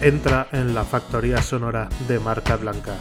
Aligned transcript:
entra 0.00 0.48
en 0.52 0.74
la 0.74 0.84
factoría 0.84 1.42
sonora 1.42 1.88
de 2.08 2.18
marca 2.18 2.56
blanca, 2.56 2.94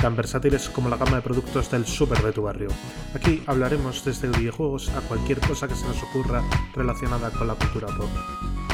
tan 0.00 0.16
versátiles 0.16 0.68
como 0.68 0.88
la 0.88 0.96
gama 0.96 1.16
de 1.16 1.22
productos 1.22 1.70
del 1.70 1.86
super 1.86 2.18
de 2.18 2.32
tu 2.32 2.42
barrio. 2.42 2.68
Aquí 3.14 3.44
hablaremos 3.46 4.04
desde 4.04 4.28
videojuegos 4.28 4.88
a 4.90 5.00
cualquier 5.02 5.38
cosa 5.38 5.68
que 5.68 5.76
se 5.76 5.86
nos 5.86 6.02
ocurra 6.02 6.42
relacionada 6.74 7.30
con 7.30 7.46
la 7.46 7.54
cultura 7.54 7.86
pop. 7.96 8.10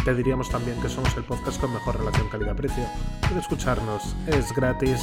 Te 0.03 0.15
diríamos 0.15 0.49
también 0.49 0.81
que 0.81 0.89
somos 0.89 1.15
el 1.19 1.25
podcast 1.25 1.61
con 1.61 1.75
mejor 1.75 1.99
relación 1.99 2.31
calidad-precio. 2.31 2.85
Puedes 3.21 3.43
escucharnos, 3.43 4.17
es 4.27 4.51
gratis. 4.55 5.01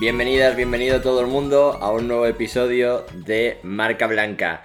Bienvenidas, 0.00 0.56
bienvenido 0.56 1.00
todo 1.00 1.20
el 1.20 1.28
mundo 1.28 1.78
a 1.80 1.92
un 1.92 2.08
nuevo 2.08 2.26
episodio 2.26 3.06
de 3.14 3.60
Marca 3.62 4.08
Blanca. 4.08 4.64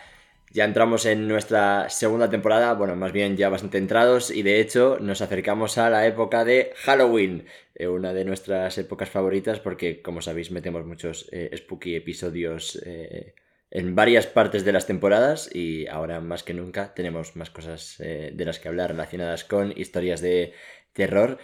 Ya 0.54 0.66
entramos 0.66 1.08
en 1.08 1.28
nuestra 1.28 1.90
segunda 1.90 2.30
temporada, 2.30 2.76
bueno, 2.76 2.96
más 2.96 3.12
bien 3.12 3.36
ya 3.36 3.50
bastante 3.50 3.80
entrados 3.80 4.30
y 4.30 4.44
de 4.44 4.60
hecho 4.60 5.00
nos 5.02 5.24
acercamos 5.24 5.80
a 5.80 5.90
la 5.90 6.06
época 6.06 6.46
de 6.46 6.74
Halloween, 6.76 7.48
eh, 7.74 7.88
una 7.88 8.14
de 8.14 8.24
nuestras 8.24 8.78
épocas 8.78 9.10
favoritas 9.10 9.60
porque 9.60 10.04
como 10.04 10.22
sabéis 10.22 10.52
metemos 10.52 10.86
muchos 10.86 11.28
eh, 11.32 11.50
spooky 11.58 11.96
episodios 11.96 12.80
eh, 12.86 13.34
en 13.72 13.96
varias 13.96 14.28
partes 14.28 14.64
de 14.64 14.74
las 14.74 14.86
temporadas 14.86 15.50
y 15.52 15.88
ahora 15.88 16.22
más 16.22 16.44
que 16.44 16.54
nunca 16.54 16.94
tenemos 16.94 17.36
más 17.36 17.50
cosas 17.50 17.96
de 17.98 18.46
las 18.46 18.60
que 18.60 18.68
hablar 18.68 18.92
relacionadas 18.92 19.44
con 19.46 19.74
historias 19.76 20.22
de 20.22 20.54
terror 20.94 21.40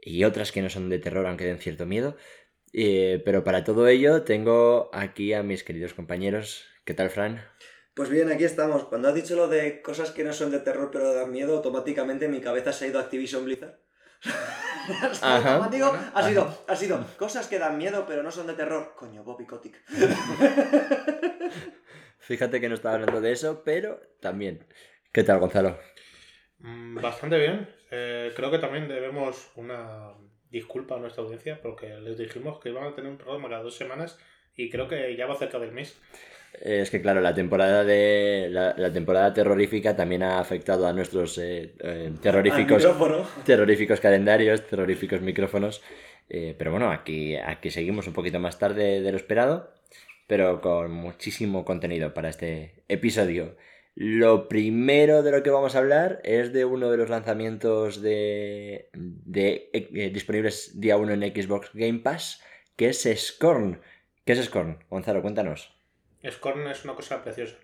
y 0.00 0.22
otras 0.22 0.52
que 0.52 0.62
no 0.62 0.70
son 0.70 0.88
de 0.88 1.00
terror 1.00 1.26
aunque 1.26 1.46
den 1.46 1.58
cierto 1.58 1.84
miedo. 1.84 2.16
pero 3.24 3.42
para 3.42 3.64
todo 3.64 3.88
ello 3.88 4.22
tengo 4.22 4.88
aquí 4.92 5.32
a 5.32 5.42
mis 5.42 5.64
queridos 5.64 5.94
compañeros. 5.94 6.64
¿Qué 6.84 6.94
tal, 6.94 7.10
Fran? 7.10 7.51
Pues 7.94 8.08
bien, 8.08 8.30
aquí 8.32 8.44
estamos. 8.44 8.84
Cuando 8.84 9.08
has 9.08 9.14
dicho 9.14 9.36
lo 9.36 9.48
de 9.48 9.82
cosas 9.82 10.10
que 10.12 10.24
no 10.24 10.32
son 10.32 10.50
de 10.50 10.60
terror 10.60 10.90
pero 10.90 11.12
dan 11.12 11.30
miedo, 11.30 11.56
automáticamente 11.56 12.26
mi 12.28 12.40
cabeza 12.40 12.72
se 12.72 12.86
ha 12.86 12.88
ido 12.88 12.98
a 12.98 13.02
Activision 13.02 13.44
Blizzard. 13.44 13.78
automático 15.20 15.94
ha 16.14 16.26
sido, 16.26 16.64
ha 16.66 16.76
sido 16.76 17.06
cosas 17.18 17.48
que 17.48 17.58
dan 17.58 17.76
miedo 17.76 18.04
pero 18.06 18.22
no 18.22 18.30
son 18.30 18.46
de 18.46 18.54
terror. 18.54 18.94
Coño, 18.96 19.22
Bobby 19.24 19.44
Kotick. 19.44 19.82
Fíjate 22.18 22.60
que 22.60 22.68
no 22.68 22.76
estaba 22.76 22.94
hablando 22.94 23.20
de 23.20 23.32
eso, 23.32 23.62
pero 23.62 24.00
también. 24.20 24.66
¿Qué 25.12 25.24
tal, 25.24 25.40
Gonzalo? 25.40 25.78
Mm, 26.60 26.94
bastante 26.94 27.36
bien. 27.36 27.68
Eh, 27.90 28.32
creo 28.34 28.50
que 28.50 28.58
también 28.58 28.88
debemos 28.88 29.50
una 29.56 30.14
disculpa 30.48 30.94
a 30.94 30.98
nuestra 30.98 31.22
audiencia 31.22 31.60
porque 31.60 31.88
les 31.98 32.16
dijimos 32.16 32.58
que 32.58 32.70
iban 32.70 32.84
a 32.84 32.94
tener 32.94 33.10
un 33.10 33.18
programa 33.18 33.50
cada 33.50 33.62
dos 33.62 33.76
semanas 33.76 34.18
y 34.54 34.70
creo 34.70 34.88
que 34.88 35.14
ya 35.16 35.26
va 35.26 35.36
cerca 35.36 35.58
del 35.58 35.72
mes. 35.72 36.00
Es 36.60 36.90
que 36.90 37.00
claro, 37.00 37.20
la 37.20 37.34
temporada 37.34 37.82
de 37.82 38.48
la, 38.50 38.92
temporada 38.92 39.32
terrorífica 39.32 39.96
también 39.96 40.22
ha 40.22 40.38
afectado 40.38 40.86
a 40.86 40.92
nuestros 40.92 41.38
eh, 41.38 41.74
eh, 41.80 42.12
terroríficos, 42.20 42.86
terroríficos 43.44 44.00
calendarios, 44.00 44.66
terroríficos 44.66 45.22
micrófonos. 45.22 45.82
Eh, 46.28 46.54
pero 46.56 46.70
bueno, 46.70 46.90
aquí, 46.90 47.36
aquí 47.36 47.70
seguimos 47.70 48.06
un 48.06 48.12
poquito 48.12 48.38
más 48.38 48.58
tarde 48.58 49.00
de 49.00 49.10
lo 49.10 49.16
esperado, 49.16 49.72
pero 50.26 50.60
con 50.60 50.92
muchísimo 50.92 51.64
contenido 51.64 52.12
para 52.14 52.28
este 52.28 52.84
episodio. 52.88 53.56
Lo 53.94 54.48
primero 54.48 55.22
de 55.22 55.32
lo 55.32 55.42
que 55.42 55.50
vamos 55.50 55.74
a 55.74 55.78
hablar 55.78 56.20
es 56.22 56.52
de 56.52 56.64
uno 56.64 56.90
de 56.90 56.96
los 56.96 57.10
lanzamientos 57.10 58.00
de, 58.00 58.88
de 58.94 60.10
disponibles 60.12 60.80
día 60.80 60.96
1 60.96 61.12
en 61.12 61.22
Xbox 61.22 61.70
Game 61.74 61.98
Pass, 61.98 62.42
que 62.76 62.88
es 62.88 63.06
Scorn. 63.16 63.80
¿Qué 64.24 64.32
es 64.32 64.44
Scorn? 64.44 64.78
Gonzalo, 64.88 65.20
cuéntanos. 65.22 65.81
Scorn 66.30 66.66
es 66.68 66.84
una 66.84 66.94
cosa 66.94 67.22
preciosa. 67.22 67.56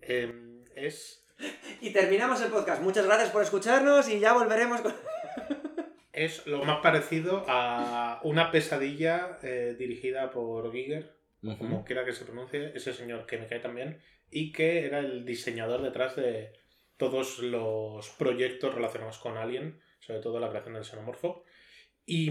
Em, 0.00 0.64
es. 0.74 1.26
Y 1.80 1.90
terminamos 1.90 2.40
el 2.42 2.50
podcast. 2.50 2.82
Muchas 2.82 3.06
gracias 3.06 3.30
por 3.30 3.42
escucharnos 3.42 4.08
y 4.08 4.20
ya 4.20 4.32
volveremos 4.32 4.80
con. 4.80 4.94
es 6.12 6.46
lo 6.46 6.64
más 6.64 6.80
parecido 6.80 7.44
a 7.48 8.20
una 8.22 8.50
pesadilla 8.50 9.38
eh, 9.42 9.74
dirigida 9.78 10.30
por 10.30 10.72
Giger, 10.72 11.16
como 11.58 11.84
quiera 11.84 12.04
que 12.04 12.12
se 12.12 12.24
pronuncie, 12.24 12.72
ese 12.74 12.92
señor 12.92 13.26
que 13.26 13.38
me 13.38 13.46
cae 13.46 13.58
también, 13.58 14.00
y 14.30 14.52
que 14.52 14.86
era 14.86 15.00
el 15.00 15.24
diseñador 15.24 15.82
detrás 15.82 16.16
de 16.16 16.52
todos 16.96 17.40
los 17.40 18.08
proyectos 18.10 18.74
relacionados 18.74 19.18
con 19.18 19.36
Alien, 19.36 19.80
sobre 19.98 20.20
todo 20.20 20.38
la 20.38 20.50
creación 20.50 20.74
del 20.74 20.84
xenomorfo. 20.84 21.44
Y, 22.06 22.30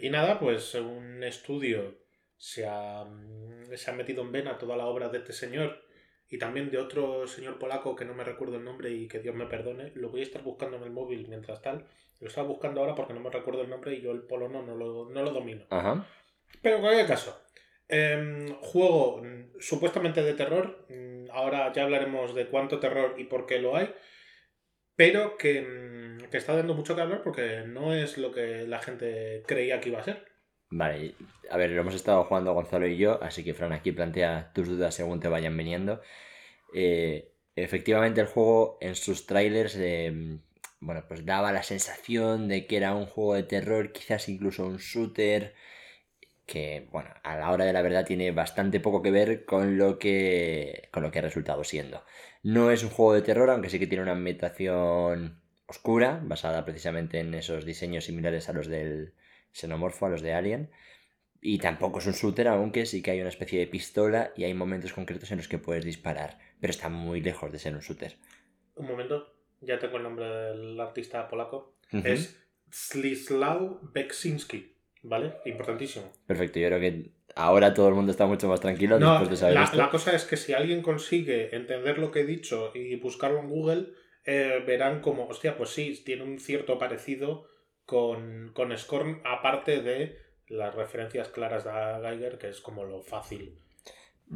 y 0.00 0.10
nada, 0.10 0.38
pues 0.38 0.74
un 0.74 1.22
estudio 1.22 2.03
se 2.36 2.66
ha, 2.66 3.04
mm, 3.04 3.74
se 3.74 3.90
ha 3.90 3.94
metido 3.94 4.22
en 4.22 4.32
vena 4.32 4.58
toda 4.58 4.76
la 4.76 4.86
obra 4.86 5.08
de 5.08 5.18
este 5.18 5.32
señor 5.32 5.84
y 6.28 6.38
también 6.38 6.70
de 6.70 6.78
otro 6.78 7.26
señor 7.26 7.58
polaco 7.58 7.94
que 7.94 8.04
no 8.04 8.14
me 8.14 8.24
recuerdo 8.24 8.56
el 8.56 8.64
nombre 8.64 8.90
y 8.90 9.06
que 9.08 9.20
Dios 9.20 9.34
me 9.34 9.46
perdone. 9.46 9.92
Lo 9.94 10.10
voy 10.10 10.20
a 10.20 10.24
estar 10.24 10.42
buscando 10.42 10.76
en 10.76 10.82
el 10.82 10.90
móvil 10.90 11.28
mientras 11.28 11.62
tal. 11.62 11.86
Lo 12.20 12.28
estaba 12.28 12.48
buscando 12.48 12.80
ahora 12.80 12.94
porque 12.94 13.12
no 13.12 13.20
me 13.20 13.30
recuerdo 13.30 13.62
el 13.62 13.70
nombre 13.70 13.94
y 13.94 14.00
yo 14.00 14.12
el 14.12 14.22
polono 14.22 14.62
no 14.62 14.74
lo, 14.74 15.10
no 15.10 15.22
lo 15.22 15.30
domino. 15.30 15.64
Pero 16.62 16.76
en 16.76 16.82
cualquier 16.82 17.06
caso, 17.06 17.40
em, 17.88 18.48
juego 18.60 19.22
mm, 19.22 19.60
supuestamente 19.60 20.22
de 20.22 20.34
terror. 20.34 20.86
Mm, 20.88 21.30
ahora 21.30 21.72
ya 21.72 21.84
hablaremos 21.84 22.34
de 22.34 22.46
cuánto 22.46 22.80
terror 22.80 23.14
y 23.18 23.24
por 23.24 23.46
qué 23.46 23.58
lo 23.58 23.76
hay. 23.76 23.94
Pero 24.96 25.36
que, 25.36 26.18
que 26.30 26.36
está 26.36 26.56
dando 26.56 26.74
mucho 26.74 26.94
que 26.94 27.02
hablar 27.02 27.22
porque 27.22 27.64
no 27.66 27.94
es 27.94 28.16
lo 28.16 28.32
que 28.32 28.66
la 28.66 28.78
gente 28.80 29.42
creía 29.46 29.80
que 29.80 29.90
iba 29.90 30.00
a 30.00 30.04
ser. 30.04 30.33
Vale, 30.76 31.14
a 31.50 31.56
ver, 31.56 31.70
lo 31.70 31.82
hemos 31.82 31.94
estado 31.94 32.24
jugando 32.24 32.52
Gonzalo 32.52 32.88
y 32.88 32.96
yo, 32.96 33.22
así 33.22 33.44
que 33.44 33.54
Fran, 33.54 33.72
aquí 33.72 33.92
plantea 33.92 34.50
tus 34.52 34.66
dudas 34.66 34.92
según 34.92 35.20
te 35.20 35.28
vayan 35.28 35.56
viniendo. 35.56 36.00
Eh, 36.74 37.30
efectivamente, 37.54 38.20
el 38.20 38.26
juego 38.26 38.78
en 38.80 38.96
sus 38.96 39.24
trailers, 39.26 39.76
eh, 39.76 40.40
bueno, 40.80 41.04
pues 41.06 41.24
daba 41.24 41.52
la 41.52 41.62
sensación 41.62 42.48
de 42.48 42.66
que 42.66 42.76
era 42.76 42.92
un 42.96 43.06
juego 43.06 43.34
de 43.34 43.44
terror, 43.44 43.92
quizás 43.92 44.28
incluso 44.28 44.66
un 44.66 44.78
shooter, 44.78 45.54
que, 46.46 46.88
bueno, 46.92 47.10
a 47.22 47.36
la 47.36 47.52
hora 47.52 47.66
de 47.66 47.72
la 47.72 47.82
verdad 47.82 48.04
tiene 48.04 48.32
bastante 48.32 48.80
poco 48.80 49.00
que 49.02 49.12
ver 49.12 49.44
con 49.44 49.78
lo 49.78 49.98
que, 50.00 50.88
con 50.92 51.04
lo 51.04 51.12
que 51.12 51.20
ha 51.20 51.22
resultado 51.22 51.62
siendo. 51.62 52.04
No 52.42 52.72
es 52.72 52.82
un 52.82 52.90
juego 52.90 53.14
de 53.14 53.22
terror, 53.22 53.50
aunque 53.50 53.70
sí 53.70 53.78
que 53.78 53.86
tiene 53.86 54.02
una 54.02 54.12
ambientación 54.12 55.40
oscura, 55.66 56.20
basada 56.24 56.64
precisamente 56.64 57.20
en 57.20 57.32
esos 57.34 57.64
diseños 57.64 58.06
similares 58.06 58.48
a 58.48 58.52
los 58.54 58.66
del 58.66 59.14
xenomorfo, 59.54 60.06
a 60.06 60.10
los 60.10 60.20
de 60.20 60.34
Alien. 60.34 60.70
Y 61.40 61.58
tampoco 61.58 61.98
es 61.98 62.06
un 62.06 62.12
shooter, 62.12 62.48
aunque 62.48 62.86
sí 62.86 63.02
que 63.02 63.12
hay 63.12 63.20
una 63.20 63.28
especie 63.28 63.58
de 63.58 63.66
pistola 63.66 64.32
y 64.36 64.44
hay 64.44 64.54
momentos 64.54 64.92
concretos 64.92 65.30
en 65.30 65.38
los 65.38 65.48
que 65.48 65.58
puedes 65.58 65.84
disparar. 65.84 66.38
Pero 66.60 66.70
está 66.70 66.88
muy 66.88 67.20
lejos 67.20 67.52
de 67.52 67.58
ser 67.58 67.74
un 67.74 67.80
shooter. 67.80 68.16
Un 68.76 68.86
momento, 68.86 69.34
ya 69.60 69.78
tengo 69.78 69.98
el 69.98 70.02
nombre 70.02 70.26
del 70.26 70.80
artista 70.80 71.28
polaco. 71.28 71.76
Es 71.92 72.42
Slislaw 72.70 73.80
Beksinski. 73.92 74.72
¿Vale? 75.06 75.34
Importantísimo. 75.44 76.10
Perfecto, 76.26 76.58
yo 76.58 76.68
creo 76.68 76.80
que 76.80 77.10
ahora 77.36 77.74
todo 77.74 77.88
el 77.88 77.94
mundo 77.94 78.10
está 78.10 78.24
mucho 78.24 78.48
más 78.48 78.60
tranquilo 78.60 78.98
después 78.98 79.28
de 79.28 79.36
saber 79.36 79.54
la, 79.54 79.64
esto. 79.64 79.76
La 79.76 79.90
cosa 79.90 80.16
es 80.16 80.24
que 80.24 80.38
si 80.38 80.54
alguien 80.54 80.80
consigue 80.80 81.54
entender 81.54 81.98
lo 81.98 82.10
que 82.10 82.20
he 82.20 82.24
dicho 82.24 82.72
y 82.74 82.96
buscarlo 82.96 83.40
en 83.40 83.50
Google, 83.50 83.88
eh, 84.24 84.64
verán 84.66 85.02
como, 85.02 85.26
hostia, 85.26 85.58
pues 85.58 85.70
sí, 85.70 86.02
tiene 86.06 86.22
un 86.22 86.40
cierto 86.40 86.78
parecido 86.78 87.46
con, 87.86 88.52
con 88.54 88.76
Scorn, 88.76 89.20
aparte 89.24 89.80
de 89.80 90.18
las 90.48 90.74
referencias 90.74 91.28
claras 91.28 91.64
de 91.64 91.70
Geiger, 91.70 92.38
que 92.38 92.48
es 92.48 92.60
como 92.60 92.84
lo 92.84 93.02
fácil. 93.02 93.58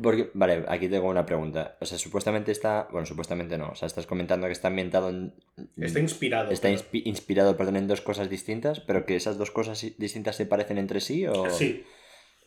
Porque, 0.03 0.31
vale, 0.35 0.65
aquí 0.69 0.89
tengo 0.89 1.09
una 1.09 1.25
pregunta. 1.25 1.77
O 1.81 1.87
sea, 1.87 1.99
supuestamente 1.99 2.53
está. 2.53 2.89
Bueno, 2.91 3.07
supuestamente 3.07 3.57
no. 3.57 3.71
O 3.71 3.75
sea, 3.75 3.87
estás 3.87 4.07
comentando 4.07 4.47
que 4.47 4.53
está 4.53 4.69
ambientado 4.69 5.09
en. 5.09 5.35
Está 5.77 5.99
inspirado. 6.01 6.51
Está 6.51 6.69
inspirado, 6.71 7.57
perdón, 7.57 7.77
en 7.77 7.89
dos 7.89 8.03
cosas 8.03 8.29
distintas, 8.29 8.81
pero 8.81 9.07
que 9.07 9.17
esas 9.17 9.39
dos 9.39 9.51
cosas 9.51 9.85
distintas 9.97 10.37
se 10.37 10.47
parecen 10.47 10.79
entre 10.79 11.01
sí 11.01 11.27
o. 11.27 11.49
Sí. 11.51 11.85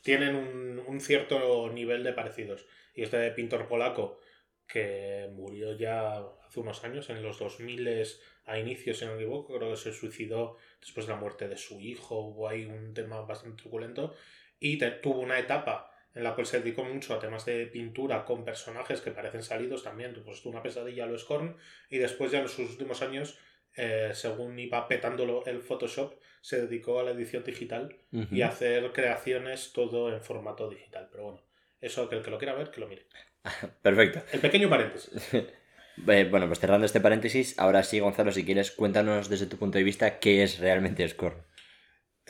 Tienen 0.03 0.35
un, 0.35 0.83
un 0.87 1.01
cierto 1.01 1.69
nivel 1.71 2.03
de 2.03 2.13
parecidos. 2.13 2.65
Y 2.95 3.03
este 3.03 3.31
pintor 3.31 3.67
polaco, 3.67 4.19
que 4.67 5.29
murió 5.33 5.75
ya 5.77 6.19
hace 6.47 6.59
unos 6.59 6.83
años, 6.83 7.09
en 7.09 7.23
los 7.23 7.39
2000 7.39 8.07
a 8.45 8.59
inicios, 8.59 8.99
si 8.99 9.05
no 9.05 9.11
me 9.11 9.17
equivoco, 9.21 9.57
creo 9.57 9.71
que 9.71 9.77
se 9.77 9.93
suicidó 9.93 10.57
después 10.81 11.05
de 11.05 11.13
la 11.13 11.19
muerte 11.19 11.47
de 11.47 11.57
su 11.57 11.79
hijo, 11.79 12.19
hubo 12.19 12.49
ahí 12.49 12.65
un 12.65 12.93
tema 12.93 13.21
bastante 13.21 13.61
truculento, 13.61 14.13
y 14.59 14.77
tuvo 15.01 15.21
una 15.21 15.39
etapa 15.39 15.91
en 16.13 16.23
la 16.23 16.35
cual 16.35 16.45
se 16.45 16.59
dedicó 16.59 16.83
mucho 16.83 17.13
a 17.13 17.19
temas 17.19 17.45
de 17.45 17.67
pintura 17.67 18.25
con 18.25 18.43
personajes 18.43 18.99
que 18.99 19.11
parecen 19.11 19.43
salidos 19.43 19.83
también, 19.83 20.13
pues 20.25 20.45
una 20.45 20.61
pesadilla 20.61 21.05
a 21.05 21.07
lo 21.07 21.17
Scorn, 21.17 21.55
y 21.89 21.97
después 21.99 22.31
ya 22.31 22.39
en 22.39 22.49
sus 22.49 22.69
últimos 22.71 23.01
años, 23.01 23.39
eh, 23.77 24.11
según 24.13 24.59
iba 24.59 24.87
petándolo 24.87 25.45
el 25.45 25.61
Photoshop, 25.61 26.15
se 26.41 26.61
dedicó 26.61 26.99
a 26.99 27.03
la 27.03 27.11
edición 27.11 27.43
digital 27.43 27.95
y 28.11 28.41
a 28.41 28.47
hacer 28.47 28.91
creaciones 28.91 29.71
todo 29.73 30.11
en 30.11 30.21
formato 30.21 30.69
digital. 30.69 31.07
Pero 31.11 31.23
bueno, 31.23 31.41
eso 31.79 32.09
que 32.09 32.15
el 32.15 32.23
que 32.23 32.31
lo 32.31 32.39
quiera 32.39 32.55
ver, 32.55 32.71
que 32.71 32.81
lo 32.81 32.87
mire. 32.87 33.05
Perfecto. 33.81 34.23
El 34.33 34.39
pequeño 34.39 34.69
paréntesis. 34.69 35.31
Eh, 36.07 36.27
bueno, 36.29 36.47
pues 36.47 36.59
cerrando 36.59 36.85
este 36.85 36.99
paréntesis, 36.99 37.57
ahora 37.59 37.83
sí, 37.83 37.99
Gonzalo, 37.99 38.31
si 38.31 38.43
quieres, 38.43 38.71
cuéntanos 38.71 39.29
desde 39.29 39.45
tu 39.45 39.57
punto 39.57 39.77
de 39.77 39.83
vista 39.83 40.19
qué 40.19 40.43
es 40.43 40.59
realmente 40.59 41.07
Scorn. 41.07 41.43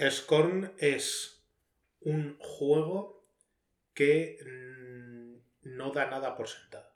Scorn 0.10 0.74
es 0.78 1.46
un 2.00 2.38
juego 2.40 3.28
que 3.94 4.38
mm, 4.46 5.76
no 5.76 5.92
da 5.92 6.10
nada 6.10 6.36
por 6.36 6.48
sentado. 6.48 6.92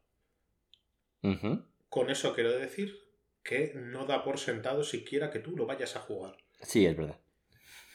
Con 1.89 2.11
eso 2.11 2.35
quiero 2.35 2.51
decir 2.51 2.99
que 3.41 3.73
no 3.75 4.05
da 4.05 4.23
por 4.23 4.37
sentado 4.37 4.83
siquiera 4.83 5.31
que 5.31 5.39
tú 5.39 5.55
lo 5.55 5.65
vayas 5.65 5.95
a 5.95 6.01
jugar. 6.01 6.37
Sí, 6.61 6.85
es 6.85 6.95
verdad. 6.95 7.19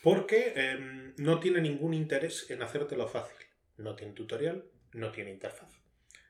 Porque 0.02 0.52
em, 0.56 1.14
no 1.16 1.38
tiene 1.38 1.60
ningún 1.60 1.94
interés 1.94 2.50
en 2.50 2.62
hacértelo 2.62 3.06
fácil. 3.06 3.46
No 3.76 3.94
tiene 3.94 4.14
tutorial, 4.14 4.64
no 4.92 5.12
tiene 5.12 5.30
interfaz. 5.30 5.70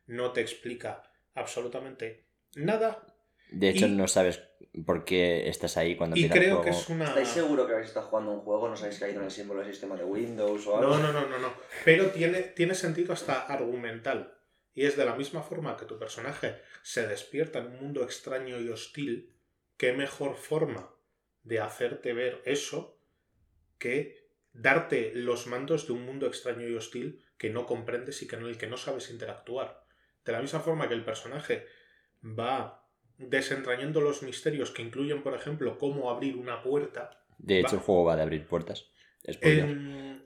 No 0.06 0.32
te 0.32 0.40
explica 0.40 1.10
absolutamente 1.34 2.29
nada. 2.56 3.06
De 3.50 3.68
hecho, 3.68 3.86
Y- 3.86 3.90
no 3.90 4.06
sabes 4.08 4.40
por 4.86 5.04
qué 5.04 5.48
estás 5.48 5.76
ahí 5.76 5.96
cuando 5.96 6.16
Y 6.16 6.24
empieza 6.24 6.44
el 6.44 6.50
creo 6.50 6.62
que 6.62 6.70
es 6.70 6.88
una... 6.88 7.06
¿Estáis 7.06 7.28
seguros 7.28 7.66
que 7.66 7.72
habéis 7.72 7.88
estado 7.88 8.06
jugando 8.06 8.30
un 8.32 8.40
juego? 8.40 8.68
¿No 8.68 8.76
sabéis 8.76 8.98
que 8.98 9.06
hay 9.06 9.14
en 9.14 9.22
el 9.22 9.30
símbolo 9.30 9.60
del 9.60 9.70
sistema 9.70 9.96
de 9.96 10.04
Windows 10.04 10.66
o 10.66 10.76
algo? 10.78 10.96
No, 10.96 11.02
no, 11.02 11.12
no, 11.12 11.26
no, 11.28 11.38
no. 11.38 11.52
Pero 11.84 12.10
tiene, 12.10 12.42
tiene 12.42 12.74
sentido 12.74 13.12
hasta 13.12 13.46
argumental. 13.46 14.36
Y 14.72 14.84
es 14.86 14.96
de 14.96 15.04
la 15.04 15.16
misma 15.16 15.42
forma 15.42 15.76
que 15.76 15.84
tu 15.86 15.98
personaje 15.98 16.60
se 16.82 17.06
despierta 17.08 17.58
en 17.58 17.66
un 17.66 17.80
mundo 17.80 18.04
extraño 18.04 18.60
y 18.60 18.68
hostil, 18.68 19.34
qué 19.76 19.92
mejor 19.92 20.36
forma 20.36 20.94
de 21.42 21.58
hacerte 21.60 22.12
ver 22.12 22.40
eso 22.44 22.96
que 23.78 24.28
darte 24.52 25.12
los 25.14 25.46
mandos 25.48 25.86
de 25.86 25.92
un 25.94 26.04
mundo 26.04 26.26
extraño 26.26 26.68
y 26.68 26.74
hostil 26.76 27.24
que 27.36 27.50
no 27.50 27.66
comprendes 27.66 28.22
y 28.22 28.28
que 28.28 28.36
en 28.36 28.44
el 28.44 28.58
que 28.58 28.68
no 28.68 28.76
sabes 28.76 29.10
interactuar. 29.10 29.84
De 30.24 30.32
la 30.32 30.40
misma 30.40 30.60
forma 30.60 30.86
que 30.86 30.94
el 30.94 31.04
personaje 31.04 31.66
va 32.22 32.86
desentrañando 33.18 34.00
los 34.00 34.22
misterios 34.22 34.70
que 34.70 34.82
incluyen, 34.82 35.22
por 35.22 35.34
ejemplo, 35.34 35.78
cómo 35.78 36.10
abrir 36.10 36.36
una 36.36 36.62
puerta, 36.62 37.24
De 37.38 37.60
hecho, 37.60 37.76
Va. 37.76 37.78
el 37.78 37.84
juego 37.84 38.04
va 38.04 38.16
de 38.16 38.22
abrir 38.22 38.46
puertas. 38.46 38.90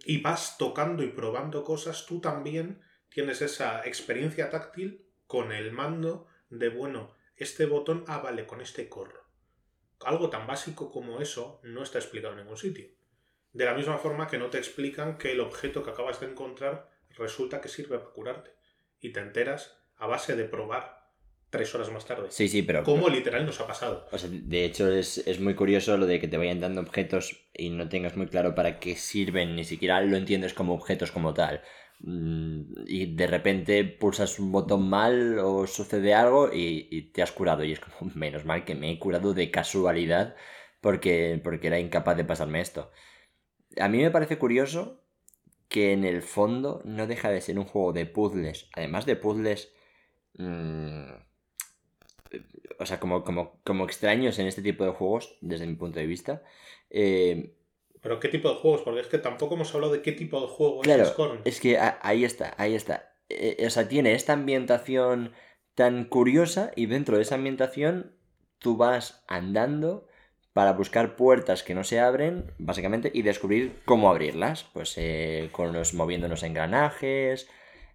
Y 0.06 0.20
vas 0.20 0.58
tocando 0.58 1.02
y 1.02 1.08
probando 1.08 1.64
cosas, 1.64 2.06
tú 2.06 2.20
también 2.20 2.80
tienes 3.08 3.42
esa 3.42 3.86
experiencia 3.86 4.50
táctil 4.50 5.06
con 5.26 5.52
el 5.52 5.72
mando 5.72 6.26
de, 6.50 6.68
bueno, 6.68 7.14
este 7.36 7.66
botón, 7.66 8.04
ah, 8.06 8.18
vale, 8.18 8.46
con 8.46 8.60
este 8.60 8.88
corro. 8.88 9.24
Algo 10.04 10.30
tan 10.30 10.46
básico 10.46 10.90
como 10.90 11.20
eso 11.20 11.60
no 11.62 11.82
está 11.82 11.98
explicado 11.98 12.34
en 12.34 12.40
ningún 12.40 12.56
sitio. 12.56 12.88
De 13.52 13.64
la 13.64 13.74
misma 13.74 13.98
forma 13.98 14.26
que 14.26 14.38
no 14.38 14.50
te 14.50 14.58
explican 14.58 15.16
que 15.16 15.32
el 15.32 15.40
objeto 15.40 15.82
que 15.82 15.90
acabas 15.90 16.20
de 16.20 16.26
encontrar 16.26 16.90
resulta 17.10 17.60
que 17.60 17.68
sirve 17.68 17.98
para 17.98 18.10
curarte. 18.10 18.50
Y 19.00 19.12
te 19.12 19.20
enteras 19.20 19.78
a 19.96 20.06
base 20.06 20.34
de 20.36 20.44
probar 20.44 21.03
tres 21.54 21.74
horas 21.74 21.90
más 21.92 22.04
tarde. 22.06 22.28
Sí, 22.30 22.48
sí, 22.48 22.62
pero... 22.62 22.82
Como 22.82 23.08
literal 23.08 23.46
nos 23.46 23.60
ha 23.60 23.66
pasado. 23.66 24.06
O 24.12 24.18
sea, 24.18 24.28
de 24.30 24.64
hecho 24.64 24.90
es, 24.92 25.18
es 25.18 25.40
muy 25.40 25.54
curioso 25.54 25.96
lo 25.96 26.06
de 26.06 26.18
que 26.20 26.28
te 26.28 26.36
vayan 26.36 26.60
dando 26.60 26.80
objetos 26.80 27.48
y 27.52 27.70
no 27.70 27.88
tengas 27.88 28.16
muy 28.16 28.26
claro 28.26 28.54
para 28.54 28.78
qué 28.80 28.96
sirven, 28.96 29.54
ni 29.56 29.64
siquiera 29.64 30.00
lo 30.00 30.16
entiendes 30.16 30.54
como 30.54 30.74
objetos 30.74 31.10
como 31.12 31.34
tal. 31.34 31.62
Mm, 32.00 32.62
Y 32.86 33.14
de 33.14 33.26
repente 33.26 33.84
pulsas 33.84 34.38
un 34.38 34.52
botón 34.52 34.88
mal 34.88 35.38
o 35.38 35.66
sucede 35.66 36.14
algo 36.14 36.50
y, 36.52 36.88
y 36.90 37.12
te 37.12 37.22
has 37.22 37.32
curado. 37.32 37.64
Y 37.64 37.72
es 37.72 37.80
como, 37.80 38.10
menos 38.14 38.44
mal 38.44 38.64
que 38.64 38.74
me 38.74 38.90
he 38.90 38.98
curado 38.98 39.34
de 39.34 39.50
casualidad 39.50 40.36
porque, 40.80 41.40
porque 41.42 41.68
era 41.68 41.78
incapaz 41.80 42.16
de 42.16 42.24
pasarme 42.24 42.60
esto. 42.60 42.90
A 43.78 43.88
mí 43.88 43.98
me 44.02 44.10
parece 44.10 44.38
curioso 44.38 45.02
que 45.68 45.92
en 45.92 46.04
el 46.04 46.22
fondo 46.22 46.82
no 46.84 47.06
deja 47.06 47.30
de 47.30 47.40
ser 47.40 47.58
un 47.58 47.64
juego 47.66 47.92
de 47.92 48.06
puzzles. 48.06 48.68
Además 48.76 49.06
de 49.06 49.16
puzzles... 49.16 49.72
mm, 50.38 51.12
o 52.78 52.86
sea, 52.86 53.00
como, 53.00 53.24
como, 53.24 53.60
como 53.64 53.84
extraños 53.84 54.38
en 54.38 54.46
este 54.46 54.62
tipo 54.62 54.84
de 54.84 54.90
juegos, 54.92 55.36
desde 55.40 55.66
mi 55.66 55.74
punto 55.74 55.98
de 56.00 56.06
vista. 56.06 56.42
Eh, 56.90 57.54
Pero 58.00 58.20
¿qué 58.20 58.28
tipo 58.28 58.48
de 58.48 58.56
juegos? 58.56 58.82
Porque 58.82 59.00
es 59.00 59.06
que 59.06 59.18
tampoco 59.18 59.54
hemos 59.54 59.74
hablado 59.74 59.92
de 59.92 60.02
qué 60.02 60.12
tipo 60.12 60.40
de 60.40 60.46
juego 60.48 60.80
claro, 60.80 61.02
es 61.02 61.08
Scorn. 61.10 61.40
es 61.44 61.60
que 61.60 61.78
ahí 61.78 62.24
está, 62.24 62.54
ahí 62.58 62.74
está. 62.74 63.12
Eh, 63.28 63.64
o 63.66 63.70
sea, 63.70 63.88
tiene 63.88 64.14
esta 64.14 64.32
ambientación 64.34 65.32
tan 65.74 66.04
curiosa 66.04 66.70
y 66.76 66.86
dentro 66.86 67.16
de 67.16 67.22
esa 67.22 67.34
ambientación 67.36 68.14
tú 68.58 68.76
vas 68.76 69.24
andando 69.26 70.06
para 70.52 70.72
buscar 70.72 71.16
puertas 71.16 71.64
que 71.64 71.74
no 71.74 71.82
se 71.82 71.98
abren, 71.98 72.52
básicamente, 72.58 73.10
y 73.12 73.22
descubrir 73.22 73.80
cómo 73.84 74.08
abrirlas. 74.08 74.64
Pues 74.72 74.94
eh, 74.98 75.48
con 75.52 75.72
los 75.72 75.94
moviéndonos 75.94 76.44
engranajes, 76.44 77.48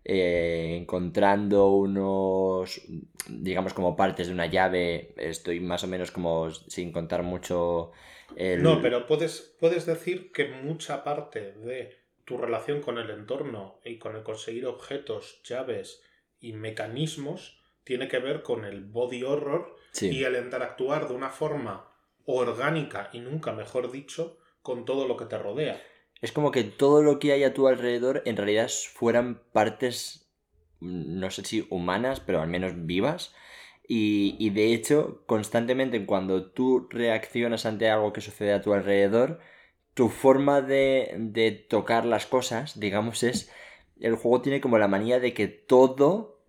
eh, 0.06 0.78
encontrando 0.80 1.68
unos, 1.70 2.82
digamos, 3.28 3.74
como 3.74 3.96
partes 3.96 4.28
de 4.28 4.34
una 4.34 4.48
llave. 4.48 5.14
Estoy 5.18 5.60
más 5.60 5.84
o 5.84 5.88
menos 5.88 6.12
como 6.12 6.52
sin 6.52 6.92
contar 6.92 7.24
mucho 7.24 7.92
el... 8.36 8.64
No, 8.64 8.82
pero 8.82 9.06
puedes, 9.08 9.56
puedes 9.60 9.86
decir 9.86 10.32
que 10.32 10.48
mucha 10.48 11.04
parte 11.04 11.54
de 11.54 11.98
tu 12.26 12.38
relación 12.38 12.82
con 12.82 12.98
el 12.98 13.10
entorno 13.10 13.80
y 13.84 13.98
con 13.98 14.16
el 14.16 14.24
conseguir 14.24 14.68
objetos, 14.68 15.42
llaves 15.44 16.04
y 16.40 16.54
mecanismos 16.54 17.60
tiene 17.84 18.08
que 18.08 18.20
ver 18.20 18.44
con 18.44 18.66
el 18.66 18.86
body 18.86 19.24
horror 19.24 19.76
Sí. 19.92 20.10
y 20.12 20.24
el 20.24 20.36
interactuar 20.36 21.08
de 21.08 21.16
una 21.16 21.30
forma 21.32 21.92
orgánica 22.26 23.10
y 23.12 23.20
nunca 23.20 23.54
mejor 23.54 23.92
dicho 23.92 24.38
con 24.62 24.86
todo 24.86 25.08
lo 25.08 25.18
que 25.18 25.26
te 25.26 25.38
rodea. 25.40 25.82
Es 26.22 26.32
como 26.32 26.52
que 26.52 26.64
todo 26.64 27.02
lo 27.02 27.20
que 27.20 27.32
hay 27.32 27.44
a 27.44 27.54
tu 27.54 27.68
alrededor 27.68 28.22
en 28.26 28.38
realidad 28.38 28.70
fueran 28.94 29.42
partes, 29.54 30.30
no 30.80 31.32
sé 31.32 31.46
si 31.46 31.68
humanas, 31.70 32.20
pero 32.20 32.42
al 32.42 32.50
menos 32.50 32.86
vivas. 32.86 33.34
Y, 33.88 34.36
y 34.40 34.52
de 34.52 34.74
hecho, 34.74 35.24
constantemente 35.26 36.06
cuando 36.06 36.52
tú 36.52 36.88
reaccionas 36.90 37.66
ante 37.66 37.90
algo 37.90 38.14
que 38.14 38.22
sucede 38.22 38.54
a 38.54 38.62
tu 38.62 38.74
alrededor, 38.74 39.40
tu 39.94 40.10
forma 40.10 40.62
de, 40.62 41.16
de 41.18 41.52
tocar 41.52 42.06
las 42.06 42.26
cosas, 42.26 42.80
digamos, 42.80 43.24
es... 43.24 43.52
El 44.00 44.16
juego 44.16 44.42
tiene 44.42 44.62
como 44.62 44.78
la 44.78 44.88
manía 44.88 45.20
de 45.20 45.34
que 45.34 45.48
todo 45.48 46.40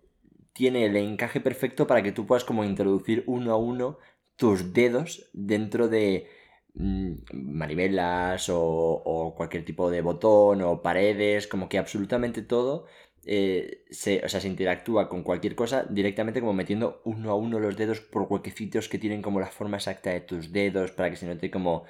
tiene 0.53 0.85
el 0.85 0.95
encaje 0.95 1.41
perfecto 1.41 1.87
para 1.87 2.01
que 2.03 2.11
tú 2.11 2.25
puedas 2.25 2.45
como 2.45 2.63
introducir 2.63 3.23
uno 3.27 3.51
a 3.51 3.57
uno 3.57 3.97
tus 4.37 4.73
dedos 4.73 5.29
dentro 5.33 5.87
de 5.87 6.29
manivelas 6.73 8.49
o, 8.49 8.59
o 8.61 9.35
cualquier 9.35 9.65
tipo 9.65 9.89
de 9.91 10.01
botón 10.01 10.61
o 10.61 10.81
paredes, 10.81 11.47
como 11.47 11.69
que 11.69 11.77
absolutamente 11.77 12.41
todo 12.41 12.85
eh, 13.25 13.85
se, 13.91 14.23
o 14.25 14.29
sea, 14.29 14.39
se 14.41 14.47
interactúa 14.47 15.07
con 15.09 15.23
cualquier 15.23 15.55
cosa 15.55 15.83
directamente 15.89 16.39
como 16.39 16.53
metiendo 16.53 17.01
uno 17.05 17.31
a 17.31 17.35
uno 17.35 17.59
los 17.59 17.77
dedos 17.77 18.01
por 18.01 18.23
huequecitos 18.29 18.89
que 18.89 18.97
tienen 18.99 19.21
como 19.21 19.39
la 19.39 19.47
forma 19.47 19.77
exacta 19.77 20.09
de 20.11 20.21
tus 20.21 20.51
dedos 20.51 20.91
para 20.91 21.09
que 21.09 21.17
se 21.17 21.27
note 21.27 21.51
como, 21.51 21.85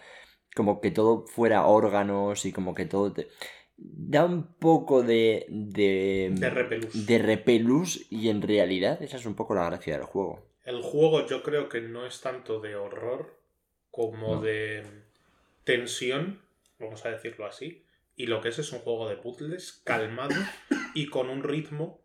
como 0.56 0.81
que 0.81 0.92
todo 0.92 1.25
fuera 1.27 1.66
órganos 1.68 2.45
y 2.45 2.51
como 2.54 2.74
que 2.74 2.86
todo 2.86 3.13
te... 3.13 3.30
Da 3.77 4.25
un 4.25 4.54
poco 4.60 5.01
de... 5.04 5.45
De, 5.50 6.31
De 6.36 6.50
repelús. 6.50 7.07
de 7.07 7.18
repelús 7.19 8.05
y 8.12 8.29
en 8.29 8.41
realidad 8.41 9.01
esa 9.01 9.17
es 9.17 9.25
un 9.25 9.36
poco 9.36 9.55
la 9.55 9.65
gracia 9.65 9.94
del 9.98 10.05
juego. 10.05 10.39
El 10.63 10.82
juego 10.82 11.27
yo 11.27 11.44
creo 11.44 11.70
que 11.70 11.82
no 11.82 12.05
es 12.05 12.22
tanto 12.22 12.60
de 12.60 12.75
horror 12.75 13.40
como 13.91 14.36
No. 14.36 14.41
de 14.41 14.83
tensión, 15.63 16.41
vamos 16.79 17.05
a 17.05 17.12
decirlo 17.12 17.45
así, 17.45 17.86
y 18.15 18.27
lo 18.27 18.41
que 18.41 18.50
es 18.50 18.60
es 18.60 18.71
un 18.71 18.79
juego 18.79 19.07
de 19.07 19.17
puzzles 19.17 19.81
calmado 19.83 20.36
y 20.95 21.07
con 21.07 21.29
un 21.29 21.43
ritmo 21.43 22.01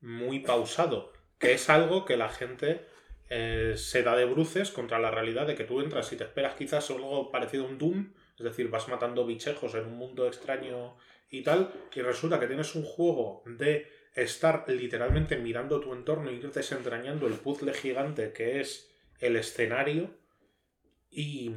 muy 0.00 0.40
pausado, 0.40 1.12
que 1.38 1.52
es 1.52 1.68
algo 1.68 2.04
que 2.04 2.16
la 2.16 2.28
gente 2.28 2.86
eh, 3.28 3.74
se 3.76 4.02
da 4.02 4.16
de 4.16 4.24
bruces 4.24 4.70
contra 4.70 4.98
la 4.98 5.10
realidad 5.10 5.46
de 5.46 5.54
que 5.54 5.64
tú 5.64 5.80
entras 5.80 6.12
y 6.12 6.16
te 6.16 6.24
esperas 6.24 6.54
quizás 6.54 6.90
algo 6.90 7.30
parecido 7.30 7.64
a 7.64 7.68
un 7.68 7.78
Doom, 7.78 8.12
es 8.38 8.44
decir, 8.44 8.68
vas 8.68 8.88
matando 8.88 9.26
bichejos 9.26 9.74
en 9.74 9.84
un 9.84 9.96
mundo 9.96 10.26
extraño 10.26 10.96
y 11.30 11.42
tal, 11.42 11.72
y 11.94 12.00
resulta 12.00 12.40
que 12.40 12.46
tienes 12.46 12.74
un 12.74 12.82
juego 12.84 13.42
de 13.46 13.90
estar 14.14 14.64
literalmente 14.68 15.36
mirando 15.36 15.80
tu 15.80 15.92
entorno 15.92 16.30
y 16.30 16.36
ir 16.36 16.50
desentrañando 16.50 17.26
el 17.26 17.34
puzzle 17.34 17.72
gigante 17.72 18.32
que 18.32 18.60
es 18.60 18.90
el 19.20 19.36
escenario 19.36 20.10
y, 21.10 21.50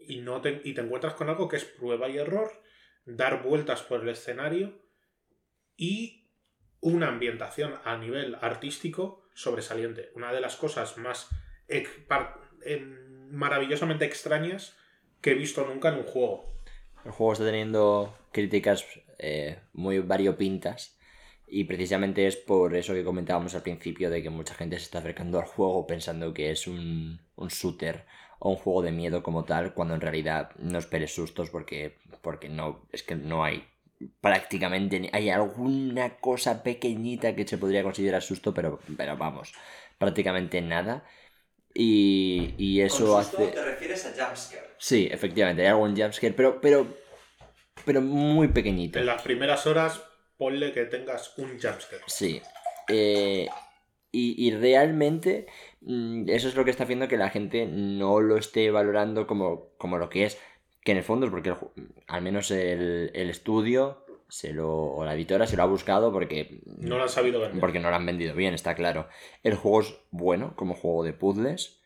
y 0.00 0.20
no 0.20 0.40
te, 0.40 0.60
y 0.64 0.74
te 0.74 0.80
encuentras 0.80 1.14
con 1.14 1.28
algo 1.28 1.48
que 1.48 1.56
es 1.56 1.64
prueba 1.64 2.08
y 2.08 2.18
error, 2.18 2.50
dar 3.04 3.42
vueltas 3.42 3.82
por 3.82 4.02
el 4.02 4.08
escenario 4.08 4.80
y 5.76 6.28
una 6.80 7.08
ambientación 7.08 7.74
a 7.84 7.96
nivel 7.96 8.36
artístico 8.40 9.24
sobresaliente. 9.34 10.10
Una 10.14 10.32
de 10.32 10.40
las 10.40 10.56
cosas 10.56 10.96
más 10.98 11.28
em, 11.68 13.28
maravillosamente 13.30 14.04
extrañas 14.04 14.76
que 15.20 15.32
he 15.32 15.34
visto 15.34 15.66
nunca 15.66 15.88
en 15.88 15.96
un 15.96 16.04
juego. 16.04 16.52
El 17.04 17.10
juego 17.12 17.32
está 17.32 17.44
teniendo 17.44 18.16
críticas 18.32 18.84
eh, 19.18 19.58
muy 19.72 19.98
variopintas 20.00 20.98
y 21.46 21.64
precisamente 21.64 22.26
es 22.26 22.36
por 22.36 22.74
eso 22.74 22.94
que 22.94 23.04
comentábamos 23.04 23.54
al 23.54 23.62
principio 23.62 24.10
de 24.10 24.22
que 24.22 24.30
mucha 24.30 24.54
gente 24.54 24.78
se 24.78 24.84
está 24.84 24.98
acercando 24.98 25.38
al 25.38 25.46
juego 25.46 25.86
pensando 25.86 26.34
que 26.34 26.50
es 26.50 26.66
un, 26.66 27.20
un 27.36 27.48
shooter 27.48 28.04
o 28.38 28.50
un 28.50 28.56
juego 28.56 28.82
de 28.82 28.92
miedo 28.92 29.22
como 29.22 29.44
tal, 29.44 29.74
cuando 29.74 29.94
en 29.94 30.00
realidad 30.00 30.50
no 30.58 30.78
esperes 30.78 31.14
sustos 31.14 31.50
porque, 31.50 31.96
porque 32.22 32.48
no, 32.48 32.86
es 32.92 33.02
que 33.02 33.14
no 33.16 33.44
hay 33.44 33.64
prácticamente 34.20 35.00
ni- 35.00 35.10
hay 35.12 35.30
alguna 35.30 36.16
cosa 36.18 36.62
pequeñita 36.62 37.34
que 37.34 37.46
se 37.46 37.58
podría 37.58 37.82
considerar 37.82 38.22
susto, 38.22 38.52
pero, 38.52 38.78
pero 38.96 39.16
vamos, 39.16 39.52
prácticamente 39.98 40.60
nada. 40.60 41.04
Y, 41.74 42.54
y 42.58 42.80
eso 42.80 42.98
Con 42.98 43.24
susto 43.24 43.36
hace... 43.38 43.52
te 43.52 43.62
refieres 43.62 44.06
a 44.06 44.26
jumpscare. 44.26 44.66
Sí, 44.78 45.08
efectivamente, 45.10 45.62
hay 45.62 45.68
algún 45.68 45.96
jumpscare, 45.96 46.34
pero, 46.34 46.60
pero, 46.60 46.86
pero 47.84 48.00
muy 48.02 48.48
pequeñito. 48.48 48.98
En 48.98 49.06
las 49.06 49.22
primeras 49.22 49.66
horas 49.66 50.02
ponle 50.38 50.72
que 50.72 50.84
tengas 50.84 51.36
un 51.38 51.50
jumpscare. 51.50 52.02
Sí. 52.06 52.40
Eh, 52.88 53.48
Y, 54.18 54.50
realmente 54.52 55.46
mm, 55.82 56.28
eso 56.28 56.48
es 56.48 56.54
lo 56.54 56.64
que 56.64 56.70
está 56.70 56.84
haciendo 56.84 57.08
que 57.08 57.16
la 57.16 57.28
gente 57.28 57.66
no 57.66 58.20
lo 58.20 58.38
esté 58.38 58.70
valorando 58.70 59.26
como, 59.26 59.70
como 59.76 59.98
lo 59.98 60.08
que 60.08 60.24
es. 60.24 60.38
Que 60.82 60.92
en 60.92 60.98
el 60.98 61.04
fondo 61.04 61.26
es 61.26 61.32
porque 61.32 61.54
al 62.06 62.22
menos 62.22 62.50
el, 62.50 63.10
el 63.12 63.28
estudio 63.28 64.06
se 64.28 64.52
lo, 64.52 64.94
o 64.94 65.04
la 65.04 65.14
editora 65.14 65.46
se 65.46 65.56
lo 65.56 65.62
ha 65.62 65.66
buscado 65.66 66.12
porque... 66.12 66.60
No 66.64 66.96
lo 66.96 67.02
han 67.02 67.08
sabido 67.08 67.40
vender. 67.40 67.60
Porque 67.60 67.80
no 67.80 67.90
lo 67.90 67.96
han 67.96 68.06
vendido 68.06 68.34
bien, 68.34 68.54
está 68.54 68.74
claro. 68.74 69.08
El 69.42 69.54
juego 69.54 69.80
es 69.80 69.94
bueno 70.10 70.54
como 70.56 70.74
juego 70.74 71.04
de 71.04 71.12
puzzles, 71.12 71.80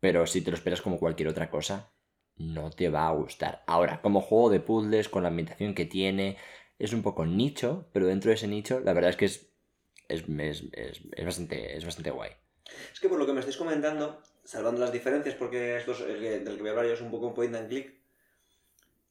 pero 0.00 0.26
si 0.26 0.42
te 0.42 0.50
lo 0.50 0.56
esperas 0.56 0.82
como 0.82 0.98
cualquier 0.98 1.28
otra 1.28 1.50
cosa, 1.50 1.92
no 2.36 2.70
te 2.70 2.88
va 2.88 3.08
a 3.08 3.12
gustar. 3.12 3.64
Ahora, 3.66 4.00
como 4.02 4.20
juego 4.20 4.50
de 4.50 4.60
puzzles, 4.60 5.08
con 5.08 5.22
la 5.22 5.28
ambientación 5.28 5.74
que 5.74 5.84
tiene, 5.84 6.36
es 6.78 6.92
un 6.92 7.02
poco 7.02 7.26
nicho, 7.26 7.88
pero 7.92 8.06
dentro 8.06 8.30
de 8.30 8.36
ese 8.36 8.48
nicho, 8.48 8.80
la 8.80 8.92
verdad 8.92 9.10
es 9.10 9.16
que 9.16 9.24
es, 9.24 9.55
es, 10.08 10.24
es, 10.72 11.24
bastante, 11.24 11.76
es 11.76 11.84
bastante 11.84 12.10
guay. 12.10 12.30
Es 12.92 13.00
que 13.00 13.08
por 13.08 13.18
lo 13.18 13.26
que 13.26 13.32
me 13.32 13.40
estáis 13.40 13.56
comentando, 13.56 14.20
salvando 14.44 14.80
las 14.80 14.92
diferencias, 14.92 15.34
porque 15.34 15.76
esto 15.76 15.92
es 15.92 16.00
el 16.00 16.44
del 16.44 16.56
que 16.56 16.62
voy 16.62 16.68
a 16.68 16.72
hablar 16.72 16.86
es 16.86 17.00
un 17.00 17.10
poco 17.10 17.28
un 17.28 17.34
point 17.34 17.54
and 17.54 17.68
click, 17.68 17.94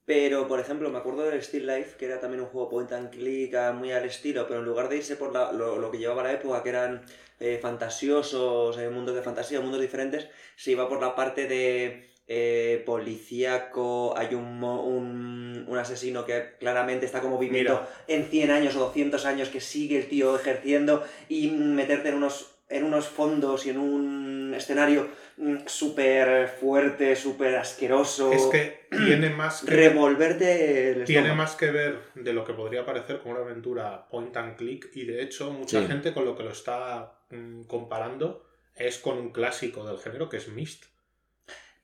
pero, 0.05 0.47
por 0.47 0.59
ejemplo, 0.59 0.89
me 0.91 0.99
acuerdo 0.99 1.23
del 1.23 1.41
Still 1.41 1.65
Life, 1.65 1.97
que 1.97 2.05
era 2.05 2.19
también 2.19 2.41
un 2.41 2.47
juego 2.47 2.69
point 2.69 2.91
and 2.91 3.09
click, 3.09 3.55
ah, 3.55 3.73
muy 3.73 3.91
al 3.91 4.05
estilo, 4.05 4.47
pero 4.47 4.59
en 4.59 4.65
lugar 4.65 4.87
de 4.87 4.97
irse 4.97 5.15
por 5.15 5.33
lo, 5.33 5.91
que 5.91 5.97
llevaba 5.97 6.21
la 6.21 6.33
época, 6.33 6.61
que 6.61 6.69
eran 6.69 7.03
eh, 7.39 7.57
fantasiosos, 7.59 8.77
eh, 8.77 8.89
mundos 8.89 9.15
de 9.15 9.23
fantasía, 9.23 9.61
mundos 9.61 9.81
diferentes, 9.81 10.27
se 10.55 10.71
iba 10.71 10.87
por 10.87 11.01
la 11.01 11.15
parte 11.15 11.47
de 11.47 12.07
eh, 12.27 12.84
policíaco, 12.86 14.17
hay 14.17 14.34
un, 14.36 14.63
un, 14.63 15.77
asesino 15.77 16.25
que 16.25 16.55
claramente 16.58 17.05
está 17.05 17.20
como 17.20 17.38
viviendo 17.38 17.86
en 18.08 18.25
100 18.25 18.51
años 18.51 18.75
o 18.75 18.79
200 18.79 19.25
años, 19.25 19.50
que 19.50 19.60
sigue 19.60 19.98
el 19.98 20.08
tío 20.08 20.36
ejerciendo, 20.36 21.05
y 21.27 21.50
meterte 21.50 22.10
en 22.10 22.15
unos, 22.15 22.55
en 22.70 22.86
unos 22.86 23.08
fondos 23.08 23.65
y 23.65 23.72
en 23.72 23.77
un 23.77 24.53
escenario 24.55 25.10
Mm, 25.38 25.65
súper 25.65 26.48
fuerte, 26.48 27.13
súper 27.15 27.55
asqueroso. 27.55 28.32
Es 28.32 28.46
que 28.46 28.88
tiene 29.05 29.29
más 29.29 29.63
que 29.63 29.72
revolverte 29.72 31.03
Tiene 31.05 31.34
más 31.34 31.55
que 31.55 31.72
ver 31.72 32.00
de 32.15 32.32
lo 32.32 32.46
que 32.46 32.53
podría 32.53 32.86
parecer 32.86 33.20
como 33.20 33.36
una 33.36 33.44
aventura 33.44 34.08
point 34.10 34.36
and 34.38 34.55
click 34.55 34.89
y 34.94 35.05
de 35.05 35.22
hecho 35.22 35.51
mucha 35.51 35.86
gente 35.86 36.13
con 36.13 36.24
lo 36.24 36.38
que 36.38 36.44
lo 36.44 36.51
está 36.51 37.20
mm, 37.32 37.63
comparando 37.63 38.46
es 38.75 38.98
con 38.98 39.17
un 39.17 39.32
clásico 39.32 39.86
del 39.86 39.98
género 39.98 40.29
que 40.29 40.38
es 40.38 40.48
Mist. 40.48 40.86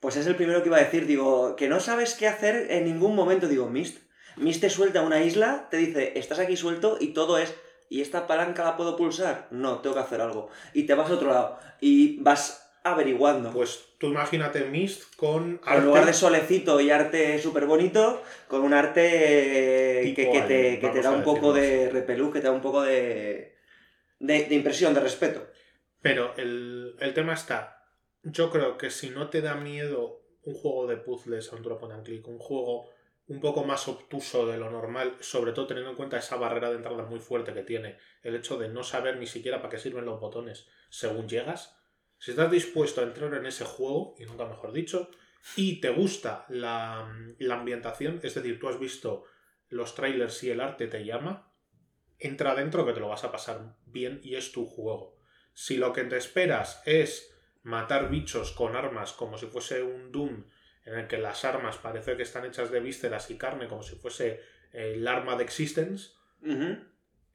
Pues 0.02 0.18
es 0.18 0.28
el 0.28 0.36
primero 0.36 0.62
que 0.62 0.68
iba 0.68 0.78
a 0.78 0.84
decir, 0.84 1.06
digo, 1.06 1.56
que 1.56 1.70
no 1.70 1.80
sabes 1.80 2.16
qué 2.16 2.28
hacer 2.28 2.68
en 2.72 2.84
ningún 2.84 3.16
momento, 3.16 3.48
digo, 3.48 3.70
Mist. 3.70 4.00
Mist 4.36 4.60
te 4.60 4.70
suelta 4.70 5.02
una 5.02 5.24
isla, 5.24 5.68
te 5.72 5.78
dice, 5.78 6.20
estás 6.20 6.40
aquí 6.40 6.58
suelto 6.58 6.98
y 7.00 7.10
todo 7.10 7.38
es 7.38 7.56
¿y 7.92 8.02
esta 8.02 8.26
palanca 8.26 8.64
la 8.64 8.78
puedo 8.78 8.96
pulsar? 8.96 9.48
No, 9.52 9.80
tengo 9.80 9.96
que 9.96 10.02
hacer 10.02 10.22
algo. 10.22 10.50
Y 10.74 10.84
te 10.84 10.96
vas 10.96 11.12
a 11.12 11.14
otro 11.14 11.30
lado. 11.30 11.60
Y 11.82 12.22
vas 12.22 12.72
averiguando. 12.86 13.52
Pues 13.52 13.84
tú 14.00 14.08
imagínate 14.08 14.64
Mist 14.64 15.14
con 15.18 15.60
arte... 15.66 15.80
En 15.80 15.86
lugar 15.86 16.06
de 16.06 16.14
solecito 16.14 16.80
y 16.80 16.90
arte 16.90 17.38
súper 17.40 17.66
bonito, 17.66 18.24
con 18.48 18.62
un 18.62 18.74
arte 18.74 20.14
que, 20.16 20.80
te, 20.82 21.02
da 21.02 21.12
un 21.12 21.24
poco 21.24 21.52
de 21.52 21.90
repelú, 21.90 22.32
que 22.32 22.40
te 22.40 22.48
da 22.48 22.54
un 22.54 22.62
poco 22.62 22.82
de, 22.82 23.58
de, 24.20 24.48
impresión, 24.52 24.94
de 24.94 25.02
respeto. 25.02 25.46
Pero 26.02 26.34
el, 26.38 26.96
tema 27.14 27.34
está, 27.34 27.81
yo 28.24 28.52
creo 28.52 28.78
que 28.78 28.90
si 28.90 29.10
no 29.10 29.30
te 29.30 29.42
da 29.42 29.56
miedo 29.56 30.22
un 30.44 30.54
juego 30.54 30.88
de 30.88 30.98
puzzles, 30.98 31.52
un 31.52 31.64
drop 31.64 31.84
and 31.86 32.04
click, 32.04 32.28
un 32.28 32.40
juego 32.40 32.90
un 33.28 33.40
poco 33.40 33.64
más 33.64 33.88
obtuso 33.88 34.46
de 34.46 34.58
lo 34.58 34.70
normal, 34.70 35.16
sobre 35.20 35.54
todo 35.54 35.68
teniendo 35.68 35.92
en 35.92 35.98
cuenta 35.98 36.18
esa 36.18 36.36
barrera 36.36 36.70
de 36.70 36.78
entrada 36.78 37.04
muy 37.06 37.20
fuerte 37.20 37.54
que 37.54 37.64
tiene, 37.64 37.98
el 38.24 38.36
hecho 38.36 38.58
de 38.58 38.68
no 38.68 38.84
saber 38.84 39.18
ni 39.18 39.28
siquiera 39.28 39.62
para 39.62 39.70
qué 39.70 39.80
sirven 39.80 40.06
los 40.06 40.20
botones 40.20 40.68
según 40.90 41.30
llegas, 41.30 41.78
si 42.18 42.32
estás 42.32 42.52
dispuesto 42.52 43.02
a 43.02 43.06
entrar 43.06 43.34
en 43.34 43.46
ese 43.46 43.66
juego, 43.66 44.16
y 44.20 44.26
nunca 44.26 44.46
mejor 44.46 44.74
dicho, 44.74 45.10
y 45.56 45.82
te 45.82 45.90
gusta 45.90 46.46
la, 46.50 47.00
ambientación, 47.50 48.20
es 48.22 48.36
decir, 48.36 48.60
tú 48.60 48.70
has 48.70 48.80
visto 48.80 49.24
los 49.70 49.96
trailers 49.96 50.44
y 50.44 50.52
el 50.52 50.62
arte 50.62 50.88
te 50.88 51.04
llama, 51.06 51.52
entra 52.20 52.52
adentro 52.52 52.86
que 52.86 52.94
te 52.94 53.00
lo 53.00 53.08
vas 53.08 53.24
a 53.24 53.32
pasar 53.32 53.76
bien 53.86 54.20
y 54.24 54.36
es 54.36 54.52
tu 54.52 54.68
juego. 54.68 55.18
Si 55.54 55.78
lo 55.78 55.94
que 55.94 56.04
te 56.04 56.18
esperas 56.18 56.84
es 56.86 57.31
matar 57.64 58.10
bichos 58.10 58.52
con 58.52 58.76
armas 58.76 59.14
como 59.14 59.38
si 59.38 59.48
fuese 59.48 59.82
un 59.84 60.12
Doom 60.12 60.44
en 60.86 60.96
el 60.96 61.08
que 61.08 61.18
las 61.18 61.46
armas 61.46 61.78
parece 61.78 62.18
que 62.18 62.24
están 62.24 62.46
hechas 62.46 62.72
de 62.72 62.80
vísceras 62.80 63.30
y 63.30 63.38
carne 63.38 63.68
como 63.68 63.84
si 63.84 63.96
fuese 63.96 64.42
el 64.74 65.08
arma 65.08 65.36
de 65.36 65.44
Existence, 65.44 66.12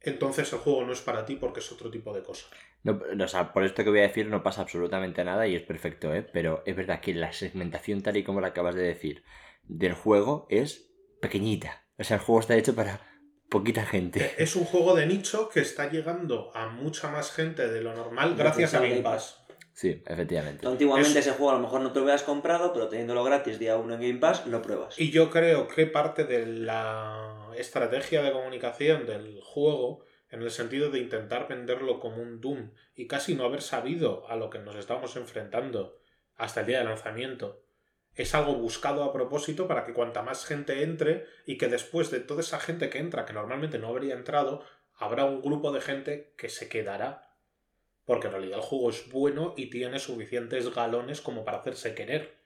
entonces 0.01 0.51
el 0.51 0.59
juego 0.59 0.85
no 0.85 0.91
es 0.91 1.01
para 1.01 1.25
ti 1.25 1.35
porque 1.35 1.59
es 1.59 1.71
otro 1.71 1.89
tipo 1.89 2.13
de 2.13 2.23
cosa. 2.23 2.47
No, 2.83 3.01
o 3.23 3.27
sea, 3.27 3.53
por 3.53 3.63
esto 3.63 3.83
que 3.83 3.89
voy 3.89 3.99
a 3.99 4.03
decir 4.03 4.27
no 4.27 4.43
pasa 4.43 4.61
absolutamente 4.61 5.23
nada 5.23 5.47
y 5.47 5.55
es 5.55 5.63
perfecto, 5.63 6.13
¿eh? 6.13 6.23
Pero 6.23 6.63
es 6.65 6.75
verdad 6.75 6.99
que 6.99 7.13
la 7.13 7.33
segmentación 7.33 8.01
tal 8.01 8.17
y 8.17 8.23
como 8.23 8.41
la 8.41 8.47
acabas 8.47 8.75
de 8.75 8.83
decir 8.83 9.23
del 9.63 9.93
juego 9.93 10.47
es 10.49 10.89
pequeñita. 11.21 11.85
O 11.97 12.03
sea, 12.03 12.17
el 12.17 12.23
juego 12.23 12.41
está 12.41 12.55
hecho 12.55 12.75
para 12.75 13.01
poquita 13.49 13.85
gente. 13.85 14.23
Eh, 14.23 14.35
es 14.37 14.55
un 14.55 14.65
juego 14.65 14.95
de 14.95 15.05
nicho 15.05 15.49
que 15.49 15.61
está 15.61 15.89
llegando 15.89 16.51
a 16.55 16.67
mucha 16.67 17.09
más 17.09 17.31
gente 17.31 17.67
de 17.67 17.81
lo 17.81 17.93
normal 17.93 18.35
gracias 18.37 18.73
a 18.73 18.81
Game 18.81 19.01
Pass. 19.01 19.46
Sí, 19.77 20.01
efectivamente. 20.07 20.65
antiguamente 20.67 21.19
ese 21.19 21.33
juego 21.33 21.51
a 21.51 21.53
lo 21.53 21.59
mejor 21.59 21.81
no 21.81 21.91
te 21.91 21.99
lo 21.99 22.05
hubieras 22.05 22.23
comprado, 22.23 22.73
pero 22.73 22.87
teniéndolo 22.87 23.23
gratis 23.23 23.59
día 23.59 23.77
uno 23.77 23.93
en 23.93 24.01
Game 24.01 24.17
Pass, 24.19 24.47
lo 24.47 24.63
pruebas. 24.63 24.99
Y 24.99 25.11
yo 25.11 25.29
creo 25.29 25.67
que 25.67 25.85
parte 25.85 26.23
de 26.23 26.47
la 26.47 27.51
estrategia 27.55 28.23
de 28.23 28.31
comunicación 28.31 29.05
del 29.05 29.39
juego 29.43 30.03
en 30.31 30.41
el 30.41 30.49
sentido 30.49 30.89
de 30.89 30.97
intentar 30.97 31.47
venderlo 31.47 31.99
como 31.99 32.23
un 32.23 32.41
Doom 32.41 32.71
y 32.95 33.05
casi 33.05 33.35
no 33.35 33.45
haber 33.45 33.61
sabido 33.61 34.27
a 34.27 34.35
lo 34.35 34.49
que 34.49 34.57
nos 34.57 34.75
estamos 34.75 35.15
enfrentando 35.15 35.99
hasta 36.37 36.61
el 36.61 36.65
día 36.65 36.79
de 36.79 36.85
lanzamiento. 36.85 37.61
Es 38.15 38.33
algo 38.33 38.55
buscado 38.55 39.03
a 39.03 39.13
propósito 39.13 39.67
para 39.67 39.85
que 39.85 39.93
cuanta 39.93 40.23
más 40.23 40.43
gente 40.47 40.81
entre 40.81 41.27
y 41.45 41.59
que 41.59 41.67
después 41.67 42.09
de 42.09 42.19
toda 42.19 42.41
esa 42.41 42.59
gente 42.59 42.89
que 42.89 42.97
entra, 42.97 43.25
que 43.25 43.33
normalmente 43.33 43.77
no 43.77 43.89
habría 43.89 44.15
entrado, 44.15 44.63
habrá 44.95 45.25
un 45.25 45.43
grupo 45.43 45.71
de 45.71 45.81
gente 45.81 46.33
que 46.35 46.49
se 46.49 46.67
quedará. 46.67 47.26
Porque 48.07 48.27
en 48.27 48.33
realidad 48.33 48.59
el 48.59 48.63
juego 48.63 48.89
es 48.89 49.11
bueno 49.11 49.53
y 49.57 49.69
tiene 49.69 49.99
suficientes 49.99 50.73
galones 50.73 51.19
como 51.19 51.43
para 51.43 51.57
hacerse 51.57 51.93
querer. 51.93 52.37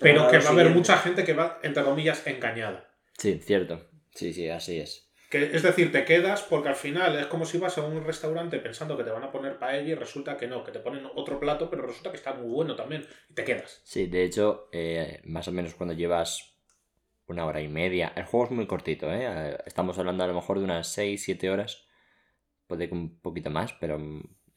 Pero 0.00 0.28
que 0.28 0.38
va 0.38 0.50
a 0.50 0.52
haber 0.52 0.70
mucha 0.70 0.96
gente 0.98 1.24
que 1.24 1.32
va, 1.32 1.58
entre 1.64 1.82
comillas, 1.82 2.24
engañada. 2.28 2.88
Sí, 3.18 3.40
cierto. 3.42 3.90
Sí, 4.14 4.32
sí, 4.32 4.48
así 4.48 4.78
es. 4.78 5.10
Que, 5.30 5.54
es 5.54 5.64
decir, 5.64 5.90
te 5.90 6.04
quedas 6.04 6.42
porque 6.42 6.68
al 6.68 6.76
final 6.76 7.18
es 7.18 7.26
como 7.26 7.44
si 7.44 7.58
vas 7.58 7.76
a 7.76 7.84
un 7.84 8.04
restaurante 8.04 8.60
pensando 8.60 8.96
que 8.96 9.02
te 9.02 9.10
van 9.10 9.24
a 9.24 9.32
poner 9.32 9.58
paella 9.58 9.90
y 9.90 9.94
resulta 9.96 10.36
que 10.36 10.46
no, 10.46 10.62
que 10.62 10.70
te 10.70 10.78
ponen 10.78 11.08
otro 11.16 11.40
plato, 11.40 11.68
pero 11.68 11.82
resulta 11.82 12.10
que 12.10 12.16
está 12.16 12.32
muy 12.32 12.48
bueno 12.48 12.76
también 12.76 13.04
y 13.28 13.34
te 13.34 13.44
quedas. 13.44 13.82
Sí, 13.84 14.06
de 14.06 14.22
hecho, 14.22 14.68
eh, 14.70 15.20
más 15.24 15.48
o 15.48 15.52
menos 15.52 15.74
cuando 15.74 15.92
llevas 15.92 16.56
una 17.26 17.46
hora 17.46 17.60
y 17.60 17.68
media, 17.68 18.12
el 18.14 18.24
juego 18.24 18.46
es 18.46 18.52
muy 18.52 18.66
cortito, 18.68 19.12
¿eh? 19.12 19.58
Estamos 19.66 19.98
hablando 19.98 20.22
a 20.22 20.28
lo 20.28 20.34
mejor 20.34 20.58
de 20.58 20.64
unas 20.64 20.86
6, 20.92 21.20
7 21.24 21.50
horas, 21.50 21.84
puede 22.68 22.88
que 22.88 22.94
un 22.94 23.20
poquito 23.20 23.50
más, 23.50 23.74
pero 23.74 23.98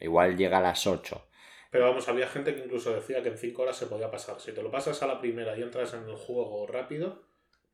igual 0.01 0.38
llega 0.38 0.58
a 0.58 0.62
las 0.62 0.88
8. 0.88 1.27
Pero 1.70 1.88
vamos, 1.88 2.08
había 2.10 2.27
gente 2.27 2.53
que 2.53 2.65
incluso 2.65 2.93
decía 2.93 3.24
que 3.24 3.29
en 3.29 3.38
5 3.38 3.62
horas 3.62 3.77
se 3.77 3.88
podía 3.88 4.12
pasar. 4.12 4.39
Si 4.41 4.51
te 4.51 4.62
lo 4.62 4.70
pasas 4.70 5.01
a 5.03 5.08
la 5.08 5.20
primera 5.20 5.58
y 5.58 5.62
entras 5.62 5.93
en 5.93 6.03
el 6.03 6.15
juego 6.15 6.67
rápido, 6.67 7.24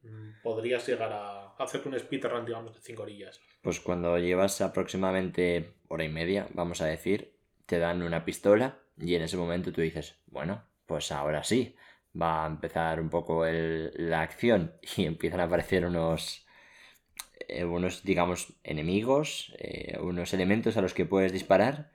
Mm, 0.04 0.42
podrías 0.44 0.88
llegar 0.88 1.12
a 1.12 1.56
hacer 1.58 1.82
un 1.86 1.98
speedrun, 2.00 2.46
digamos, 2.46 2.74
de 2.74 2.82
5 2.82 3.04
orillas. 3.04 3.40
Pues 3.62 3.80
cuando 3.80 4.18
llevas 4.18 4.62
aproximadamente 4.62 5.74
hora 5.88 6.04
y 6.04 6.10
media, 6.10 6.48
vamos 6.54 6.82
a 6.82 6.86
decir, 6.86 7.36
te 7.66 7.80
dan 7.80 8.04
una 8.04 8.24
pistola 8.24 8.80
y 8.98 9.16
en 9.16 9.24
ese 9.24 9.38
momento 9.38 9.72
tú 9.72 9.82
dices, 9.82 10.16
bueno, 10.28 10.64
pues 10.86 11.12
ahora 11.12 11.44
sí, 11.44 11.76
va 12.20 12.44
a 12.44 12.48
empezar 12.48 13.00
un 13.00 13.10
poco 13.10 13.46
la 13.46 14.22
acción 14.22 14.74
y 14.98 15.06
empiezan 15.06 15.40
a 15.42 15.44
aparecer 15.44 15.86
unos, 15.86 16.46
eh, 17.48 17.66
unos 17.66 18.04
digamos, 18.04 18.54
enemigos, 18.64 19.54
eh, 19.60 19.98
unos 20.00 20.34
elementos 20.34 20.78
a 20.78 20.82
los 20.82 20.94
que 20.94 21.06
puedes 21.06 21.34
disparar 21.34 21.92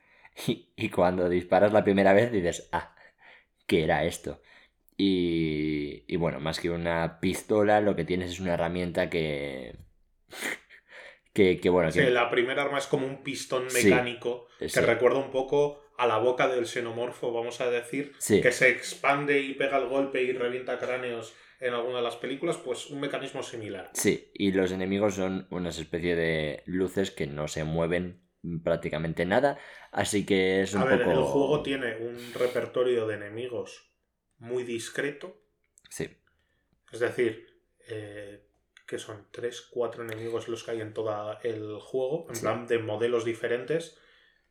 y, 0.46 0.72
y 0.76 0.88
cuando 0.90 1.28
disparas 1.28 1.72
la 1.72 1.84
primera 1.84 2.12
vez 2.12 2.32
dices, 2.32 2.68
ah, 2.72 2.94
¿qué 3.66 3.84
era 3.84 4.04
esto? 4.04 4.40
Y, 4.96 6.16
bueno, 6.16 6.38
más 6.38 6.60
que 6.60 6.70
una 6.70 7.18
pistola, 7.20 7.80
lo 7.80 7.96
que 7.96 8.04
tienes 8.04 8.30
es 8.30 8.40
una 8.40 8.54
herramienta 8.54 9.10
que. 9.10 9.76
que, 11.32 11.58
bueno. 11.70 11.90
Sí, 11.90 12.02
la 12.02 12.30
primera 12.30 12.62
arma 12.62 12.78
es 12.78 12.86
como 12.86 13.06
un 13.06 13.22
pistón 13.22 13.66
mecánico 13.72 14.46
que 14.58 14.80
recuerda 14.80 15.18
un 15.18 15.30
poco 15.32 15.82
a 15.98 16.06
la 16.06 16.18
boca 16.18 16.46
del 16.48 16.66
xenomorfo, 16.66 17.32
vamos 17.32 17.60
a 17.60 17.70
decir, 17.70 18.12
que 18.26 18.52
se 18.52 18.70
expande 18.70 19.40
y 19.40 19.54
pega 19.54 19.78
el 19.78 19.88
golpe 19.88 20.22
y 20.22 20.32
revienta 20.32 20.78
cráneos 20.78 21.34
en 21.60 21.74
alguna 21.74 21.98
de 21.98 22.02
las 22.02 22.16
películas, 22.16 22.56
pues 22.56 22.88
un 22.90 23.00
mecanismo 23.00 23.42
similar. 23.42 23.90
Sí, 23.94 24.30
y 24.34 24.52
los 24.52 24.72
enemigos 24.72 25.14
son 25.14 25.46
una 25.50 25.70
especie 25.70 26.16
de 26.16 26.62
luces 26.66 27.10
que 27.10 27.26
no 27.26 27.46
se 27.46 27.64
mueven 27.64 28.21
prácticamente 28.62 29.24
nada, 29.24 29.58
así 29.90 30.26
que 30.26 30.62
es 30.62 30.74
un 30.74 30.82
a 30.82 30.84
ver, 30.84 31.02
El 31.02 31.22
juego 31.22 31.62
tiene 31.62 31.96
un 31.96 32.18
repertorio 32.34 33.06
de 33.06 33.14
enemigos 33.14 33.90
muy 34.38 34.64
discreto. 34.64 35.40
Sí. 35.88 36.08
Es 36.90 37.00
decir, 37.00 37.46
eh, 37.88 38.44
que 38.86 38.98
son 38.98 39.26
tres, 39.30 39.62
cuatro 39.62 40.04
enemigos 40.04 40.48
los 40.48 40.64
que 40.64 40.72
hay 40.72 40.80
en 40.80 40.92
todo 40.92 41.38
el 41.42 41.78
juego, 41.78 42.26
en 42.32 42.40
plan 42.40 42.66
de 42.66 42.78
modelos 42.78 43.24
diferentes. 43.24 43.98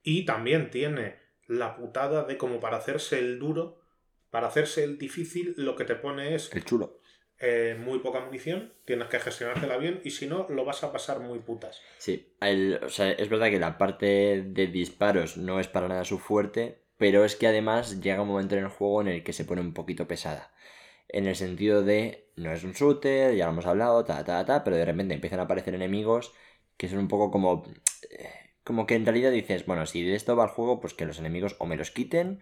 Y 0.03 0.25
también 0.25 0.71
tiene 0.71 1.19
la 1.47 1.75
putada 1.75 2.23
de 2.23 2.37
como 2.37 2.59
para 2.59 2.77
hacerse 2.77 3.19
el 3.19 3.37
duro, 3.37 3.81
para 4.29 4.47
hacerse 4.47 4.83
el 4.83 4.97
difícil, 4.97 5.53
lo 5.57 5.75
que 5.75 5.85
te 5.85 5.95
pone 5.95 6.33
es 6.33 6.51
El 6.53 6.63
chulo. 6.63 7.00
Eh, 7.41 7.75
muy 7.79 7.99
poca 7.99 8.19
munición, 8.21 8.73
tienes 8.85 9.07
que 9.07 9.19
gestionártela 9.19 9.77
bien 9.77 10.01
y 10.03 10.11
si 10.11 10.27
no, 10.27 10.47
lo 10.49 10.65
vas 10.65 10.83
a 10.83 10.91
pasar 10.91 11.19
muy 11.19 11.39
putas. 11.39 11.81
Sí, 11.97 12.33
o 12.39 12.89
sea, 12.89 13.11
es 13.11 13.29
verdad 13.29 13.49
que 13.49 13.59
la 13.59 13.77
parte 13.77 14.43
de 14.45 14.67
disparos 14.67 15.37
no 15.37 15.59
es 15.59 15.67
para 15.67 15.87
nada 15.87 16.05
su 16.05 16.19
fuerte, 16.19 16.79
pero 16.97 17.25
es 17.25 17.35
que 17.35 17.47
además 17.47 18.01
llega 18.01 18.21
un 18.21 18.27
momento 18.27 18.55
en 18.55 18.63
el 18.63 18.69
juego 18.69 19.01
en 19.01 19.07
el 19.07 19.23
que 19.23 19.33
se 19.33 19.45
pone 19.45 19.61
un 19.61 19.73
poquito 19.73 20.07
pesada. 20.07 20.53
En 21.07 21.27
el 21.27 21.35
sentido 21.35 21.83
de, 21.83 22.29
no 22.35 22.51
es 22.53 22.63
un 22.63 22.73
shooter, 22.73 23.35
ya 23.35 23.45
lo 23.45 23.51
hemos 23.51 23.65
hablado, 23.65 24.05
ta, 24.05 24.23
ta, 24.23 24.45
ta, 24.45 24.63
pero 24.63 24.77
de 24.77 24.85
repente 24.85 25.13
empiezan 25.13 25.39
a 25.39 25.43
aparecer 25.43 25.75
enemigos 25.75 26.33
que 26.77 26.87
son 26.87 26.99
un 26.99 27.07
poco 27.07 27.31
como... 27.31 27.63
eh, 28.09 28.29
Como 28.63 28.85
que 28.85 28.95
en 28.95 29.05
realidad 29.05 29.31
dices, 29.31 29.65
bueno, 29.65 29.85
si 29.87 30.03
de 30.03 30.15
esto 30.15 30.35
va 30.35 30.45
el 30.45 30.51
juego, 30.51 30.79
pues 30.79 30.93
que 30.93 31.05
los 31.05 31.19
enemigos 31.19 31.55
o 31.59 31.65
me 31.65 31.77
los 31.77 31.89
quiten 31.91 32.41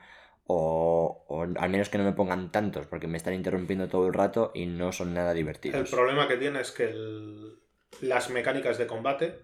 o, 0.52 1.26
o 1.28 1.42
al 1.44 1.70
menos 1.70 1.90
que 1.90 2.00
no 2.00 2.04
me 2.04 2.14
pongan 2.14 2.52
tantos, 2.52 2.88
porque 2.88 3.06
me 3.08 3.18
están 3.18 3.36
interrumpiendo 3.36 3.88
todo 3.88 4.08
el 4.08 4.14
rato 4.14 4.52
y 4.56 4.66
no 4.66 4.92
son 4.92 5.14
nada 5.14 5.32
El 5.32 5.38
divertidos. 5.38 5.90
problema 5.92 6.28
que 6.28 6.38
tiene 6.38 6.60
es 6.62 6.72
que 6.72 6.86
el- 6.86 7.60
las 8.02 8.30
mecánicas 8.32 8.78
de 8.80 8.88
combate 8.88 9.40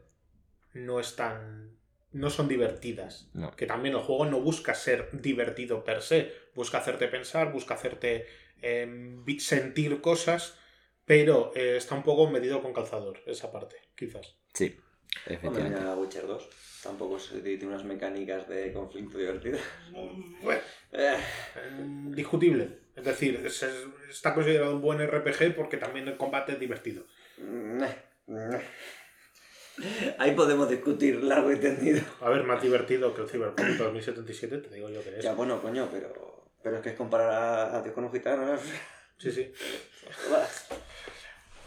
no 0.73 0.99
están. 0.99 1.77
no 2.11 2.29
son 2.29 2.47
divertidas. 2.47 3.29
No. 3.33 3.51
Que 3.55 3.65
también 3.65 3.93
el 3.95 4.01
juego 4.01 4.25
no 4.25 4.39
busca 4.39 4.73
ser 4.73 5.09
divertido 5.11 5.83
per 5.83 6.01
se. 6.01 6.31
Busca 6.55 6.77
hacerte 6.77 7.07
pensar, 7.09 7.51
busca 7.51 7.73
hacerte 7.73 8.25
em, 8.61 9.25
sentir 9.39 9.99
cosas. 10.01 10.57
Pero 11.03 11.51
eh, 11.55 11.75
está 11.77 11.93
un 11.93 12.03
poco 12.03 12.27
medido 12.31 12.61
con 12.63 12.73
calzador, 12.73 13.19
esa 13.27 13.51
parte, 13.51 13.75
quizás. 13.95 14.37
Sí, 14.53 14.75
efectivamente. 15.27 15.81
Witcher 15.99 16.25
2. 16.25 16.49
Tampoco 16.85 17.17
se 17.19 17.39
tiene 17.41 17.65
unas 17.65 17.83
mecánicas 17.83 18.47
de 18.47 18.71
conflicto 18.71 19.17
divertidas. 19.17 19.61
Bueno, 20.43 20.61
Eh, 20.91 21.17
em, 21.67 22.11
discutible. 22.11 22.69
Es 22.95 23.03
decir, 23.03 23.41
es- 23.43 23.63
es- 23.63 23.85
está 24.09 24.33
considerado 24.33 24.75
un 24.75 24.81
buen 24.81 25.01
RPG 25.01 25.55
porque 25.55 25.77
también 25.77 26.07
el 26.07 26.15
combate 26.15 26.53
es 26.53 26.59
divertido. 26.59 27.03
meh, 27.37 27.93
meh. 28.27 28.61
Ahí 30.19 30.31
podemos 30.35 30.69
discutir 30.69 31.21
largo 31.23 31.51
y 31.51 31.57
tendido. 31.59 32.01
A 32.21 32.29
ver, 32.29 32.43
más 32.43 32.61
divertido 32.61 33.13
que 33.13 33.23
el 33.23 33.27
Cyberpunk 33.29 33.67
2077, 33.77 34.59
te 34.59 34.73
digo 34.75 34.89
yo 34.89 35.03
que 35.03 35.17
es. 35.17 35.23
Ya, 35.23 35.33
bueno, 35.33 35.61
coño, 35.61 35.89
pero, 35.91 36.45
pero 36.63 36.77
es 36.77 36.81
que 36.83 36.89
es 36.89 36.95
comparar 36.95 37.29
a, 37.31 37.77
a 37.77 37.81
Dios 37.81 37.93
con 37.93 38.05
un 38.05 38.11
gitano. 38.13 38.45
¿no? 38.53 38.57
Sí, 39.17 39.31
sí. 39.31 39.51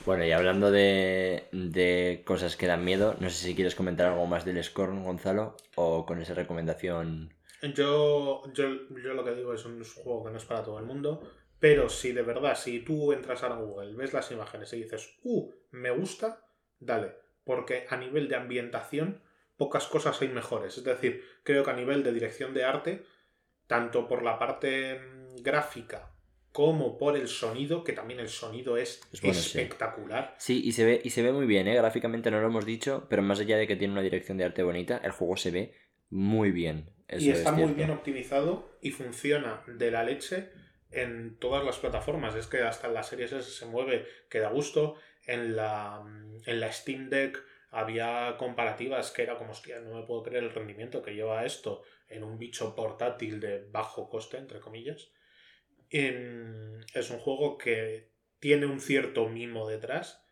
Bueno, 0.08 0.24
y 0.24 0.32
hablando 0.32 0.70
de, 0.70 1.48
de 1.52 2.22
cosas 2.24 2.56
que 2.56 2.66
dan 2.66 2.82
miedo, 2.82 3.14
no 3.20 3.28
sé 3.28 3.44
si 3.44 3.54
quieres 3.54 3.74
comentar 3.74 4.06
algo 4.06 4.24
más 4.24 4.46
del 4.46 4.64
Scorn, 4.64 5.04
Gonzalo, 5.04 5.54
o 5.74 6.06
con 6.06 6.22
esa 6.22 6.32
recomendación. 6.32 7.34
Yo, 7.74 8.42
yo, 8.54 8.88
yo 9.04 9.12
lo 9.12 9.22
que 9.22 9.34
digo 9.34 9.52
es 9.52 9.66
un 9.66 9.84
juego 9.84 10.24
que 10.24 10.30
no 10.30 10.38
es 10.38 10.46
para 10.46 10.62
todo 10.62 10.78
el 10.78 10.86
mundo, 10.86 11.30
pero 11.60 11.90
si 11.90 12.12
de 12.12 12.22
verdad, 12.22 12.56
si 12.56 12.80
tú 12.80 13.12
entras 13.12 13.42
a 13.42 13.48
Google, 13.48 13.96
ves 13.96 14.14
las 14.14 14.30
imágenes 14.30 14.72
y 14.72 14.82
dices, 14.84 15.18
uh, 15.24 15.52
me 15.72 15.90
gusta, 15.90 16.40
dale, 16.80 17.12
porque 17.44 17.86
a 17.90 17.98
nivel 17.98 18.28
de 18.28 18.36
ambientación 18.36 19.20
pocas 19.58 19.88
cosas 19.88 20.22
hay 20.22 20.28
mejores. 20.28 20.78
Es 20.78 20.84
decir, 20.84 21.22
creo 21.42 21.64
que 21.64 21.70
a 21.70 21.76
nivel 21.76 22.02
de 22.02 22.14
dirección 22.14 22.54
de 22.54 22.64
arte, 22.64 23.04
tanto 23.66 24.08
por 24.08 24.22
la 24.22 24.38
parte 24.38 25.00
mm, 25.00 25.42
gráfica 25.42 26.14
como 26.52 26.98
por 26.98 27.16
el 27.16 27.28
sonido, 27.28 27.84
que 27.84 27.92
también 27.92 28.20
el 28.20 28.28
sonido 28.28 28.76
es, 28.76 29.00
Es 29.12 29.20
bueno, 29.22 29.42
sí. 29.42 29.58
espectacular. 29.58 30.34
Sí, 30.38 30.60
y 30.64 30.72
se 30.72 30.84
ve, 30.84 31.00
y 31.04 31.10
se 31.10 31.22
ve 31.22 31.32
muy 31.32 31.46
bien, 31.46 31.68
¿eh? 31.68 31.74
Gráficamente 31.76 32.30
no 32.30 32.40
lo 32.40 32.46
hemos 32.48 32.64
dicho, 32.66 33.06
pero 33.08 33.22
más 33.22 33.40
allá 33.40 33.56
de 33.58 33.66
que 33.66 33.76
tiene 33.76 33.92
una 33.92 34.02
dirección 34.02 34.38
de 34.38 34.44
arte 34.44 34.62
bonita, 34.62 35.00
el 35.04 35.12
juego 35.12 35.36
se 35.36 35.50
ve 35.50 35.74
muy 36.10 36.50
bien. 36.50 36.90
Eso 37.06 37.24
y 37.26 37.30
es 37.30 37.38
está 37.38 37.52
muy 37.52 37.72
cierto. 37.72 37.76
bien 37.76 37.90
optimizado 37.90 38.78
y 38.82 38.90
funciona 38.90 39.62
de 39.66 39.90
la 39.90 40.04
leche 40.04 40.50
en 40.90 41.36
todas 41.38 41.64
las 41.64 41.78
plataformas. 41.78 42.34
Es 42.34 42.46
que 42.46 42.62
hasta 42.62 42.88
en 42.88 42.94
las 42.94 43.08
series 43.08 43.32
S 43.32 43.50
se 43.50 43.66
mueve, 43.66 44.06
que 44.28 44.40
da 44.40 44.50
gusto. 44.50 44.96
En 45.26 45.56
la, 45.56 46.02
en 46.46 46.60
la 46.60 46.72
Steam 46.72 47.10
Deck 47.10 47.42
había 47.70 48.36
comparativas 48.38 49.10
que 49.10 49.22
era 49.22 49.36
como, 49.36 49.52
hostia, 49.52 49.78
no 49.80 49.94
me 50.00 50.06
puedo 50.06 50.22
creer 50.22 50.44
el 50.44 50.50
rendimiento 50.54 51.02
que 51.02 51.14
lleva 51.14 51.44
esto 51.44 51.82
en 52.08 52.24
un 52.24 52.38
bicho 52.38 52.74
portátil 52.74 53.38
de 53.40 53.66
bajo 53.70 54.08
coste, 54.08 54.38
entre 54.38 54.60
comillas. 54.60 55.10
Em, 55.90 56.80
es 56.94 57.10
un 57.10 57.18
juego 57.18 57.58
que 57.58 58.10
tiene 58.40 58.66
un 58.66 58.80
cierto 58.80 59.28
mimo 59.28 59.68
detrás 59.68 60.22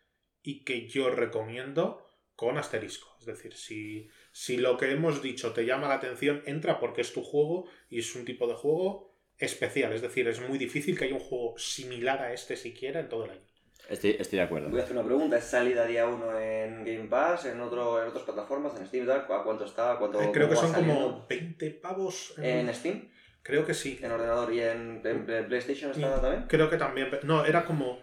y 0.42 0.64
que 0.64 0.88
yo 0.88 1.10
recomiendo 1.10 2.06
con 2.34 2.58
asterisco. 2.58 3.16
Es 3.18 3.26
decir, 3.26 3.54
si, 3.54 4.08
si 4.32 4.58
lo 4.58 4.76
que 4.76 4.90
hemos 4.90 5.22
dicho 5.22 5.52
te 5.52 5.64
llama 5.64 5.88
la 5.88 5.94
atención, 5.94 6.42
entra 6.46 6.78
porque 6.78 7.00
es 7.00 7.12
tu 7.12 7.22
juego 7.22 7.66
y 7.88 8.00
es 8.00 8.14
un 8.14 8.24
tipo 8.24 8.46
de 8.46 8.54
juego 8.54 9.16
especial. 9.38 9.92
Es 9.92 10.02
decir, 10.02 10.28
es 10.28 10.40
muy 10.40 10.58
difícil 10.58 10.98
que 10.98 11.06
haya 11.06 11.14
un 11.14 11.20
juego 11.20 11.58
similar 11.58 12.20
a 12.20 12.32
este 12.32 12.56
siquiera 12.56 13.00
en 13.00 13.08
todo 13.08 13.24
el 13.24 13.30
año. 13.32 13.46
Estoy, 13.88 14.16
estoy 14.18 14.38
de 14.38 14.44
acuerdo. 14.44 14.68
Voy 14.68 14.80
a 14.80 14.82
hacer 14.82 14.96
una 14.96 15.06
pregunta. 15.06 15.38
¿Es 15.38 15.44
salida 15.44 15.86
día 15.86 16.06
1 16.08 16.40
en 16.40 16.84
Game 16.84 17.08
Pass, 17.08 17.46
en, 17.46 17.60
otro, 17.60 18.02
en 18.02 18.08
otras 18.08 18.24
plataformas, 18.24 18.78
en 18.78 18.86
Steam 18.86 19.04
y 19.04 19.06
tal? 19.06 19.20
¿A 19.30 19.42
cuánto 19.44 19.64
está? 19.64 19.92
¿A 19.92 19.98
¿Cuánto, 19.98 20.20
Eh, 20.20 20.30
Creo 20.32 20.48
que 20.48 20.56
son 20.56 20.72
saliendo? 20.72 20.94
como 21.12 21.26
20 21.28 21.70
pavos. 21.70 22.34
¿En 22.38 22.72
Steam? 22.74 23.08
Creo 23.46 23.64
que 23.64 23.74
sí. 23.74 23.98
¿En 24.02 24.10
ordenador 24.10 24.52
y 24.52 24.60
en, 24.60 25.00
en- 25.04 25.30
en 25.30 25.46
PlayStation 25.46 25.90
está 25.92 26.20
también? 26.20 26.44
Creo 26.48 26.68
que 26.68 26.76
también. 26.76 27.08
No, 27.22 27.44
era 27.44 27.64
como 27.64 28.00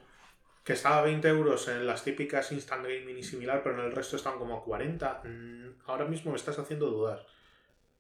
que 0.64 0.74
estaba 0.74 1.00
a 1.00 1.02
20 1.04 1.28
euros 1.28 1.68
en 1.68 1.86
las 1.86 2.04
típicas 2.06 2.52
Instant 2.54 2.84
Gaming 2.84 3.18
y 3.18 3.24
similar, 3.24 3.62
pero 3.62 3.78
en 3.80 3.86
el 3.86 3.92
resto 3.92 4.16
están 4.16 4.38
como 4.38 4.58
a 4.58 4.64
40. 4.64 5.22
Mm, 5.26 5.64
Ahora 5.88 6.06
mismo 6.06 6.32
me 6.32 6.38
estás 6.38 6.58
haciendo 6.58 6.88
dudar. 6.88 7.26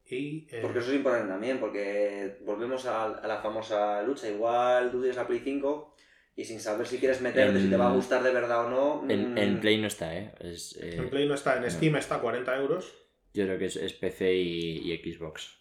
Y, 0.09 0.47
eh, 0.51 0.59
Porque 0.61 0.79
eso 0.79 0.89
es 0.91 0.95
importante 0.97 1.27
también, 1.29 1.59
porque 1.59 2.37
volvemos 2.45 2.85
a, 2.85 3.05
a 3.05 3.27
la 3.27 3.41
famosa 3.41 4.01
lucha. 4.03 4.29
Igual 4.29 4.91
tú 4.91 4.99
tienes 4.99 5.15
la 5.17 5.27
Play 5.27 5.39
5 5.39 5.95
y 6.35 6.45
sin 6.45 6.59
saber 6.59 6.87
si 6.87 6.97
quieres 6.99 7.19
meterte, 7.21 7.59
si 7.61 7.69
te 7.69 7.77
va 7.77 7.89
a 7.89 7.93
gustar 7.93 8.23
de 8.23 8.31
verdad 8.31 8.65
o 8.67 8.69
no. 8.69 9.11
En, 9.11 9.33
mm, 9.33 9.37
en 9.37 9.59
Play 9.59 9.79
no 9.81 9.87
está, 9.87 10.15
¿eh? 10.17 10.33
Es, 10.39 10.77
eh, 10.81 10.95
en 10.97 11.09
Play 11.09 11.27
no 11.27 11.35
está, 11.35 11.57
en 11.57 11.63
no. 11.63 11.69
Steam 11.69 11.95
está 11.97 12.15
a 12.15 12.21
40 12.21 12.55
euros. 12.57 12.93
Yo 13.33 13.45
creo 13.45 13.57
que 13.57 13.65
es, 13.65 13.75
es 13.75 13.93
PC 13.93 14.33
y, 14.33 14.91
y 14.93 15.13
Xbox. 15.13 15.57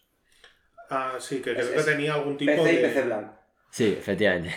Ah, 0.95 1.15
sí, 1.19 1.37
que 1.41 1.53
creo 1.55 1.65
es 1.73 1.85
que 1.85 1.91
tenía 1.91 2.13
algún 2.13 2.37
tipo 2.37 2.51
PC 2.51 2.73
y 2.73 2.75
de. 2.77 2.87
PC 2.87 3.01
blanco. 3.03 3.33
Sí, 3.71 3.95
efectivamente. 3.97 4.53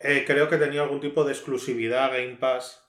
eh, 0.00 0.24
creo 0.26 0.48
que 0.48 0.58
tenía 0.58 0.82
algún 0.82 1.00
tipo 1.00 1.24
de 1.24 1.32
exclusividad 1.32 2.10
Game 2.12 2.36
Pass. 2.36 2.80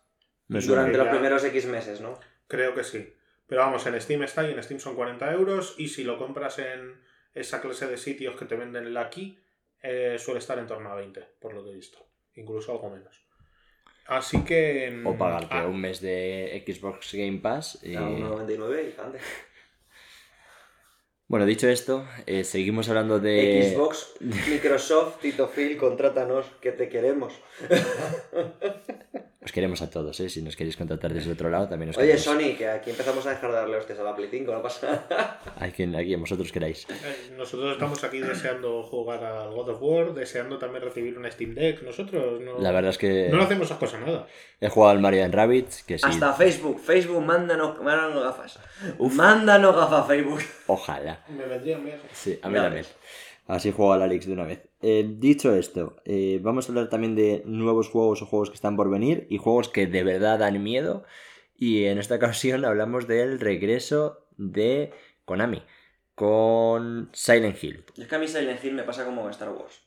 Me 0.47 0.61
suena. 0.61 0.81
Durante 0.81 0.97
los 0.97 1.05
ya- 1.07 1.11
primeros 1.11 1.43
X 1.45 1.65
meses, 1.67 2.01
¿no? 2.01 2.19
Creo 2.47 2.73
que 2.75 2.83
sí. 2.83 3.13
Pero 3.47 3.61
vamos, 3.61 3.85
en 3.85 3.99
Steam 4.01 4.23
está 4.23 4.47
y 4.47 4.51
en 4.51 4.61
Steam 4.61 4.79
son 4.79 4.95
40 4.95 5.31
euros. 5.31 5.75
Y 5.77 5.87
si 5.87 6.03
lo 6.03 6.17
compras 6.17 6.59
en 6.59 6.99
esa 7.33 7.61
clase 7.61 7.87
de 7.87 7.97
sitios 7.97 8.35
que 8.35 8.45
te 8.45 8.55
venden 8.55 8.85
el 8.87 8.97
aquí, 8.97 9.39
eh, 9.81 10.17
suele 10.19 10.39
estar 10.39 10.57
en 10.59 10.67
torno 10.67 10.89
a 10.91 10.95
20, 10.95 11.21
por 11.39 11.53
lo 11.53 11.63
que 11.63 11.71
he 11.71 11.75
visto. 11.75 11.97
Incluso 12.35 12.71
algo 12.73 12.89
menos. 12.89 13.23
Así 14.07 14.43
que. 14.43 15.01
O 15.05 15.17
pagarte 15.17 15.55
ah, 15.55 15.65
un 15.67 15.79
mes 15.79 16.01
de 16.01 16.63
Xbox 16.67 17.13
Game 17.13 17.39
Pass. 17.39 17.79
y- 17.83 17.95
A 17.95 18.01
1,99 18.01 18.93
y 18.97 19.01
ande. 19.01 19.19
Bueno, 21.27 21.47
dicho 21.47 21.67
esto, 21.67 22.07
eh, 22.27 22.43
seguimos 22.43 22.87
hablando 22.87 23.19
de... 23.19 23.73
Xbox, 23.73 24.13
Microsoft, 24.19 25.21
Tito 25.21 25.47
Phil, 25.47 25.75
contrátanos, 25.75 26.45
que 26.61 26.71
te 26.71 26.87
queremos. 26.87 27.33
Os 29.45 29.51
queremos 29.51 29.79
a 29.83 29.89
todos, 29.91 30.19
¿eh? 30.21 30.27
Si 30.27 30.41
nos 30.41 30.55
queréis 30.55 30.75
contratar 30.75 31.13
desde 31.13 31.31
otro 31.31 31.51
lado, 31.51 31.69
también 31.69 31.91
os 31.91 31.97
Oye, 31.97 32.07
queremos. 32.15 32.23
Sony, 32.25 32.57
que 32.57 32.67
aquí 32.67 32.89
empezamos 32.89 33.25
a 33.27 33.29
dejar 33.29 33.51
de 33.51 33.55
darle 33.57 33.77
hostias 33.77 33.99
a 33.99 34.03
la 34.03 34.15
Play 34.15 34.27
5, 34.31 34.51
no 34.51 34.61
pasa 34.63 34.87
nada. 35.07 35.39
A 35.59 35.67
quien, 35.69 35.95
a 35.95 35.99
quien 35.99 36.19
vosotros 36.19 36.51
queráis. 36.51 36.87
eh, 36.89 37.33
nosotros 37.37 37.73
estamos 37.73 38.03
aquí 38.03 38.19
deseando 38.19 38.81
jugar 38.83 39.23
al 39.23 39.51
God 39.53 39.69
of 39.69 39.77
War, 39.81 40.13
deseando 40.15 40.57
también 40.57 40.83
recibir 40.83 41.15
una 41.17 41.29
Steam 41.31 41.53
Deck. 41.53 41.83
Nosotros 41.83 42.41
no, 42.41 42.59
La 42.59 42.71
verdad 42.71 42.89
es 42.89 42.97
que 42.97 43.29
no 43.31 43.41
hacemos 43.43 43.67
esas 43.67 43.77
cosas 43.77 44.01
nada. 44.01 44.25
he 44.59 44.67
jugado 44.67 44.91
al 44.91 44.99
Mario 44.99 45.23
and 45.23 45.33
Rabbids, 45.35 45.83
que 45.83 45.97
sí, 45.99 46.05
Hasta 46.07 46.33
Facebook, 46.33 46.79
Facebook, 46.79 47.21
mándanos, 47.23 47.79
mándanos 47.81 48.23
gafas. 48.23 48.59
Uf. 48.97 49.13
Mándanos 49.13 49.75
gafas, 49.75 50.07
Facebook. 50.07 50.41
ojalá. 50.67 51.23
Me 51.29 51.45
vendrían 51.45 51.85
bien. 51.85 51.99
Sí, 52.11 52.39
a 52.41 52.49
mí 52.49 52.55
también. 52.55 52.85
Así 53.47 53.71
juego 53.71 53.93
al 53.93 54.01
Alex 54.01 54.25
de 54.25 54.33
una 54.33 54.45
vez. 54.45 54.59
Eh, 54.87 55.15
dicho 55.17 55.55
esto, 55.55 55.95
eh, 56.05 56.39
vamos 56.43 56.69
a 56.69 56.71
hablar 56.71 56.89
también 56.89 57.15
de 57.15 57.41
nuevos 57.47 57.89
juegos 57.89 58.21
o 58.21 58.27
juegos 58.27 58.51
que 58.51 58.55
están 58.55 58.75
por 58.75 58.91
venir 58.91 59.25
y 59.31 59.39
juegos 59.39 59.67
que 59.67 59.87
de 59.87 60.03
verdad 60.03 60.37
dan 60.37 60.61
miedo. 60.61 61.05
Y 61.57 61.85
en 61.85 61.97
esta 61.97 62.13
ocasión 62.17 62.63
hablamos 62.65 63.07
del 63.07 63.39
regreso 63.39 64.27
de 64.37 64.93
Konami 65.25 65.63
con 66.13 67.09
Silent 67.13 67.63
Hill. 67.63 67.83
Es 67.97 68.07
que 68.07 68.15
a 68.15 68.19
mí 68.19 68.27
Silent 68.27 68.63
Hill 68.63 68.73
me 68.73 68.83
pasa 68.83 69.05
como 69.05 69.27
Star 69.31 69.49
Wars. 69.49 69.81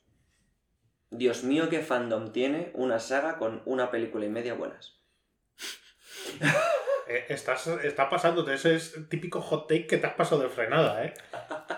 Dios 1.12 1.44
mío, 1.44 1.68
qué 1.68 1.78
fandom 1.78 2.32
tiene 2.32 2.72
una 2.74 2.98
saga 2.98 3.38
con 3.38 3.62
una 3.66 3.92
película 3.92 4.26
y 4.26 4.30
media 4.30 4.54
buenas. 4.54 4.98
Eh, 7.10 7.24
estás, 7.30 7.66
está 7.66 8.10
pasándote 8.10 8.52
ese 8.52 8.74
es 8.74 9.08
típico 9.08 9.40
hot 9.40 9.66
take 9.66 9.86
que 9.86 9.96
te 9.96 10.06
has 10.06 10.12
pasado 10.12 10.42
de 10.42 10.50
frenada, 10.50 11.02
¿eh? 11.06 11.14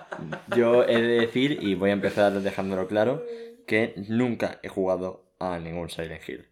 Yo 0.57 0.85
he 0.85 1.01
de 1.01 1.21
decir, 1.21 1.59
y 1.63 1.75
voy 1.75 1.91
a 1.91 1.95
empezar 1.95 2.33
dejándolo 2.33 2.87
claro, 2.89 3.25
que 3.67 3.95
nunca 4.09 4.59
he 4.63 4.69
jugado 4.69 5.33
a 5.39 5.59
ningún 5.59 5.91
Silent 5.91 6.29
Hill. 6.29 6.49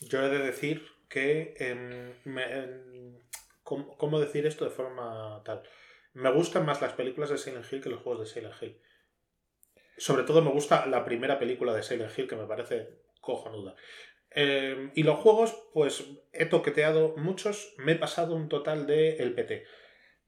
Yo 0.00 0.22
he 0.24 0.28
de 0.28 0.38
decir 0.38 0.86
que. 1.08 1.54
em, 1.58 2.14
me- 2.24 2.58
em, 2.58 3.18
¿cómo, 3.62 4.20
decir 4.20 4.46
esto 4.46 4.64
de 4.64 4.70
forma 4.70 5.42
tal? 5.44 5.62
Me 6.14 6.30
gustan 6.32 6.66
más 6.66 6.80
las 6.80 6.92
películas 6.92 7.30
de 7.30 7.38
Silent 7.38 7.70
Hill 7.70 7.82
que 7.82 7.88
los 7.88 8.02
juegos 8.02 8.20
de 8.20 8.26
Silent 8.34 8.54
Hill. 8.60 8.80
Sobre 9.96 10.24
todo 10.24 10.42
me 10.42 10.50
gusta 10.50 10.86
la 10.86 11.04
primera 11.04 11.38
película 11.38 11.74
de 11.74 11.82
Silent 11.82 12.16
Hill, 12.16 12.28
que 12.28 12.36
me 12.36 12.46
parece 12.46 12.88
cojonuda. 13.20 13.76
Eh, 14.34 14.90
y 14.94 15.02
los 15.02 15.18
juegos, 15.18 15.54
pues 15.74 16.04
he 16.32 16.46
toqueteado 16.46 17.14
muchos, 17.16 17.74
me 17.78 17.92
he 17.92 17.96
pasado 17.96 18.34
un 18.34 18.48
total 18.48 18.86
de 18.86 19.16
el 19.16 19.34
PT. 19.34 19.64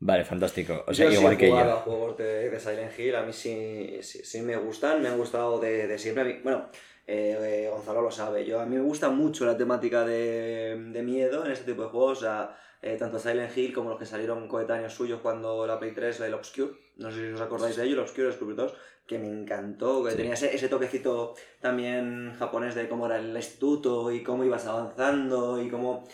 Vale, 0.05 0.23
fantástico. 0.23 0.85
O 0.87 0.93
sea, 0.93 1.11
igual 1.11 1.35
que 1.35 1.49
yo. 1.49 1.57
a 1.57 1.77
juegos 1.77 2.19
de, 2.19 2.61
Silent 2.61 2.99
Hill, 2.99 3.17
a 3.17 3.23
mí 3.23 3.33
sí, 3.33 4.01
sí, 4.03 4.43
me 4.43 4.55
gustan, 4.55 5.01
me 5.01 5.09
han 5.09 5.17
gustado 5.17 5.59
de, 5.59 5.87
de 5.87 5.99
siempre. 5.99 6.43
Bueno, 6.45 6.69
eh, 7.07 7.71
Gonzalo 7.73 8.03
lo 8.03 8.11
sabe. 8.11 8.45
Yo, 8.45 8.61
a 8.61 8.67
mí 8.67 8.77
me 8.77 8.83
gusta 8.83 9.09
mucho 9.09 9.47
la 9.47 9.57
temática 9.57 10.05
de, 10.05 10.77
de 10.93 11.03
miedo 11.03 11.47
en 11.47 11.53
este 11.53 11.65
tipo 11.65 11.85
de 11.85 11.89
juegos. 11.89 12.19
O 12.19 12.21
sea, 12.21 12.55
eh, 12.83 12.97
tanto 12.99 13.19
Silent 13.19 13.57
Hill 13.57 13.73
como 13.73 13.89
los 13.89 13.99
que 13.99 14.05
salieron 14.05 14.47
coetáneos 14.47 14.93
suyos 14.93 15.23
cuando 15.23 15.67
la 15.67 15.79
Play 15.79 15.93
3, 15.93 16.21
el 16.21 16.35
Obscure. 16.35 16.73
No 16.99 17.11
sé 17.11 17.29
si 17.29 17.33
os 17.33 17.41
acordáis 17.41 17.77
de 17.77 17.85
ello, 17.85 17.95
el 17.95 18.01
Obscure, 18.01 18.29
el 18.29 18.57
2, 18.57 18.75
que 19.07 19.19
me 19.19 19.29
encantó. 19.29 20.05
Que 20.05 20.13
tenía 20.13 20.35
ese, 20.35 20.55
ese, 20.55 20.69
toquecito 20.69 21.35
también 21.63 22.35
japonés 22.39 22.75
de 22.75 22.91
cómo 22.91 23.07
era 23.07 23.19
el 23.19 23.35
instituto 23.35 24.13
y 24.13 24.23
cómo 24.23 24.45
ibas 24.45 24.67
avanzando 24.67 25.63
y 25.63 25.71
cómo 25.71 26.07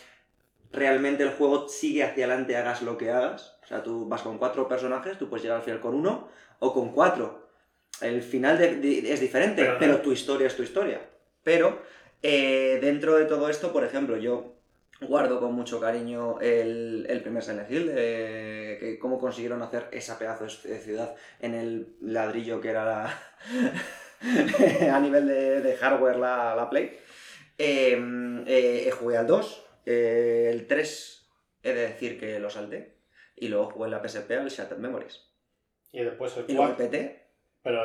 realmente 0.71 1.23
el 1.23 1.31
juego 1.31 1.67
sigue 1.67 2.05
hacia 2.05 2.23
adelante, 2.23 2.55
hagas 2.55 2.83
lo 2.83 2.97
que 2.97 3.11
hagas. 3.11 3.57
O 3.63 3.67
sea, 3.67 3.83
tú 3.83 4.07
vas 4.07 4.21
con 4.21 4.37
cuatro 4.37 4.67
personajes, 4.67 5.17
tú 5.17 5.29
puedes 5.29 5.43
llegar 5.43 5.57
al 5.57 5.63
final 5.63 5.81
con 5.81 5.95
uno 5.95 6.27
o 6.59 6.73
con 6.73 6.91
cuatro. 6.91 7.49
El 8.01 8.21
final 8.21 8.59
es 8.61 9.19
diferente, 9.19 9.75
pero, 9.77 10.01
tu 10.01 10.11
historia 10.11 10.47
es 10.47 10.55
tu 10.55 10.63
historia. 10.63 11.01
Pero 11.43 11.81
eh, 12.23 12.79
dentro 12.81 13.15
de 13.15 13.25
todo 13.25 13.49
esto, 13.49 13.71
por 13.71 13.83
ejemplo, 13.83 14.17
yo 14.17 14.55
guardo 15.01 15.39
con 15.39 15.53
mucho 15.53 15.79
cariño 15.79 16.39
el, 16.39 17.05
el 17.09 17.21
primer 17.21 17.43
Silent 17.43 17.69
Hill, 17.69 17.85
que 17.87 18.97
cómo 18.99 19.19
consiguieron 19.19 19.61
hacer 19.61 19.87
esa 19.91 20.17
pedazo 20.17 20.45
de 20.45 20.79
ciudad 20.79 21.15
en 21.39 21.53
el 21.53 21.95
ladrillo 22.01 22.61
que 22.61 22.69
era 22.69 22.85
la 22.85 23.19
a 24.95 24.99
nivel 24.99 25.27
de, 25.27 25.75
hardware 25.79 26.17
la, 26.17 26.55
la 26.55 26.69
Play. 26.69 26.97
Em, 27.57 28.43
eh, 28.47 28.89
jugué 28.91 29.17
al 29.17 29.27
2, 29.27 29.65
eh, 29.85 30.49
el 30.51 30.67
3 30.67 31.29
he 31.63 31.73
de 31.73 31.81
decir 31.87 32.19
que 32.19 32.39
lo 32.39 32.49
salté, 32.49 32.95
y 33.41 33.47
luego 33.47 33.71
jugué 33.71 33.85
en 33.87 33.91
la 33.91 34.07
PSP 34.07 34.31
al 34.33 34.49
Shattered 34.49 34.79
Memories. 34.79 35.19
Y 35.91 36.03
después 36.03 36.37
el 36.37 36.45
y 36.47 36.53
luego 36.53 36.69
el 36.69 36.77
PT, 36.77 37.21
pero, 37.63 37.81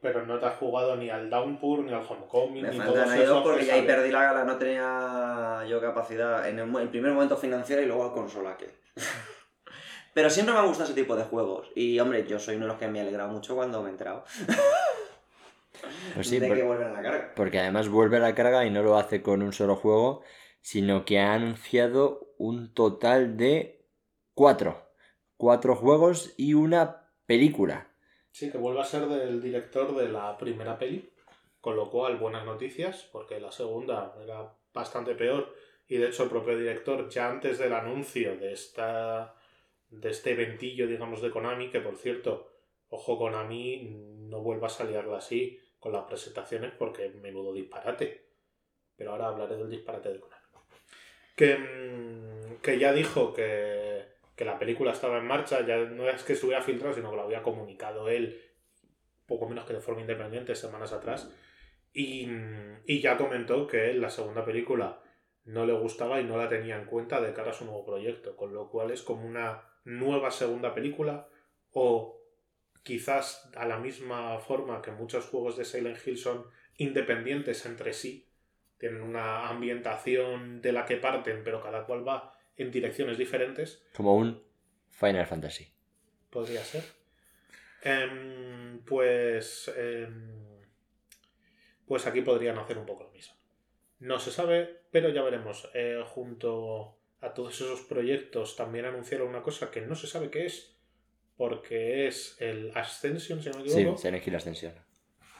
pero 0.00 0.26
no 0.26 0.38
te 0.38 0.46
has 0.46 0.56
jugado 0.56 0.96
ni 0.96 1.10
al 1.10 1.28
Downpour, 1.28 1.80
ni 1.84 1.92
al 1.92 2.02
Homecoming, 2.08 2.62
me 2.62 2.70
ni 2.70 2.78
faltan 2.78 3.10
ahí 3.10 3.24
dos 3.24 3.42
porque 3.42 3.66
ya 3.66 3.74
ahí 3.74 3.82
perdí 3.82 4.10
la 4.10 4.22
gala, 4.22 4.44
no 4.44 4.56
tenía 4.56 5.62
yo 5.68 5.80
capacidad 5.80 6.48
en 6.48 6.58
el, 6.58 6.88
primer 6.88 7.12
momento 7.12 7.36
financiera 7.36 7.82
y 7.82 7.86
luego 7.86 8.04
al 8.04 8.12
consola 8.12 8.56
que. 8.56 8.70
pero 10.14 10.30
siempre 10.30 10.54
me 10.54 10.60
ha 10.60 10.64
gustado 10.64 10.90
ese 10.90 11.00
tipo 11.00 11.16
de 11.16 11.24
juegos. 11.24 11.70
Y 11.74 12.00
hombre, 12.00 12.26
yo 12.26 12.38
soy 12.38 12.56
uno 12.56 12.64
de 12.64 12.72
los 12.72 12.78
que 12.78 12.88
me 12.88 13.00
ha 13.00 13.02
alegrado 13.02 13.30
mucho 13.30 13.54
cuando 13.54 13.82
me 13.82 13.88
he 13.88 13.92
enterado. 13.92 14.24
Pues 16.14 16.28
sí, 16.28 16.38
de 16.38 16.46
por, 16.46 16.56
que 16.56 16.62
vuelve 16.62 16.84
a 16.84 16.92
la 16.92 17.02
carga. 17.02 17.32
Porque 17.34 17.58
además 17.58 17.88
vuelve 17.88 18.16
a 18.16 18.20
la 18.20 18.34
carga 18.34 18.64
y 18.64 18.70
no 18.70 18.82
lo 18.82 18.96
hace 18.96 19.22
con 19.22 19.42
un 19.42 19.52
solo 19.52 19.76
juego, 19.76 20.22
sino 20.62 21.04
que 21.04 21.18
ha 21.18 21.34
anunciado 21.34 22.32
un 22.38 22.72
total 22.72 23.36
de 23.36 23.84
cuatro. 24.32 24.83
Cuatro 25.36 25.76
juegos 25.76 26.34
y 26.36 26.54
una 26.54 27.10
película. 27.26 27.88
Sí, 28.30 28.50
que 28.50 28.58
vuelve 28.58 28.80
a 28.80 28.84
ser 28.84 29.06
del 29.06 29.40
director 29.40 29.94
de 29.94 30.08
la 30.08 30.36
primera 30.36 30.78
peli, 30.78 31.10
con 31.60 31.76
lo 31.76 31.90
cual 31.90 32.16
buenas 32.16 32.44
noticias, 32.44 33.08
porque 33.12 33.40
la 33.40 33.52
segunda 33.52 34.14
era 34.22 34.52
bastante 34.72 35.14
peor 35.14 35.54
y 35.86 35.96
de 35.98 36.08
hecho 36.08 36.24
el 36.24 36.30
propio 36.30 36.58
director 36.58 37.08
ya 37.08 37.30
antes 37.30 37.58
del 37.58 37.72
anuncio 37.72 38.36
de 38.36 38.52
esta 38.52 39.34
de 39.90 40.10
este 40.10 40.32
eventillo, 40.32 40.86
digamos, 40.86 41.22
de 41.22 41.30
Konami, 41.30 41.70
que 41.70 41.80
por 41.80 41.96
cierto, 41.96 42.50
ojo 42.88 43.16
Konami, 43.16 43.96
no 44.28 44.40
vuelva 44.40 44.66
a 44.66 44.70
salirla 44.70 45.18
así 45.18 45.60
con 45.78 45.92
las 45.92 46.04
presentaciones 46.04 46.72
porque 46.76 47.10
menudo 47.10 47.52
disparate. 47.52 48.24
Pero 48.96 49.12
ahora 49.12 49.28
hablaré 49.28 49.56
del 49.56 49.70
disparate 49.70 50.10
de 50.10 50.20
Konami. 50.20 50.42
Que, 51.36 51.56
mm, 51.56 52.60
que 52.62 52.78
ya 52.78 52.92
dijo 52.92 53.32
que 53.32 54.03
que 54.36 54.44
la 54.44 54.58
película 54.58 54.92
estaba 54.92 55.18
en 55.18 55.26
marcha, 55.26 55.64
ya 55.66 55.76
no 55.76 56.08
es 56.08 56.22
que 56.24 56.32
estuviera 56.32 56.62
filtrado, 56.62 56.94
sino 56.94 57.10
que 57.10 57.16
lo 57.16 57.22
había 57.22 57.42
comunicado 57.42 58.08
él, 58.08 58.40
poco 59.26 59.48
menos 59.48 59.64
que 59.64 59.74
de 59.74 59.80
forma 59.80 60.00
independiente, 60.00 60.54
semanas 60.54 60.92
atrás. 60.92 61.32
Y, 61.92 62.28
y 62.86 63.00
ya 63.00 63.16
comentó 63.16 63.66
que 63.66 63.94
la 63.94 64.10
segunda 64.10 64.44
película 64.44 65.00
no 65.44 65.66
le 65.66 65.74
gustaba 65.74 66.20
y 66.20 66.24
no 66.24 66.36
la 66.36 66.48
tenía 66.48 66.76
en 66.76 66.86
cuenta 66.86 67.20
de 67.20 67.32
cara 67.32 67.50
a 67.50 67.54
su 67.54 67.64
nuevo 67.64 67.84
proyecto, 67.84 68.36
con 68.36 68.52
lo 68.52 68.68
cual 68.68 68.90
es 68.90 69.02
como 69.02 69.26
una 69.26 69.62
nueva 69.84 70.30
segunda 70.30 70.74
película 70.74 71.28
o 71.70 72.20
quizás 72.82 73.50
a 73.56 73.66
la 73.66 73.78
misma 73.78 74.38
forma 74.38 74.82
que 74.82 74.90
muchos 74.90 75.26
juegos 75.26 75.56
de 75.56 75.64
Silent 75.64 75.98
Hill 76.04 76.18
son 76.18 76.46
independientes 76.76 77.64
entre 77.66 77.92
sí, 77.92 78.28
tienen 78.78 79.02
una 79.02 79.48
ambientación 79.48 80.60
de 80.60 80.72
la 80.72 80.84
que 80.84 80.96
parten, 80.96 81.42
pero 81.44 81.62
cada 81.62 81.84
cual 81.86 82.06
va 82.06 82.33
en 82.56 82.70
direcciones 82.70 83.18
diferentes. 83.18 83.82
Como 83.94 84.16
un 84.16 84.42
Final 84.90 85.26
Fantasy. 85.26 85.72
Podría 86.30 86.62
ser. 86.64 86.84
Em, 87.82 88.80
pues. 88.84 89.72
Em, 89.76 90.44
pues 91.86 92.06
aquí 92.06 92.22
podrían 92.22 92.58
hacer 92.58 92.78
un 92.78 92.86
poco 92.86 93.04
lo 93.04 93.10
mismo. 93.10 93.34
No 94.00 94.18
se 94.18 94.30
sabe, 94.30 94.82
pero 94.90 95.10
ya 95.10 95.22
veremos. 95.22 95.68
Eh, 95.74 96.02
junto 96.06 96.98
a 97.20 97.34
todos 97.34 97.54
esos 97.54 97.82
proyectos 97.82 98.56
también 98.56 98.84
anunciaron 98.84 99.28
una 99.28 99.42
cosa 99.42 99.70
que 99.70 99.80
no 99.80 99.94
se 99.94 100.06
sabe 100.06 100.30
qué 100.30 100.46
es, 100.46 100.76
porque 101.36 102.06
es 102.06 102.36
el 102.40 102.70
Ascension, 102.74 103.42
si 103.42 103.50
no 103.50 103.58
me 103.58 103.64
equivoco. 103.64 103.98
Sí, 103.98 104.02
Silent 104.02 104.34
Ascension. 104.34 104.74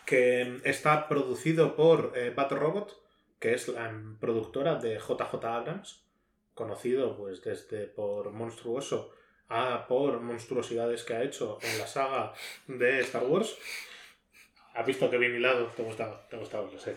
Que 0.07 0.61
está 0.65 1.09
producido 1.09 1.77
por 1.77 2.13
eh, 2.15 2.31
Battle 2.31 2.59
Robot, 2.59 3.03
que 3.39 3.55
es 3.55 3.69
la 3.69 3.93
productora 4.21 4.77
de 4.77 4.99
JJ 4.99 5.45
Abrams 5.45 6.04
conocido 6.55 7.17
pues 7.17 7.43
desde 7.43 7.87
por 7.87 8.31
monstruoso 8.31 9.13
a 9.49 9.87
por 9.87 10.21
monstruosidades 10.21 11.05
que 11.05 11.15
ha 11.15 11.23
hecho 11.23 11.59
en 11.63 11.79
la 11.79 11.87
saga 11.87 12.33
de 12.67 13.01
Star 13.01 13.25
Wars. 13.25 13.57
¿Has 14.75 14.87
visto 14.87 15.09
que 15.09 15.19
bien 15.19 15.35
hilado? 15.35 15.67
Te 15.69 15.83
ha 15.83 15.85
gustado, 15.85 16.27
te 16.29 16.37
ha 16.37 16.39
gustado, 16.39 16.71
lo 16.73 16.79
sé. 16.79 16.97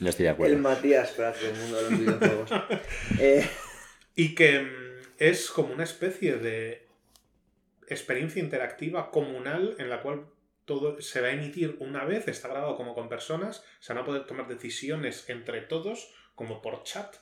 No, 0.00 0.08
estoy 0.08 0.24
de 0.24 0.30
acuerdo. 0.30 0.54
El 0.54 0.60
Matías 0.60 1.10
Prats 1.10 1.42
del 1.42 1.54
mundo 1.54 1.76
de 1.76 1.90
los 1.90 1.98
videojuegos. 1.98 2.50
Eh, 3.18 3.46
y 4.14 4.34
que 4.34 4.60
mm, 4.60 5.02
es 5.18 5.50
como 5.50 5.74
una 5.74 5.84
especie 5.84 6.36
de 6.36 6.86
experiencia 7.88 8.42
interactiva 8.42 9.10
comunal 9.10 9.76
en 9.78 9.90
la 9.90 10.00
cual 10.00 10.26
todo 10.64 11.00
se 11.00 11.20
va 11.20 11.28
a 11.28 11.32
emitir 11.32 11.76
una 11.80 12.04
vez, 12.04 12.28
está 12.28 12.48
grabado 12.48 12.76
como 12.76 12.94
con 12.94 13.08
personas, 13.08 13.64
se 13.80 13.92
van 13.92 14.02
a 14.02 14.06
poder 14.06 14.26
tomar 14.26 14.48
decisiones 14.48 15.28
entre 15.28 15.60
todos, 15.60 16.14
como 16.34 16.62
por 16.62 16.82
chat, 16.84 17.16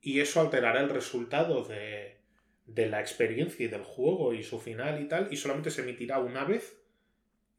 y 0.00 0.20
eso 0.20 0.40
alterará 0.40 0.80
el 0.80 0.88
resultado 0.88 1.64
de, 1.64 2.18
la 2.66 3.00
experiencia 3.00 3.64
y 3.64 3.68
del 3.68 3.82
juego 3.82 4.32
y 4.32 4.42
su 4.42 4.58
final 4.60 5.00
y 5.00 5.08
tal, 5.08 5.28
y 5.30 5.36
solamente 5.36 5.70
se 5.70 5.82
emitirá 5.82 6.18
una 6.18 6.44
vez 6.44 6.80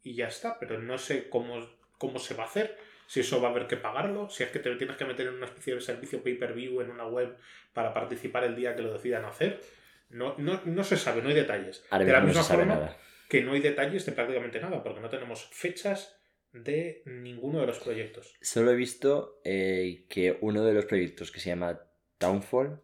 y 0.04 0.16
ya 0.16 0.28
está, 0.28 0.58
pero 0.60 0.80
no 0.80 0.98
sé 0.98 1.30
cómo, 1.30 1.70
cómo 1.98 2.18
se 2.18 2.34
va 2.34 2.44
a 2.44 2.48
hacer, 2.48 2.78
si 3.08 3.20
eso 3.20 3.42
va 3.42 3.50
a 3.50 3.52
haber 3.52 3.68
que 3.68 3.78
pagarlo, 3.78 4.30
si 4.30 4.44
es 4.44 4.50
que 4.50 4.60
te 4.60 4.76
tienes 4.76 4.96
que 4.96 5.06
meter 5.06 5.28
en 5.28 5.36
una 5.36 5.46
especie 5.46 5.76
de 5.76 5.82
servicio 5.82 6.24
pay-per-view 6.24 6.82
en 6.82 6.90
una 6.90 7.06
web 7.06 7.38
para 7.74 7.94
participar 7.94 8.46
el 8.46 8.56
día 8.56 8.76
que 8.76 8.82
lo 8.82 8.94
decidan 8.94 9.26
hacer. 9.26 9.62
No, 10.10 10.36
no, 10.38 10.84
se 10.84 10.98
sabe, 10.98 11.22
no 11.22 11.30
hay 11.30 11.36
detalles. 11.36 11.86
de 11.90 12.06
la 12.06 12.22
misma 12.22 12.44
forma 12.44 12.98
que 13.32 13.42
no 13.42 13.54
hay 13.54 13.62
detalles 13.62 14.06
de 14.06 14.12
prácticamente 14.12 14.60
nada, 14.60 14.84
porque 14.84 15.00
no 15.00 15.10
tenemos 15.10 15.48
fechas 15.54 16.22
de 16.52 17.02
ninguno 17.06 17.62
de 17.62 17.68
los 17.68 17.80
proyectos. 17.80 18.36
Solo 18.42 18.72
he 18.72 18.76
visto 18.76 19.40
eh, 19.46 20.06
que 20.10 20.38
uno 20.42 20.66
de 20.66 20.74
los 20.74 20.86
proyectos 20.86 21.32
que 21.32 21.40
se 21.40 21.50
llama 21.50 21.80
Downfall, 22.22 22.80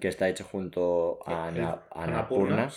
que 0.00 0.08
está 0.08 0.28
hecho 0.28 0.42
junto 0.42 1.20
a, 1.24 1.46
Anapurna, 1.92 2.68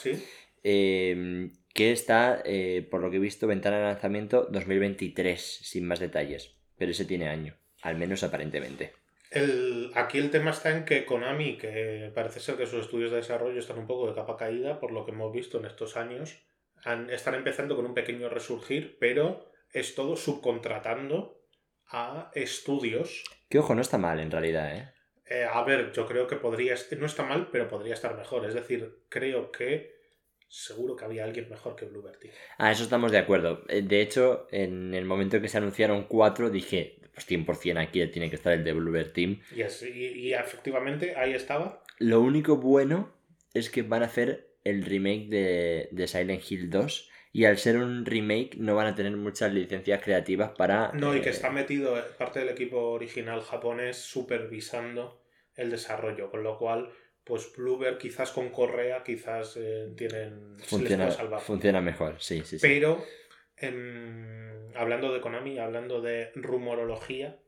em, 0.64 1.52
que 1.74 1.92
está, 1.92 2.44
eh, 2.46 2.88
por 2.92 3.02
lo 3.02 3.10
que 3.10 3.18
he 3.18 3.20
visto, 3.20 3.48
ventana 3.48 3.78
de 3.78 3.86
lanzamiento 3.86 4.48
2023, 4.52 5.42
sin 5.42 5.88
más 5.88 6.00
detalles, 6.00 6.56
pero 6.78 6.92
ese 6.92 7.06
tiene 7.06 7.28
año, 7.28 7.56
al 7.82 7.98
menos 7.98 8.24
aparentemente. 8.24 8.94
El, 9.32 9.92
aquí 9.96 10.18
el 10.18 10.30
tema 10.30 10.52
está 10.52 10.76
en 10.76 10.84
que 10.84 11.06
Konami, 11.06 11.58
que 11.58 12.12
parece 12.14 12.42
ser 12.42 12.58
que 12.58 12.68
sus 12.68 12.82
estudios 12.82 13.12
de 13.12 13.18
desarrollo 13.18 13.60
están 13.60 13.80
un 13.80 13.88
poco 13.88 14.08
de 14.08 14.14
capa 14.14 14.38
caída, 14.38 14.80
por 14.80 14.92
lo 14.92 15.06
que 15.06 15.12
hemos 15.12 15.34
visto 15.34 15.58
en 15.58 15.66
estos 15.66 15.98
años, 15.98 16.38
están 17.10 17.36
empezando 17.36 17.76
con 17.76 17.86
un 17.86 17.94
pequeño 17.94 18.30
resurgir, 18.30 18.98
pero 19.00 19.52
es 19.72 19.96
todo 19.96 20.16
subcontratando 20.16 21.42
a 21.88 22.32
estudios. 22.36 23.24
Que 23.50 23.60
ojo, 23.60 23.74
no 23.74 23.82
está 23.82 23.98
mal 23.98 24.20
en 24.20 24.32
realidad, 24.32 24.76
¿eh? 24.76 24.92
Eh, 25.32 25.46
a 25.50 25.64
ver, 25.64 25.94
yo 25.94 26.06
creo 26.06 26.28
que 26.28 26.36
podría, 26.36 26.76
no 26.98 27.06
está 27.06 27.24
mal, 27.24 27.48
pero 27.52 27.70
podría 27.70 27.94
estar 27.94 28.18
mejor. 28.18 28.46
Es 28.46 28.54
decir, 28.54 28.98
creo 29.08 29.50
que 29.50 29.96
seguro 30.50 30.98
que 30.98 31.06
había 31.06 31.24
alguien 31.24 31.48
mejor 31.50 31.78
que 31.78 31.86
Bluebird 31.86 32.20
Team. 32.20 32.34
Ah, 32.58 32.70
eso 32.74 32.84
estamos 32.84 33.14
de 33.14 33.20
acuerdo. 33.20 33.64
Eh, 33.70 33.82
de 33.82 34.02
hecho, 34.02 34.48
en 34.52 34.94
el 34.94 35.06
momento 35.06 35.40
que 35.40 35.48
se 35.48 35.58
anunciaron 35.58 36.04
cuatro, 36.04 36.50
dije, 36.50 37.00
pues 37.14 37.26
100% 37.30 37.80
aquí 37.80 38.06
tiene 38.08 38.30
que 38.30 38.36
estar 38.36 38.52
el 38.52 38.66
de 38.66 38.74
Bluebird 38.74 39.14
Team. 39.14 39.40
y, 39.56 40.34
efectivamente 40.34 41.16
ahí 41.16 41.34
estaba. 41.34 41.82
Lo 42.00 42.20
único 42.20 42.58
bueno 42.58 43.14
es 43.54 43.70
que 43.70 43.84
van 43.84 44.04
a 44.04 44.08
hacer 44.08 44.50
el 44.66 44.84
remake 44.84 45.30
de, 45.30 45.88
de 45.92 46.08
Silent 46.10 46.44
Hill 46.50 46.70
2 46.70 47.10
y 47.32 47.46
al 47.46 47.58
ser 47.58 47.78
un 47.78 48.06
remake 48.06 48.58
no 48.58 48.76
van 48.76 48.88
a 48.88 48.96
tener 48.96 49.16
muchas 49.16 49.54
licencias 49.54 50.04
creativas 50.04 50.52
para... 50.58 50.92
No, 50.92 51.16
y 51.16 51.22
que 51.22 51.30
eh, 51.30 51.32
está 51.32 51.50
metido 51.50 51.96
parte 52.18 52.40
del 52.40 52.50
equipo 52.50 52.92
original 52.92 53.42
japonés 53.42 53.96
supervisando 53.96 55.21
el 55.56 55.70
desarrollo, 55.70 56.30
con 56.30 56.44
lo 56.44 56.58
cual, 56.58 56.92
pues 57.24 57.52
Bluebird 57.56 57.98
quizás 57.98 58.32
con 58.32 58.50
Correa 58.50 59.04
quizás 59.04 59.58
eh, 59.58 59.94
tienen... 59.96 60.56
se 60.58 60.62
les 60.62 60.68
funciona, 60.68 61.06
puede 61.06 61.18
salvar. 61.18 61.42
funciona 61.42 61.82
mejor, 61.82 62.16
sí, 62.20 62.42
sí, 62.46 62.58
sí. 62.58 62.68
Pero, 62.68 63.04
em, 63.58 64.76
hablando 64.76 65.14
de 65.14 65.22
Konami, 65.22 65.60
hablando 65.60 66.02
de 66.02 66.32
rumorología, 66.36 67.40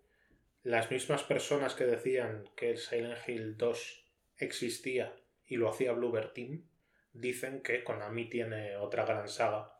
las 0.63 0.91
mismas 0.91 1.23
personas 1.23 1.75
que 1.75 1.85
decían 1.85 2.49
que 2.55 2.71
el 2.71 2.77
Silent 2.77 3.17
Hill 3.27 3.57
2 3.57 4.05
existía 4.37 5.15
y 5.45 5.57
lo 5.57 5.69
hacía 5.69 5.91
Bluebird 5.91 6.33
Team, 6.33 6.63
dicen 7.11 7.61
que 7.61 7.83
Konami 7.83 8.29
tiene 8.29 8.77
otra 8.77 9.05
gran 9.05 9.27
saga 9.27 9.73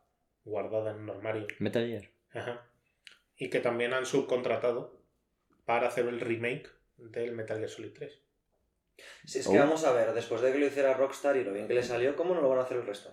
guardada 0.44 0.92
en 0.92 0.98
un 0.98 1.10
armario. 1.10 1.48
Metal 1.60 1.88
Gear. 1.88 2.10
Ajá. 2.32 2.70
Y 3.38 3.50
que 3.50 3.60
también 3.60 3.94
han 3.94 4.06
subcontratado 4.06 5.02
para 5.66 5.88
hacer 5.88 6.08
el 6.08 6.20
remake 6.20 6.70
del 6.98 7.32
Metal 7.34 7.58
Gear 7.58 7.70
Solid 7.70 7.92
3. 7.94 8.20
Si 9.26 9.40
es 9.40 9.48
Oh. 9.48 9.52
que 9.52 9.60
vamos 9.60 9.84
a 9.86 9.92
ver, 9.94 10.14
después 10.14 10.42
de 10.42 10.52
que 10.52 10.60
lo 10.60 10.68
hiciera 10.68 10.94
Rockstar 10.94 11.36
y 11.38 11.44
lo 11.44 11.52
bien 11.54 11.68
que 11.68 11.74
le 11.74 11.84
salió, 11.84 12.16
¿cómo 12.16 12.34
no 12.36 12.42
lo 12.42 12.50
van 12.50 12.60
a 12.60 12.64
hacer 12.64 12.78
el 12.78 12.86
resto? 12.86 13.12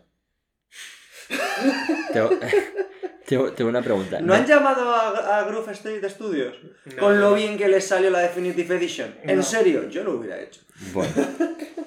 Tengo, 2.13 2.31
tengo- 3.27 3.53
tengo 3.53 3.71
una 3.71 3.83
pregunta. 3.83 4.21
¿No 4.21 4.35
han 4.35 4.47
llamado 4.47 4.91
a, 4.95 5.39
a 5.39 5.45
Groove 5.45 5.71
Street 5.73 6.05
Studios? 6.09 6.57
No, 6.87 6.97
Con 6.97 7.21
lo 7.21 7.31
no. 7.31 7.35
bien 7.37 7.57
que 7.57 7.69
les 7.69 7.85
salió 7.87 8.11
la 8.11 8.21
Definitive 8.21 8.77
Edition. 8.77 9.15
En 9.23 9.37
No. 9.37 9.43
serio, 9.43 9.89
yo 9.89 10.03
lo 10.05 10.13
hubiera 10.15 10.41
hecho. 10.41 10.61
Bueno, 10.93 11.13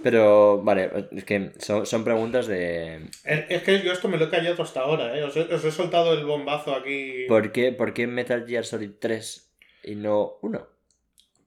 pero 0.04 0.62
vale, 0.64 1.08
es 1.12 1.24
que 1.24 1.52
son, 1.60 1.86
son 1.86 2.04
preguntas 2.04 2.48
de... 2.48 3.10
Es, 3.24 3.46
es 3.50 3.64
que 3.64 3.82
yo 3.82 3.92
esto 3.92 4.08
me 4.08 4.18
lo 4.18 4.26
he 4.26 4.30
callado 4.30 4.62
hasta 4.64 4.82
ahora, 4.82 5.18
¿eh? 5.18 5.24
Os 5.24 5.36
he, 5.36 5.42
os 5.54 5.64
he 5.66 5.72
soltado 5.72 6.14
el 6.14 6.26
bombazo 6.26 6.76
aquí. 6.76 7.26
¿Por 7.28 7.52
qué, 7.52 7.72
por 7.72 7.94
qué 7.94 8.06
Metal 8.08 8.46
Gear 8.48 8.66
Solid 8.66 8.92
3 9.00 9.52
y 9.86 9.96
no 9.96 10.38
1? 10.42 10.68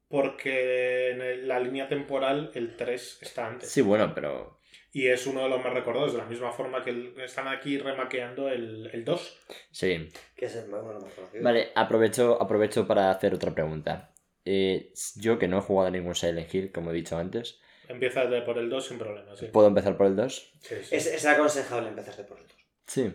Porque 0.08 1.10
en 1.10 1.20
el- 1.22 1.48
la 1.48 1.58
línea 1.60 1.88
temporal 1.88 2.50
el 2.54 2.76
3 2.76 3.18
está 3.22 3.46
antes. 3.46 3.68
Sí, 3.70 3.80
bueno, 3.82 4.12
pero... 4.14 4.60
Y 4.92 5.08
es 5.08 5.26
uno 5.26 5.42
de 5.42 5.48
los 5.50 5.62
más 5.62 5.74
recordados, 5.74 6.12
de 6.12 6.18
la 6.18 6.24
misma 6.24 6.52
forma 6.52 6.82
que 6.84 6.90
el- 6.90 7.20
están 7.20 7.48
aquí 7.48 7.76
remaqueando 7.78 8.48
el, 8.48 8.88
el 8.92 9.04
2. 9.04 9.38
Sí. 9.70 10.08
Que 10.36 10.46
es 10.46 10.56
el 10.56 10.68
más, 10.68 10.82
bueno, 10.82 11.00
más 11.00 11.12
conocido. 11.12 11.42
Vale, 11.42 11.68
aprovecho, 11.74 12.40
aprovecho 12.40 12.86
para 12.86 13.10
hacer 13.10 13.34
otra 13.34 13.52
pregunta. 13.52 14.12
Eh, 14.44 14.92
yo 15.16 15.38
que 15.38 15.48
no 15.48 15.58
he 15.58 15.60
jugado 15.60 15.88
a 15.88 15.90
ningún 15.90 16.14
Silent 16.14 16.54
Hill, 16.54 16.72
como 16.72 16.92
he 16.92 16.94
dicho 16.94 17.18
antes, 17.18 17.58
Empieza 17.88 18.22
por 18.44 18.58
el 18.58 18.68
2 18.68 18.86
sin 18.86 18.98
problema, 18.98 19.36
sí. 19.36 19.46
¿puedo 19.46 19.68
empezar 19.68 19.96
por 19.96 20.06
el 20.06 20.16
2? 20.16 20.52
Sí, 20.60 20.74
sí. 20.82 20.96
Es, 20.96 21.06
es 21.06 21.24
aconsejable 21.26 21.88
empezar 21.88 22.26
por 22.26 22.38
el 22.38 22.46
2. 22.48 22.56
Sí. 22.86 23.14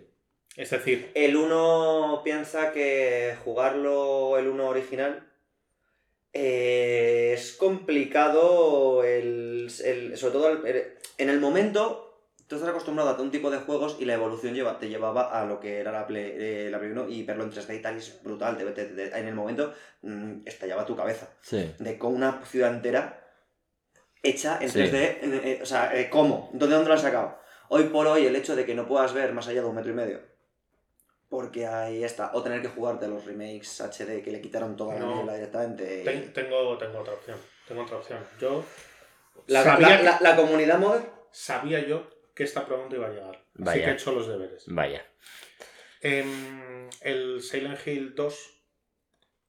Es 0.56 0.70
decir, 0.70 1.12
El 1.16 1.36
1 1.36 2.22
piensa 2.24 2.72
que 2.74 3.36
jugarlo 3.44 4.38
el 4.38 4.48
1 4.48 4.68
original 4.70 5.31
eh, 6.34 7.34
es 7.34 7.54
complicado, 7.54 9.04
el, 9.04 9.72
el- 9.84 10.18
sobre 10.18 10.34
todo 10.34 10.50
el- 10.66 10.94
en 11.18 11.30
el 11.30 11.40
momento. 11.40 12.08
Tú 12.48 12.56
estás 12.56 12.70
acostumbrado 12.72 13.12
a 13.12 13.22
un 13.22 13.32
tipo 13.32 13.50
de 13.50 13.60
juegos 13.60 13.96
y 13.98 14.04
la 14.04 14.16
evolución 14.16 14.54
lleva, 14.54 14.78
te 14.78 14.90
llevaba 14.90 15.40
a 15.40 15.46
lo 15.46 15.62
que 15.62 15.80
era 15.80 15.90
la 15.94 16.06
Play, 16.06 16.34
eh, 16.38 16.68
la 16.70 16.80
Play 16.80 16.92
1 16.92 17.08
y 17.08 17.24
verlo 17.24 17.46
en 17.46 17.50
3D 17.50 17.78
y 17.78 17.82
tal 17.82 17.96
es 17.96 18.22
brutal. 18.24 18.58
te- 18.58 18.66
te- 18.72 18.86
te- 18.88 19.18
en 19.18 19.26
el 19.28 19.34
momento 19.36 19.74
mm, 20.02 20.42
estallaba 20.46 20.86
tu 20.86 20.94
cabeza. 20.98 21.30
Sí. 21.42 21.74
De 21.80 21.98
con 21.98 22.14
una 22.14 22.44
ciudad 22.46 22.74
entera 22.74 23.26
hecha 24.22 24.58
en 24.60 24.70
Sí. 24.70 24.80
3D. 24.80 25.20
eh, 25.22 25.60
o 25.62 25.66
sea, 25.66 25.94
¿cómo? 26.10 26.50
¿Dónde, 26.52 26.76
¿Dónde 26.76 26.90
lo 26.90 26.96
has 26.96 27.02
sacado? 27.02 27.38
Hoy 27.70 27.84
por 27.86 28.06
hoy 28.08 28.26
el 28.26 28.36
hecho 28.36 28.54
de 28.58 28.66
que 28.66 28.76
no 28.76 28.86
puedas 28.86 29.14
ver 29.14 29.32
más 29.32 29.48
allá 29.48 29.62
de 29.62 29.68
un 29.68 29.76
metro 29.76 29.92
y 29.92 29.96
medio. 29.96 30.20
Porque 31.32 31.66
ahí 31.66 32.04
está. 32.04 32.32
O 32.36 32.44
tener 32.44 32.62
que 32.62 32.68
jugarte 32.68 33.08
los 33.08 33.26
remakes 33.26 33.80
HD 33.82 34.22
que 34.22 34.32
le 34.32 34.42
quitaron 34.42 34.76
toda 34.76 34.96
la 34.96 35.00
No. 35.00 35.16
mierda 35.16 35.34
directamente. 35.36 36.04
ten- 36.04 36.34
tengo, 36.34 36.78
tengo 36.78 37.00
otra 37.00 37.14
opción. 37.14 37.38
Tengo 37.68 37.82
otra 37.84 37.98
opción. 37.98 38.20
Yo 38.40 38.64
La, 39.48 39.64
sabía, 39.64 39.90
la- 39.90 39.98
que- 39.98 40.04
la- 40.04 40.20
la 40.22 40.36
comunidad 40.36 40.78
modder. 40.78 41.10
sabía 41.32 41.80
yo 41.88 42.08
que 42.36 42.44
esta 42.44 42.66
pregunta 42.66 42.98
iba 42.98 43.08
a 43.08 43.12
llegar. 43.12 43.46
Así 43.66 43.80
que 43.80 43.86
he 43.86 43.94
hecho 43.94 44.12
los 44.12 44.28
deberes. 44.28 44.66
Vaya. 44.68 45.06
Em, 46.02 46.90
el 47.02 47.42
Silent 47.42 47.80
Hill 47.88 48.14
2, 48.16 48.58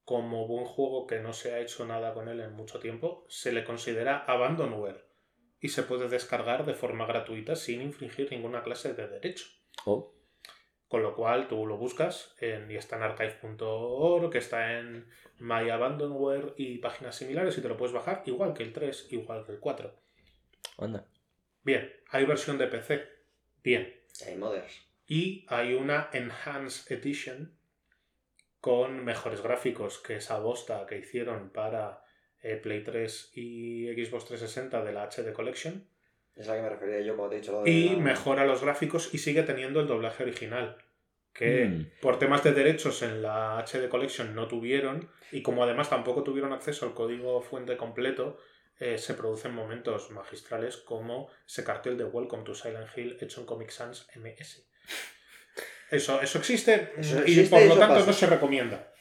como 0.04 0.46
buen 0.46 0.64
juego 0.66 1.06
que 1.06 1.18
no 1.20 1.32
se 1.32 1.52
ha 1.54 1.58
hecho 1.60 1.84
nada 1.86 2.14
con 2.14 2.28
él 2.28 2.40
en 2.40 2.52
mucho 2.52 2.78
tiempo, 2.78 3.24
se 3.28 3.52
le 3.52 3.64
considera 3.64 4.24
abandonware 4.26 5.04
y 5.60 5.68
se 5.70 5.82
puede 5.82 6.08
descargar 6.08 6.64
de 6.66 6.74
forma 6.74 7.06
gratuita 7.06 7.56
sin 7.56 7.80
infringir 7.82 8.30
ninguna 8.30 8.62
clase 8.62 8.94
de 8.94 9.08
derecho. 9.08 9.46
Oh, 9.84 10.12
Con 10.92 11.02
lo 11.02 11.14
cual 11.14 11.48
tú 11.48 11.66
lo 11.66 11.78
buscas 11.78 12.34
en, 12.38 12.70
y 12.70 12.76
está 12.76 12.96
en 12.96 13.04
archive.org, 13.04 14.30
que 14.30 14.36
está 14.36 14.78
en 14.78 15.08
My 15.38 15.70
Abandonware 15.70 16.52
y 16.58 16.76
páginas 16.76 17.16
similares 17.16 17.56
y 17.56 17.62
te 17.62 17.68
lo 17.70 17.78
puedes 17.78 17.94
bajar 17.94 18.22
igual 18.26 18.52
que 18.52 18.62
el 18.62 18.74
3, 18.74 19.06
igual 19.10 19.46
que 19.46 19.52
el 19.52 19.58
4. 19.58 19.90
onda. 20.76 21.06
Bien, 21.62 21.90
hay 22.10 22.26
versión 22.26 22.58
de 22.58 22.66
PC. 22.66 23.08
Bien. 23.64 24.02
Hay 24.26 24.36
modders. 24.36 24.82
Y 25.06 25.46
hay 25.48 25.72
una 25.72 26.10
Enhanced 26.12 26.92
Edition 26.92 27.56
con 28.60 29.02
mejores 29.02 29.40
gráficos 29.40 29.98
que 29.98 30.16
esa 30.16 30.40
bosta 30.40 30.84
que 30.86 30.98
hicieron 30.98 31.48
para 31.48 32.04
eh, 32.42 32.56
Play 32.56 32.84
3 32.84 33.30
y 33.34 33.86
Xbox 33.94 34.26
360 34.26 34.84
de 34.84 34.92
la 34.92 35.08
HD 35.08 35.32
Collection. 35.32 35.88
Es 36.36 36.48
a 36.48 36.52
la 36.52 36.56
que 36.56 36.62
me 36.62 36.68
refería 36.70 37.00
yo 37.00 37.16
cuando 37.16 37.30
te 37.30 37.36
he 37.36 37.40
dicho 37.40 37.52
lo 37.52 37.62
de. 37.62 37.70
Y 37.70 37.88
la- 37.90 37.96
mejora 37.98 38.44
los 38.46 38.62
gráficos 38.62 39.12
y 39.12 39.18
sigue 39.18 39.42
teniendo 39.42 39.80
el 39.80 39.86
doblaje 39.86 40.22
original. 40.22 40.76
Que 41.34 41.64
Mm. 41.66 42.00
por 42.02 42.18
temas 42.18 42.42
de 42.44 42.52
derechos 42.52 43.02
en 43.02 43.22
la 43.22 43.58
HD 43.58 43.88
Collection 43.88 44.34
no 44.34 44.48
tuvieron. 44.48 45.08
Y 45.30 45.42
como 45.42 45.62
además 45.64 45.88
tampoco 45.90 46.22
tuvieron 46.22 46.52
acceso 46.52 46.84
al 46.86 46.94
código 46.94 47.40
fuente 47.42 47.76
completo, 47.76 48.38
eh, 48.78 48.98
se 48.98 49.14
producen 49.14 49.54
momentos 49.54 50.10
magistrales 50.10 50.76
como 50.76 51.30
ese 51.46 51.64
cartel 51.64 51.96
de 51.96 52.04
Welcome 52.04 52.44
to 52.44 52.54
Silent 52.54 52.88
Hill 52.96 53.16
hecho 53.20 53.40
en 53.40 53.46
Comic 53.46 53.70
Sans 53.70 54.06
MS. 54.14 54.66
Eso, 55.90 56.20
eso 56.22 56.38
existe 56.38 56.92
Eso 56.96 57.18
y 57.18 57.32
existe 57.32 57.50
por 57.50 57.62
lo 57.66 57.78
tanto 57.78 57.94
pasa. 57.96 58.06
no 58.06 58.12
se 58.12 58.26
recomienda. 58.26 58.92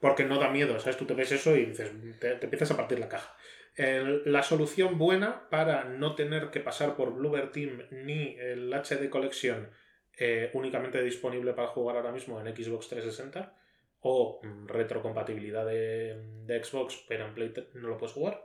Porque 0.00 0.24
no 0.24 0.38
da 0.38 0.48
miedo, 0.48 0.78
¿sabes? 0.80 0.96
Tú 0.96 1.04
te 1.06 1.14
ves 1.14 1.30
eso 1.30 1.54
y 1.56 1.66
dices, 1.66 1.90
te, 2.18 2.30
te 2.36 2.46
empiezas 2.46 2.70
a 2.70 2.76
partir 2.76 2.98
la 2.98 3.08
caja. 3.08 3.36
El- 3.80 4.22
la 4.26 4.42
solución 4.42 4.98
buena 4.98 5.48
para 5.50 5.84
no 5.84 6.14
tener 6.14 6.50
que 6.50 6.60
pasar 6.60 6.96
por 6.96 7.14
Bluebird 7.14 7.50
Team 7.52 7.86
ni 7.90 8.36
el 8.38 8.72
HD 8.72 9.08
Collection 9.08 9.70
eh, 10.18 10.50
únicamente 10.54 11.02
disponible 11.02 11.52
para 11.54 11.68
jugar 11.68 11.96
ahora 11.96 12.12
mismo 12.12 12.40
en 12.40 12.54
Xbox 12.54 12.88
360 12.88 13.56
o 14.00 14.40
mm, 14.42 14.66
retrocompatibilidad 14.66 15.64
de, 15.64 16.14
de 16.44 16.64
Xbox 16.64 17.04
pero 17.08 17.26
en 17.26 17.34
Play 17.34 17.50
3 17.50 17.74
no 17.74 17.88
lo 17.88 17.96
puedes 17.96 18.12
jugar 18.14 18.42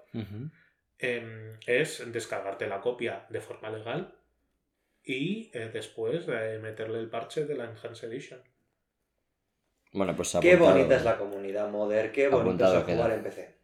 em, 0.99 1.57
es 1.65 2.11
descargarte 2.13 2.67
la 2.67 2.79
copia 2.79 3.25
de 3.29 3.41
forma 3.41 3.69
legal 3.69 4.17
y 5.03 5.51
eh, 5.53 5.69
después 5.73 6.25
eh, 6.29 6.59
meterle 6.61 6.99
el 6.99 7.09
parche 7.09 7.45
de 7.45 7.55
la 7.55 7.65
Enhanced 7.65 8.09
Edition. 8.09 8.41
Bueno, 9.91 10.15
pues 10.15 10.35
Qué 10.41 10.55
bonita 10.55 10.95
es 10.95 11.03
la 11.03 11.17
comunidad 11.17 11.69
modder, 11.69 12.11
qué 12.11 12.27
bonito 12.27 12.65
Apuntado 12.65 12.79
es 12.79 12.83
jugar 12.85 13.11
en 13.11 13.23
PC. 13.23 13.57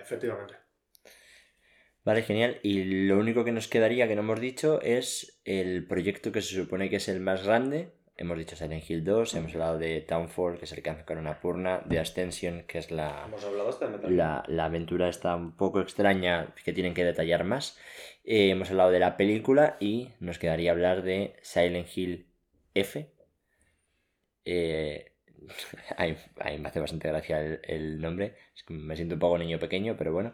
Efectivamente. 0.00 0.54
Vale, 2.08 2.22
genial. 2.22 2.58
Y 2.62 2.84
lo 3.06 3.18
único 3.18 3.44
que 3.44 3.52
nos 3.52 3.68
quedaría 3.68 4.08
que 4.08 4.14
no 4.14 4.22
hemos 4.22 4.40
dicho 4.40 4.80
es 4.80 5.42
el 5.44 5.86
proyecto 5.86 6.32
que 6.32 6.40
se 6.40 6.54
supone 6.54 6.88
que 6.88 6.96
es 6.96 7.06
el 7.10 7.20
más 7.20 7.44
grande. 7.44 7.92
Hemos 8.16 8.38
dicho 8.38 8.56
Silent 8.56 8.88
Hill 8.88 9.04
2, 9.04 9.34
hemos 9.34 9.52
hablado 9.52 9.78
de 9.78 10.00
Townfall, 10.00 10.58
que 10.58 10.64
es 10.64 10.72
el 10.72 10.88
hace 10.88 11.04
con 11.04 11.18
una 11.18 11.38
purna, 11.38 11.82
de 11.84 11.98
Ascension, 11.98 12.62
que 12.66 12.78
es 12.78 12.90
la, 12.90 13.24
Hemos 13.26 13.44
hablado 13.44 13.68
hasta 13.68 13.88
Gear. 13.88 14.10
la, 14.10 14.42
la 14.46 14.64
aventura 14.64 15.10
está 15.10 15.36
un 15.36 15.54
poco 15.54 15.82
extraña 15.82 16.54
que 16.64 16.72
tienen 16.72 16.94
que 16.94 17.04
detallar 17.04 17.44
más. 17.44 17.78
Eh, 18.24 18.48
hemos 18.48 18.70
hablado 18.70 18.90
de 18.90 19.00
la 19.00 19.18
película 19.18 19.76
y 19.78 20.08
nos 20.18 20.38
quedaría 20.38 20.70
hablar 20.70 21.02
de 21.02 21.36
Silent 21.42 21.88
Hill 21.94 22.26
F. 22.72 23.12
Eh, 24.46 25.12
a 25.98 26.06
mí 26.06 26.58
me 26.58 26.68
hace 26.70 26.80
bastante 26.80 27.08
gracia 27.08 27.38
el, 27.44 27.60
el 27.64 28.00
nombre. 28.00 28.34
Es 28.56 28.62
que 28.62 28.72
me 28.72 28.96
siento 28.96 29.16
un 29.16 29.20
poco 29.20 29.36
niño 29.36 29.58
pequeño, 29.58 29.94
pero 29.98 30.14
bueno. 30.14 30.32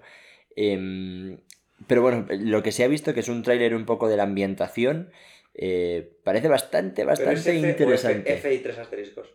Em, 0.57 1.39
pero 1.87 2.03
bueno, 2.03 2.27
lo 2.31 2.63
que 2.63 2.73
se 2.73 2.85
ha 2.85 2.89
visto, 2.89 3.15
que 3.15 3.21
es 3.21 3.29
un 3.29 3.43
tráiler 3.43 3.75
un 3.75 3.85
poco 3.85 4.09
de 4.09 4.17
la 4.17 4.23
ambientación, 4.23 5.11
eh, 5.55 6.19
parece 6.25 6.49
bastante, 6.49 7.03
Pero 7.03 7.13
es 7.13 7.19
bastante 7.19 7.41
F 7.41 7.51
o 7.51 7.53
F, 7.55 7.71
interesante. 7.71 8.35
F 8.35 8.55
y 8.55 8.59
tres 8.59 8.79
asteriscos. 8.79 9.29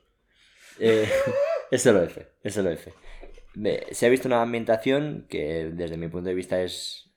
Eh, 0.80 1.08
es 1.72 1.82
solo 1.82 2.02
F, 2.04 2.28
es 2.44 2.54
solo 2.54 2.72
F. 2.72 2.92
Se 3.92 4.06
ha 4.06 4.10
visto 4.10 4.28
una 4.28 4.42
ambientación 4.42 5.28
que 5.30 5.70
desde 5.74 5.98
mi 5.98 6.08
punto 6.08 6.30
de 6.30 6.36
vista 6.36 6.62
es 6.62 7.12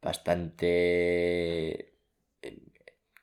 bastante 0.00 1.94
eh, 2.42 2.62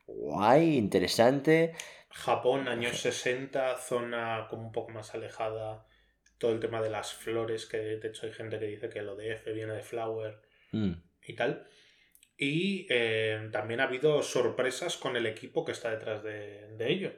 guay, 0.06 0.78
interesante. 0.78 1.74
Japón, 2.10 2.68
años 2.68 3.00
60, 3.00 3.78
zona 3.78 4.48
como 4.50 4.68
un 4.68 4.72
poco 4.72 4.92
más 4.92 5.16
alejada. 5.16 5.88
Todo 6.38 6.52
el 6.52 6.60
tema 6.60 6.82
de 6.82 6.90
las 6.90 7.14
flores, 7.14 7.66
que 7.66 7.78
de 7.78 8.08
hecho 8.08 8.26
hay 8.26 8.34
gente 8.34 8.60
que 8.60 8.66
dice 8.66 8.90
que 8.90 9.02
lo 9.02 9.16
de 9.16 9.32
F 9.34 9.52
viene 9.54 9.74
de 9.74 9.82
flower 9.82 10.42
Mm, 10.74 10.94
y 11.28 11.36
tal. 11.36 11.68
Y 12.38 12.88
eh, 12.90 13.50
también 13.52 13.80
ha 13.80 13.84
habido 13.84 14.22
sorpresas 14.22 14.98
con 14.98 15.16
el 15.16 15.26
equipo 15.26 15.64
que 15.64 15.72
está 15.72 15.92
detrás 15.92 16.24
de, 16.24 16.76
ello. 16.80 17.14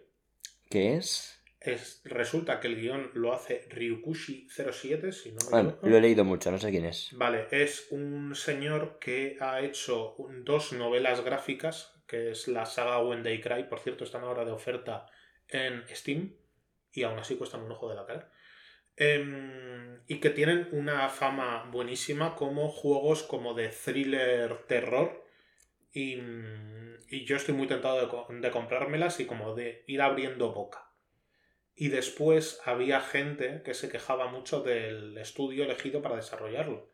¿Qué 0.70 0.98
es? 0.98 1.42
es? 1.60 2.02
Resulta 2.04 2.60
que 2.60 2.68
el 2.68 2.76
guion 2.76 3.12
lo 3.14 3.34
hace 3.34 3.68
Ryukushi07, 3.70 5.12
si 5.12 5.32
no 5.32 5.38
me 5.46 5.52
bueno, 5.52 5.80
Lo 5.82 5.98
he 5.98 6.02
leído 6.02 6.24
mucho, 6.26 6.52
no 6.52 6.58
sé 6.58 6.70
quién 6.70 6.86
es. 6.86 7.10
Vale, 7.14 7.48
es 7.52 7.88
un 7.92 8.36
señor 8.36 9.00
que 9.00 9.38
ha 9.40 9.62
hecho 9.62 10.16
dos 10.44 10.74
novelas 10.74 11.24
gráficas, 11.24 11.94
que 12.08 12.32
es 12.32 12.48
la 12.48 12.66
saga 12.66 13.00
When 13.00 13.24
They 13.24 13.42
Cry, 13.42 13.64
por 13.70 13.80
cierto, 13.80 14.04
están 14.04 14.24
ahora 14.24 14.46
de 14.46 14.52
oferta 14.52 15.08
en 15.48 15.84
Steam 15.90 16.36
y 16.92 17.04
aún 17.04 17.20
así 17.20 17.36
cuestan 17.36 17.62
un 17.62 17.72
ojo 17.72 17.90
de 17.90 17.96
la 17.96 18.06
cara. 18.06 18.32
Em, 18.98 20.00
y 20.08 20.20
que 20.20 20.30
tienen 20.30 20.70
una 20.72 21.10
fama 21.10 21.68
buenísima 21.72 22.36
como 22.36 22.70
juegos 22.70 23.24
como 23.24 23.54
de 23.54 23.70
thriller 23.70 24.66
terror. 24.68 25.26
Y, 25.92 26.22
yo 27.26 27.38
estoy 27.38 27.56
muy 27.56 27.68
tentado 27.68 28.26
de, 28.28 28.40
de, 28.42 28.52
comprármelas 28.52 29.20
y 29.20 29.26
como 29.26 29.56
de 29.56 29.84
ir 29.88 30.02
abriendo 30.02 30.52
boca. 30.54 30.92
Y 31.74 31.90
después 31.90 32.60
había 32.66 33.00
gente 33.02 33.62
que 33.64 33.74
se 33.74 33.90
quejaba 33.90 34.28
mucho 34.28 34.62
del 34.62 35.18
estudio 35.18 35.64
elegido 35.64 36.02
para 36.02 36.18
desarrollarlo. 36.18 36.90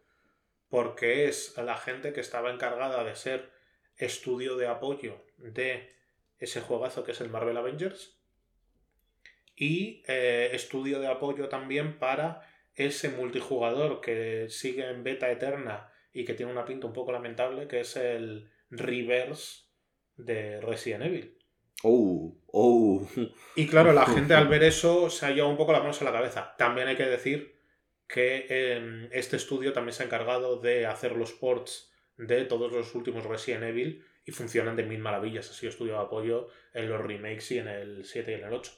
Porque 0.70 1.26
es 1.26 1.58
la 1.58 1.76
gente 1.78 2.14
que 2.14 2.22
estaba 2.22 2.52
encargada 2.52 3.04
de 3.04 3.16
ser 3.16 3.52
estudio 3.98 4.58
de 4.58 4.68
apoyo 4.68 5.26
de 5.38 5.90
ese 6.38 6.62
juegazo 6.62 7.04
que 7.04 7.12
es 7.12 7.22
el 7.22 7.30
Marvel 7.30 7.58
Avengers 7.58 8.21
y 9.56 10.04
eh, 10.08 10.50
estudio 10.54 11.00
de 11.00 11.08
apoyo 11.08 11.50
también 11.50 12.00
para 12.00 12.42
ese 12.76 13.10
multijugador 13.10 14.02
que 14.02 14.48
sigue 14.50 14.90
en 14.90 15.04
beta 15.04 15.30
eterna 15.32 15.92
y 16.14 16.26
que 16.26 16.34
tiene 16.34 16.52
una 16.52 16.66
pinta 16.66 16.88
un 16.88 16.94
poco 16.94 17.12
lamentable, 17.12 17.68
que 17.68 17.82
es 17.82 17.96
el 17.96 18.50
reverse 18.70 19.66
de 20.16 20.62
Resident 20.62 21.04
Evil. 21.04 21.38
Oh, 21.84 22.38
oh. 22.48 23.08
Y 23.56 23.68
claro, 23.68 23.92
la 23.94 24.06
gente 24.06 24.34
al 24.34 24.48
ver 24.50 24.64
eso 24.64 25.10
se 25.10 25.26
ha 25.26 25.32
llevado 25.32 25.52
un 25.52 25.58
poco 25.58 25.72
las 25.72 25.82
manos 25.82 26.02
a 26.02 26.06
la 26.06 26.12
cabeza. 26.12 26.56
También 26.58 26.88
hay 26.88 26.96
que 26.96 27.06
decir 27.06 27.56
que 28.08 28.46
em, 28.50 29.10
este 29.12 29.38
estudio 29.38 29.74
también 29.74 29.94
se 29.94 30.04
ha 30.04 30.06
encargado 30.06 30.58
de 30.58 30.86
hacer 30.86 31.16
los 31.16 31.32
ports 31.32 31.92
de 32.18 32.46
todos 32.46 32.72
los 32.72 32.94
últimos 32.94 33.26
Resident 33.26 33.64
Evil 33.64 34.06
y 34.26 34.32
funcionan 34.32 34.76
de 34.76 34.84
mil 34.84 35.00
maravillas. 35.00 35.50
Ha 35.50 35.54
sido 35.54 35.72
estudio 35.72 35.94
de 35.94 36.00
apoyo 36.00 36.50
en 36.74 36.90
los 36.90 37.02
remakes 37.02 37.52
y 37.52 37.60
en 37.60 37.68
el 37.68 38.06
7 38.06 38.32
y 38.32 38.34
en 38.36 38.44
el 38.44 38.54
8. 38.54 38.72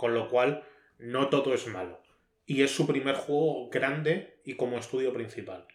Con 0.00 0.14
lo 0.14 0.30
cual, 0.30 0.64
no 0.98 1.28
todo 1.28 1.52
es 1.52 1.66
malo. 1.66 2.00
Y 2.46 2.62
es 2.62 2.70
su 2.70 2.86
primer 2.86 3.16
juego 3.16 3.68
grande 3.68 4.40
y 4.46 4.56
como 4.56 4.78
estudio 4.78 5.12
principal. 5.12 5.66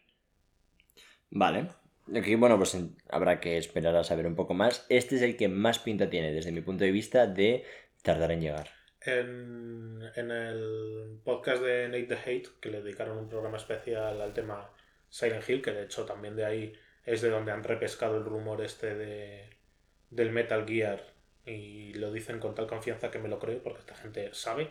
Vale. 1.30 1.68
Aquí, 2.12 2.34
bueno, 2.34 2.58
pues 2.58 2.76
habrá 3.10 3.40
que 3.40 3.60
esperar 3.60 3.96
a 3.96 4.04
saber 4.04 4.26
un 4.26 4.34
poco 4.34 4.56
más. 4.56 4.88
Este 4.90 5.18
es 5.18 5.22
el 5.22 5.38
que 5.38 5.48
más 5.48 5.78
pinta 5.78 6.10
tiene, 6.10 6.34
desde 6.34 6.52
mi 6.52 6.62
punto 6.62 6.86
de 6.86 6.92
vista, 6.92 7.28
de 7.28 7.66
tardar 8.02 8.32
en 8.32 8.42
llegar. 8.42 8.70
En, 9.02 10.02
el 10.16 11.20
podcast 11.24 11.62
de 11.62 11.88
Nate 11.88 12.08
the 12.08 12.16
Hate, 12.16 12.50
que 12.60 12.72
le 12.72 12.82
dedicaron 12.82 13.20
un 13.20 13.30
programa 13.30 13.58
especial 13.58 14.20
al 14.20 14.34
tema 14.34 14.72
Silent 15.08 15.48
Hill, 15.48 15.62
que 15.62 15.72
de 15.72 15.84
hecho 15.84 16.04
también 16.04 16.36
de 16.36 16.46
ahí 16.46 16.74
es 17.04 17.22
de 17.22 17.30
donde 17.30 17.52
han 17.52 17.64
repescado 17.64 18.18
el 18.18 18.26
rumor 18.26 18.64
este 18.64 18.96
de, 18.96 19.50
del 20.10 20.32
Metal 20.32 20.66
Gear 20.68 21.15
y 21.46 21.94
lo 21.94 22.12
dicen 22.12 22.40
con 22.40 22.56
tal 22.56 22.68
confianza 22.68 23.12
que 23.12 23.20
me 23.20 23.30
lo 23.30 23.40
creo 23.40 23.62
porque 23.62 23.80
esta 23.80 23.96
gente 23.96 24.30
sabe. 24.34 24.70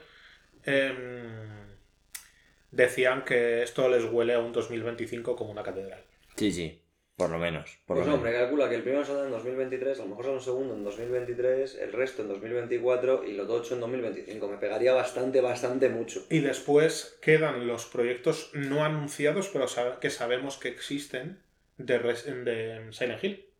Em, 0.64 1.76
decían 2.70 3.24
que 3.24 3.62
esto 3.62 3.88
les 3.88 4.04
huele 4.04 4.34
a 4.34 4.40
un 4.40 4.52
2025 4.52 5.36
como 5.36 5.50
una 5.50 5.62
catedral. 5.62 6.02
Sí, 6.36 6.52
sí, 6.52 6.82
por 7.16 7.30
lo 7.30 7.38
menos. 7.38 7.78
Por 7.86 7.96
pues 7.96 8.08
lo 8.08 8.14
hombre, 8.14 8.32
calcula 8.32 8.68
que 8.68 8.74
el 8.74 8.82
primero 8.82 9.04
sale 9.04 9.26
en 9.26 9.30
2023, 9.30 10.00
a 10.00 10.02
lo 10.02 10.08
mejor 10.08 10.24
sale 10.24 10.36
un 10.36 10.42
segundo 10.42 10.74
en 10.74 10.84
2023, 10.84 11.76
el 11.76 11.92
resto 11.92 12.22
en 12.22 12.28
2024 12.28 13.24
y 13.24 13.32
los 13.34 13.48
ocho 13.48 13.74
en 13.74 13.80
2025. 13.80 14.48
Me 14.48 14.56
pegaría 14.56 14.92
bastante, 14.92 15.40
bastante 15.40 15.88
mucho. 15.88 16.26
Y 16.30 16.40
después 16.40 17.18
quedan 17.20 17.66
los 17.66 17.86
proyectos 17.86 18.50
no 18.54 18.84
anunciados, 18.84 19.48
pero 19.48 19.66
que 20.00 20.10
sabemos 20.10 20.58
que 20.58 20.68
existen 20.68 21.40
de, 21.76 21.98
de 21.98 22.92
Silent 22.92 23.22
Hill 23.22 23.53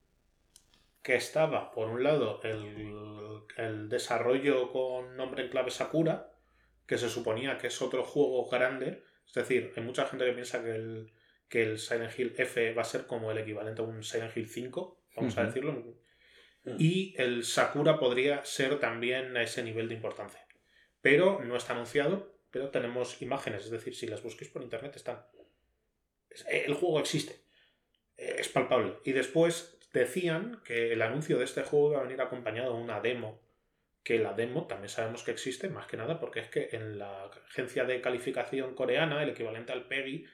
que 1.05 1.15
estaba, 1.17 1.71
por 1.71 1.91
un 1.91 2.03
lado, 2.03 2.41
el, 2.43 3.89
desarrollo 3.89 4.73
con 4.73 5.17
nombre 5.17 5.45
en 5.45 5.51
clave 5.51 5.71
Sakura, 5.71 6.33
que 6.87 6.97
se 6.97 7.11
suponía 7.11 7.59
que 7.59 7.67
es 7.67 7.83
otro 7.83 8.03
juego 8.03 8.49
grande. 8.49 9.05
Es 9.27 9.35
decir, 9.35 9.73
hay 9.77 9.83
mucha 9.83 10.07
gente 10.07 10.25
que 10.25 10.33
piensa 10.33 10.65
que 10.65 10.75
el, 10.75 11.13
que 11.49 11.63
el 11.63 11.79
Silent 11.79 12.19
Hill 12.19 12.35
F 12.39 12.73
va 12.73 12.83
a 12.83 12.87
ser 12.87 13.07
como 13.07 13.31
el 13.31 13.37
equivalente 13.37 13.83
a 13.83 13.85
un 13.85 14.03
Silent 14.03 14.35
Hill 14.35 14.49
5, 14.49 15.03
vamos 15.15 15.37
a 15.37 15.45
decirlo. 15.45 15.73
Mm. 16.65 16.77
Y 16.79 17.15
el 17.19 17.45
Sakura 17.45 17.99
podría 17.99 18.43
ser 18.47 18.81
también 18.81 19.37
a 19.37 19.43
ese 19.43 19.63
nivel 19.63 19.91
de 19.91 19.97
importancia. 19.97 20.41
Pero 21.03 21.45
no 21.45 21.55
está 21.55 21.75
anunciado, 21.75 22.35
pero 22.51 22.71
tenemos 22.71 23.21
imágenes, 23.21 23.67
es 23.67 23.71
decir, 23.71 23.95
si 23.95 24.07
las 24.07 24.23
busquéis 24.23 24.51
por 24.51 24.63
internet 24.63 24.97
están. 24.97 25.23
El 26.49 26.73
juego 26.73 26.99
existe, 26.99 27.43
es 28.17 28.49
palpable. 28.49 28.95
Y 29.05 29.13
después 29.13 29.74
decían 29.95 30.61
que 30.65 30.93
el 30.93 31.01
anuncio 31.03 31.39
de 31.39 31.45
este 31.45 31.63
juego 31.63 31.93
iba 31.93 32.01
a 32.01 32.03
venir 32.03 32.21
acompañado 32.21 32.75
de 32.75 32.83
una 32.83 33.01
demo, 33.01 33.41
que 34.03 34.19
la 34.19 34.35
demo 34.35 34.67
también 34.67 34.89
sabemos 34.89 35.23
que 35.23 35.31
existe, 35.31 35.69
más 35.69 35.87
que 35.87 35.97
nada 35.97 36.19
porque 36.21 36.41
es 36.41 36.49
que 36.49 36.71
en 36.73 36.99
la 36.99 37.27
agencia 37.49 37.85
de 37.85 38.01
calificación 38.01 38.75
coreana, 38.75 39.23
el 39.23 39.31
equivalente 39.31 39.73
al 39.73 39.87
PEGI, 39.87 40.27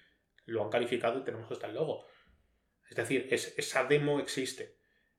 lo 0.46 0.64
han 0.64 0.70
calificado 0.70 1.20
y 1.20 1.25
tenemos 1.25 1.51
hasta 1.53 1.68
el 1.68 1.75
logo. 1.75 2.07
Es 2.88 2.96
decir, 2.96 3.29
esa 3.31 3.85
demo 3.85 4.18
existe. 4.18 4.75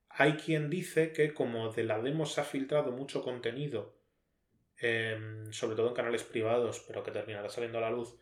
Hay 0.09 0.33
quien 0.33 0.69
dice 0.69 1.13
que 1.13 1.33
como 1.33 1.71
de 1.71 1.83
la 1.83 2.01
demo 2.01 2.25
se 2.25 2.41
ha 2.41 2.43
filtrado 2.43 2.91
mucho 2.91 3.23
contenido, 3.23 3.95
em, 4.77 5.53
sobre 5.53 5.77
todo 5.77 5.87
en 5.89 5.93
canales 5.93 6.23
privados, 6.23 6.83
pero 6.87 7.03
que 7.03 7.11
terminará 7.11 7.47
saliendo 7.47 7.77
a 7.77 7.81
la 7.81 7.91
luz, 7.91 8.17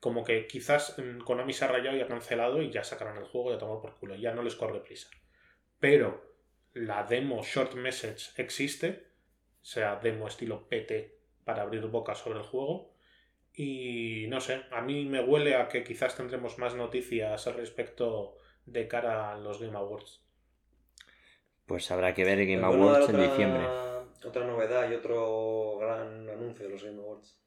como 0.00 0.24
que 0.24 0.46
quizás 0.46 0.96
mm, 0.96 1.18
Konami 1.18 1.52
se 1.52 1.64
ha 1.64 1.68
rayado 1.68 1.96
y 1.96 2.00
ha 2.00 2.06
cancelado 2.06 2.62
y 2.62 2.70
ya 2.70 2.84
sacarán 2.84 3.18
el 3.18 3.24
juego 3.24 3.50
y 3.50 3.54
a 3.56 3.58
tomar 3.58 3.80
por 3.82 3.96
culo, 3.96 4.14
ya 4.14 4.32
no 4.32 4.42
les 4.42 4.54
corre 4.54 4.80
prisa 4.80 5.10
pero 5.88 6.20
la 6.74 7.04
demo 7.04 7.44
Short 7.44 7.74
Message 7.74 8.32
existe, 8.42 9.06
sea 9.62 10.00
demo 10.02 10.26
estilo 10.26 10.68
PT 10.68 11.16
para 11.44 11.62
abrir 11.62 11.86
boca 11.86 12.16
sobre 12.16 12.40
el 12.40 12.44
juego. 12.44 12.92
Y 13.54 14.26
no 14.26 14.40
sé, 14.40 14.62
a 14.72 14.80
mí 14.80 15.04
me 15.04 15.22
huele 15.22 15.54
a 15.54 15.68
que 15.68 15.84
quizás 15.84 16.16
tendremos 16.16 16.58
más 16.58 16.74
noticias 16.74 17.46
al 17.46 17.54
respecto 17.54 18.36
de 18.64 18.88
cara 18.88 19.30
a 19.30 19.38
los 19.38 19.60
Game 19.60 19.78
Awards. 19.78 20.24
Pues 21.66 21.88
habrá 21.92 22.14
que 22.14 22.24
ver 22.24 22.44
Game 22.44 22.66
Awards 22.66 23.08
en 23.08 23.20
diciembre. 23.20 23.64
Otra 24.24 24.44
novedad 24.44 24.90
y 24.90 24.94
otro 24.94 25.78
gran 25.78 26.28
anuncio 26.28 26.64
de 26.64 26.72
los 26.72 26.82
Game 26.82 26.98
Awards. 26.98 27.38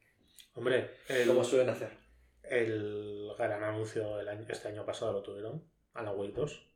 Hombre, 0.56 0.92
como 1.28 1.44
suelen 1.44 1.72
hacer. 1.72 1.92
El 2.42 3.34
gran 3.38 3.62
anuncio 3.64 4.18
este 4.48 4.70
año 4.70 4.86
pasado 4.86 5.12
lo 5.12 5.24
tuvieron, 5.24 5.62
Alan 5.94 6.18
Wake 6.18 6.32
2. 6.32 6.69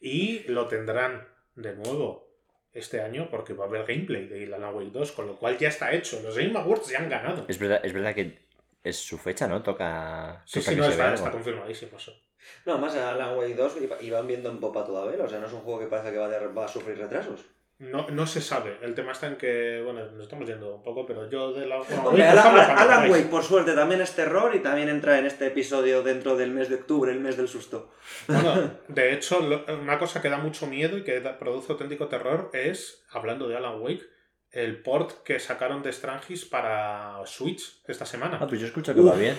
Y 0.00 0.44
lo 0.48 0.66
tendrán 0.66 1.28
de 1.54 1.74
nuevo 1.74 2.30
este 2.72 3.00
año 3.00 3.28
porque 3.30 3.52
va 3.52 3.64
a 3.64 3.68
haber 3.68 3.86
gameplay 3.86 4.26
de 4.26 4.52
Alan 4.54 4.74
Wake 4.74 4.90
2, 4.90 5.12
con 5.12 5.26
lo 5.26 5.36
cual 5.36 5.58
ya 5.58 5.68
está 5.68 5.92
hecho. 5.92 6.20
Los 6.22 6.36
Game 6.36 6.58
Awards 6.58 6.88
ya 6.88 6.98
han 6.98 7.08
ganado. 7.08 7.44
Es 7.48 7.58
verdad, 7.58 7.80
es 7.84 7.92
verdad 7.92 8.14
que 8.14 8.46
es 8.82 8.96
su 8.96 9.18
fecha, 9.18 9.46
¿no? 9.46 9.62
Toca. 9.62 10.42
Sí, 10.46 10.62
sí, 10.62 10.74
no, 10.74 10.86
está, 10.86 11.14
está 11.14 11.30
confirmadísimo 11.30 11.96
eso. 11.96 12.14
No, 12.64 12.72
además 12.72 12.94
Alan 12.96 13.36
Wake 13.36 13.54
2 13.54 13.76
iban 14.00 14.26
viendo 14.26 14.50
en 14.50 14.60
popa 14.60 14.84
todavía, 14.84 15.22
o 15.22 15.28
sea, 15.28 15.40
no 15.40 15.46
es 15.46 15.52
un 15.52 15.60
juego 15.60 15.80
que 15.80 15.86
parece 15.86 16.10
que 16.10 16.18
va, 16.18 16.28
va 16.28 16.64
a 16.64 16.68
sufrir 16.68 16.96
retrasos. 16.96 17.44
No, 17.80 18.06
no 18.10 18.26
se 18.26 18.42
sabe. 18.42 18.76
El 18.82 18.94
tema 18.94 19.12
está 19.12 19.26
en 19.26 19.36
que, 19.36 19.80
bueno, 19.82 20.04
nos 20.10 20.24
estamos 20.24 20.46
yendo 20.46 20.76
un 20.76 20.82
poco, 20.82 21.06
pero 21.06 21.30
yo 21.30 21.54
de 21.54 21.66
la... 21.66 21.78
Alan, 21.78 23.10
Wake, 23.10 23.30
por 23.30 23.42
suerte, 23.42 23.72
también 23.72 24.02
es 24.02 24.14
terror 24.14 24.54
y 24.54 24.58
también 24.58 24.90
entra 24.90 25.18
en 25.18 25.24
este 25.24 25.46
episodio 25.46 26.02
dentro 26.02 26.36
del 26.36 26.50
mes 26.50 26.68
de 26.68 26.74
octubre, 26.74 27.10
el 27.10 27.20
mes 27.20 27.38
del 27.38 27.48
susto. 27.48 27.94
Bueno, 28.26 28.70
de 28.88 29.14
hecho, 29.14 29.40
una 29.80 29.98
cosa 29.98 30.20
que 30.20 30.28
da 30.28 30.36
mucho 30.36 30.66
miedo 30.66 30.98
y 30.98 31.04
que 31.04 31.20
produce 31.38 31.72
auténtico 31.72 32.08
terror 32.08 32.50
es, 32.52 33.02
hablando 33.12 33.48
de 33.48 33.56
Alan 33.56 33.80
Wake, 33.80 34.04
el 34.50 34.82
port 34.82 35.22
que 35.22 35.38
sacaron 35.40 35.82
de 35.82 35.92
Strangis 35.94 36.44
para 36.44 37.22
Switch 37.24 37.82
esta 37.88 38.04
semana. 38.04 38.36
Ah, 38.42 38.46
pues 38.46 38.60
yo 38.60 38.66
escucho 38.66 38.94
que 38.94 39.00
va 39.00 39.14
bien. 39.14 39.36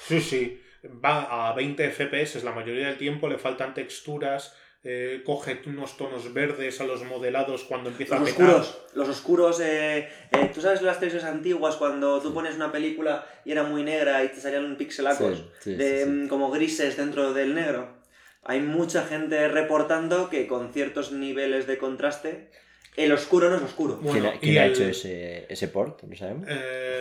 Sí, 0.00 0.20
sí. 0.20 0.60
Va 0.84 1.48
a 1.48 1.54
20 1.54 1.90
FPS 1.92 2.42
la 2.42 2.52
mayoría 2.52 2.88
del 2.88 2.98
tiempo, 2.98 3.28
le 3.28 3.38
faltan 3.38 3.72
texturas 3.72 4.56
eh, 4.86 5.22
coge 5.24 5.62
unos 5.64 5.96
tonos 5.96 6.34
verdes 6.34 6.78
a 6.78 6.84
los 6.84 7.04
modelados 7.04 7.64
cuando 7.64 7.88
empieza 7.88 8.18
los 8.18 8.28
a 8.28 8.32
oscuros 8.32 8.78
los 8.92 9.08
oscuros 9.08 9.60
eh, 9.60 10.10
eh, 10.30 10.50
tú 10.52 10.60
sabes 10.60 10.82
las 10.82 11.00
televisiones 11.00 11.34
antiguas 11.34 11.76
cuando 11.76 12.20
tú 12.20 12.34
pones 12.34 12.54
una 12.56 12.70
película 12.70 13.26
y 13.46 13.52
era 13.52 13.62
muy 13.62 13.82
negra 13.82 14.22
y 14.22 14.28
te 14.28 14.42
salían 14.42 14.76
pixelacos 14.76 15.42
de 15.64 16.04
mm, 16.04 16.28
como 16.28 16.50
grises 16.50 16.98
dentro 16.98 17.32
del 17.32 17.54
negro 17.54 17.96
hay 18.42 18.60
mucha 18.60 19.06
gente 19.06 19.48
reportando 19.48 20.28
que 20.28 20.46
con 20.46 20.70
ciertos 20.74 21.12
niveles 21.12 21.66
de 21.66 21.78
contraste 21.78 22.50
el 22.94 23.10
oscuro 23.10 23.50
no 23.50 23.56
es 23.56 23.62
oscuro. 23.62 23.98
¿Quién, 24.40 24.58
ha 24.58 24.66
hecho 24.66 24.84
ese, 24.84 25.46
ese 25.48 25.66
port? 25.66 26.00
¿Lo 26.04 26.16
sabemos? 26.16 26.48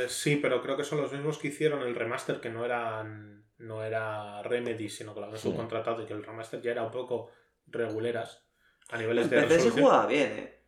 sí, 0.08 0.38
pero 0.38 0.60
creo 0.64 0.76
que 0.76 0.84
son 0.84 1.00
los 1.00 1.12
mismos 1.12 1.38
que 1.38 1.50
hicieron 1.50 1.84
el 1.84 1.94
remaster, 1.94 2.40
que 2.40 2.50
no 2.50 2.66
eran 2.66 3.44
no 3.60 3.84
era 3.84 4.42
Remedy, 4.44 4.90
sino 4.90 5.14
que 5.14 5.20
lo 5.20 5.28
habían 5.28 5.42
subcontratado 5.42 6.02
y 6.02 6.06
que 6.06 6.14
el 6.14 6.24
remaster 6.24 6.62
ya 6.62 6.72
era 6.72 6.84
un 6.84 6.92
poco 6.92 7.30
reguleras. 7.68 8.45
A 8.89 8.97
niveles 8.97 9.26
En 9.26 9.30
de 9.32 9.36
PC 9.38 9.47
se 9.49 9.55
resolución. 9.55 9.86
jugaba 9.86 10.05
bien, 10.07 10.32
eh. 10.32 10.59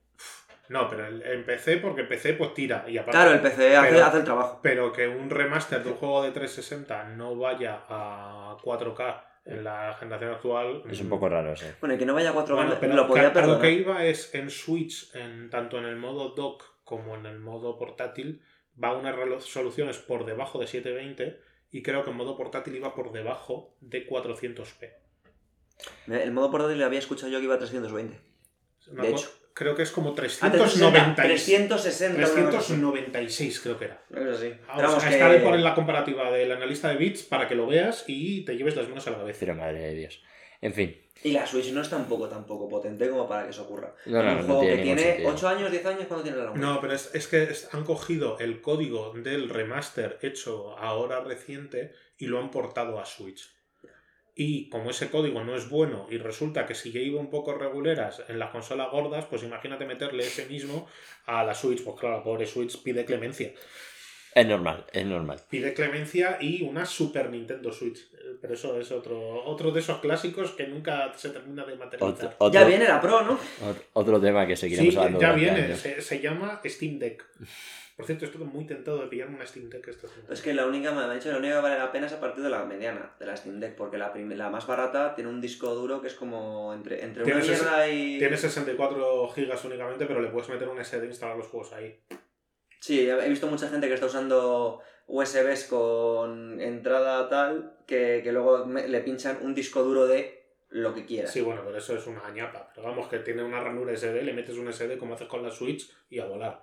No, 0.69 0.89
pero 0.89 1.05
el- 1.05 1.21
en 1.21 1.45
PC, 1.45 1.77
porque 1.77 2.03
PC 2.05 2.33
pues 2.33 2.53
tira. 2.55 2.85
Y 2.87 2.97
aparte, 2.97 3.11
Claro, 3.19 3.31
el 3.33 3.41
PC 3.41 3.77
hace, 3.77 3.89
pero- 3.91 4.05
hace 4.05 4.17
el 4.17 4.23
trabajo. 4.23 4.59
Pero 4.63 4.91
que 4.91 5.07
un 5.07 5.29
remaster 5.29 5.83
de 5.83 5.91
un 5.91 5.95
juego 5.97 6.23
de 6.23 6.31
360 6.31 7.03
no 7.09 7.35
vaya 7.35 7.83
a 7.87 8.57
4K 8.63 9.23
en 9.45 9.63
la 9.63 9.93
generación 9.99 10.31
actual. 10.31 10.81
Es 10.89 10.99
un 11.01 11.05
mm, 11.05 11.09
poco 11.09 11.29
raro, 11.29 11.55
sí. 11.55 11.67
Bueno, 11.79 11.93
y 11.93 11.97
que 11.99 12.05
no 12.07 12.15
vaya 12.15 12.31
a 12.31 12.33
4K 12.33 12.55
Bueno, 12.55 12.77
pero 12.79 12.95
lo 12.95 13.07
podía 13.07 13.21
que- 13.21 13.25
a 13.27 13.29
lo 13.29 13.33
perdonar. 13.33 13.61
que 13.61 13.71
iba 13.73 14.05
es 14.05 14.33
en 14.33 14.49
Switch, 14.49 15.13
en, 15.15 15.51
tanto 15.51 15.77
en 15.77 15.85
el 15.85 15.97
modo 15.97 16.29
dock 16.29 16.63
como 16.83 17.15
en 17.15 17.27
el 17.27 17.37
modo 17.37 17.77
portátil, 17.77 18.41
va 18.83 18.87
a 18.89 18.93
unas 18.95 19.15
resoluciones 19.15 19.99
por 19.99 20.25
debajo 20.25 20.57
de 20.59 20.65
720 20.65 21.39
y 21.69 21.83
creo 21.83 22.03
que 22.03 22.09
en 22.09 22.17
modo 22.17 22.35
portátil 22.35 22.75
iba 22.75 22.95
por 22.95 23.11
debajo 23.11 23.75
de 23.81 24.07
400p. 24.07 24.95
El 26.07 26.32
modo 26.32 26.51
portátil 26.51 26.78
le 26.78 26.84
había 26.86 26.99
escuchado 26.99 27.32
yo 27.32 27.39
que 27.39 27.45
iba 27.45 27.55
a 27.55 27.59
320. 27.59 28.19
Una 28.91 29.03
De 29.03 29.09
hecho. 29.09 29.32
Creo 29.53 29.73
que 29.73 29.84
es 29.84 29.91
como 29.91 30.09
Ah, 30.09 30.15
360. 30.15 30.57
390 30.57 31.23
360. 31.23 32.17
una 32.17 32.26
cosa 32.26 32.57
así. 32.59 32.73
396 32.73 33.59
creo 33.61 33.80
que 33.80 33.86
era. 33.86 34.03
Cosa 34.09 34.32
así. 34.32 34.53
Vamos, 34.67 35.03
a 35.03 35.09
estar 35.09 35.43
por 35.43 35.57
la 35.57 35.73
comparativa 35.73 36.30
del 36.30 36.51
analista 36.51 36.89
de 36.89 36.97
bits 36.97 37.23
para 37.23 37.47
que 37.47 37.55
lo 37.55 37.65
veas 37.65 38.03
y 38.07 38.43
te 38.43 38.57
lleves 38.57 38.76
las 38.76 38.89
manos 38.89 39.07
a 39.07 39.11
la 39.11 39.17
cabeza. 39.19 39.39
Pero 39.39 39.55
madre 39.55 39.80
de 39.80 39.93
Dios. 39.95 40.21
En 40.59 40.73
fin. 40.73 41.01
Y 41.23 41.32
la 41.32 41.47
Switch 41.47 41.71
no 41.71 41.82
es 41.82 41.89
tampoco, 41.89 42.28
tampoco 42.28 42.67
potente 42.67 43.09
como 43.09 43.30
para 43.30 43.45
que 43.45 43.51
eso 43.51 43.63
ocurra. 43.63 43.95
No, 44.07 44.21
no, 44.21 44.32
un 44.32 44.38
no 44.39 44.43
juego 44.43 44.59
tiene 44.61 44.76
que 44.78 44.84
tiene 44.84 45.01
sentido. 45.01 45.30
8 45.30 45.47
años, 45.47 45.71
10 45.71 45.86
años, 45.86 46.03
¿cuándo 46.07 46.23
tiene 46.23 46.38
la 46.38 46.51
No, 46.53 46.82
pero 46.82 46.93
es, 46.93 47.15
es 47.15 47.28
que 47.30 47.43
es- 47.43 47.73
han 47.73 47.86
cogido 47.86 48.38
el 48.39 48.59
código 48.61 49.13
del 49.13 49.47
remaster 49.47 50.19
hecho 50.21 50.78
ahora 50.78 51.21
reciente 51.21 51.93
y 52.17 52.26
lo 52.28 52.39
han 52.39 52.51
portado 52.51 52.99
a 52.99 53.05
Switch. 53.05 53.55
Y 54.38 54.67
como 54.69 54.89
ese 54.89 55.09
código 55.09 55.43
no 55.45 55.55
es 55.55 55.69
bueno 55.69 56.07
y 56.11 56.17
resulta 56.17 56.65
que 56.65 56.75
si 56.75 56.91
ya 56.91 56.99
iba 56.99 57.21
un 57.21 57.29
poco 57.29 57.53
reguleras 57.53 58.21
en 58.27 58.38
las 58.38 58.49
consolas 58.51 58.91
gordas, 58.91 59.25
pues 59.25 59.43
imagínate 59.43 59.86
meterle 59.86 60.23
ese 60.23 60.45
mismo 60.47 60.88
a 61.25 61.43
la 61.45 61.53
Switch. 61.55 61.81
Pues 61.83 61.97
claro, 61.97 62.17
la 62.17 62.23
pobre 62.23 62.45
Switch 62.45 62.81
pide 62.83 63.05
clemencia. 63.05 63.53
Es 64.33 64.45
normal, 64.45 64.86
es 64.91 65.05
normal. 65.05 65.39
Pide 65.49 65.73
clemencia 65.73 66.38
y 66.41 66.63
una 66.63 66.86
Super 66.86 67.29
Nintendo 67.29 67.71
Switch. 67.71 67.99
Pero 68.41 68.53
eso 68.53 68.77
es 68.77 68.91
otro, 68.91 69.45
otro 69.45 69.71
de 69.71 69.79
esos 69.79 69.99
clásicos 69.99 70.51
que 70.51 70.67
nunca 70.67 71.13
se 71.15 71.29
termina 71.29 71.63
de 71.63 71.75
materializar. 71.77 72.25
Otro, 72.25 72.36
otro, 72.39 72.59
Ya 72.59 72.67
viene 72.67 72.86
la 72.89 72.99
Pro, 72.99 73.21
¿no? 73.23 73.36
ot- 73.38 73.83
otro 73.93 74.19
tema 74.19 74.45
que 74.45 74.57
seguiremos 74.57 74.93
Sí, 74.93 74.97
hablando 74.99 75.21
ya 75.21 75.31
viene. 75.31 75.77
Se, 75.77 76.01
se 76.01 76.19
llama 76.19 76.59
Steam 76.65 76.99
Deck. 76.99 77.25
Por 77.95 78.05
cierto, 78.05 78.25
estoy 78.25 78.43
muy 78.43 78.65
tentado 78.65 78.99
de 79.01 79.07
pillarme 79.07 79.35
una 79.37 79.45
Steam 79.45 79.69
Deck 79.69 79.87
esta 79.87 80.07
semana. 80.09 80.33
Es 80.33 80.41
que 80.41 80.53
la 80.53 80.65
única, 80.65 80.91
me 80.91 81.01
ha 81.01 81.13
dicho, 81.13 81.31
la 81.31 81.37
única 81.37 81.55
que 81.55 81.61
vale 81.61 81.77
la 81.77 81.91
pena 81.93 82.07
es 82.07 82.13
a 82.13 82.19
partir 82.19 82.43
de 82.43 82.49
la 82.49 82.65
mediana, 82.65 83.15
de 83.17 83.25
la 83.25 83.37
Steam 83.37 83.59
Deck, 83.61 83.75
porque 83.75 83.97
la, 83.97 84.13
la 84.13 84.49
más 84.49 84.67
barata 84.67 85.15
tiene 85.15 85.29
un 85.29 85.39
disco 85.39 85.73
duro 85.75 86.01
que 86.01 86.07
es 86.07 86.13
como 86.13 86.73
entre, 86.73 87.03
entre 87.05 87.23
una 87.23 87.35
mierda 87.35 87.87
y... 87.87 88.19
Tiene 88.19 88.35
64 88.35 89.29
gigas 89.29 89.63
únicamente, 89.63 90.05
pero 90.05 90.19
le 90.19 90.27
puedes 90.27 90.49
meter 90.49 90.67
un 90.67 90.83
SD 90.83 91.03
e 91.03 91.07
instalar 91.07 91.37
los 91.37 91.47
juegos 91.47 91.71
ahí. 91.71 91.97
Sí, 92.81 93.09
he 93.09 93.29
visto 93.29 93.47
mucha 93.47 93.69
gente 93.69 93.87
que 93.87 93.93
está 93.93 94.07
usando 94.07 94.81
USBs 95.07 95.63
con 95.63 96.59
entrada 96.59 97.29
tal, 97.29 97.77
que, 97.87 98.19
que 98.23 98.31
luego 98.33 98.65
me- 98.65 98.89
le 98.89 98.99
pinchan 98.99 99.39
un 99.41 99.55
disco 99.55 99.83
duro 99.83 100.05
de 100.05 100.43
lo 100.69 100.93
que 100.93 101.05
quieras. 101.05 101.31
Sí, 101.31 101.39
bueno, 101.39 101.61
pero 101.65 101.77
eso 101.77 101.95
es 101.95 102.05
una 102.07 102.29
ñapa. 102.31 102.71
Pero 102.75 102.87
vamos, 102.89 103.07
que 103.07 103.19
tiene 103.19 103.41
una 103.41 103.61
ranura 103.61 103.93
SD, 103.95 104.21
le 104.23 104.33
metes 104.33 104.57
un 104.57 104.71
SD 104.71 104.97
como 104.97 105.13
haces 105.15 105.27
con 105.29 105.41
la 105.41 105.49
Switch 105.49 105.89
y 106.09 106.19
a 106.19 106.25
volar. 106.25 106.61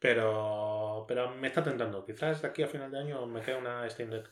Pero, 0.00 1.04
pero 1.06 1.30
me 1.34 1.48
está 1.48 1.62
tentando. 1.62 2.04
Quizás 2.04 2.42
de 2.42 2.48
aquí 2.48 2.62
a 2.62 2.66
final 2.66 2.90
de 2.90 2.98
año 2.98 3.26
me 3.26 3.40
queda 3.42 3.58
una 3.58 3.88
Steam 3.88 4.10
Deck. 4.10 4.28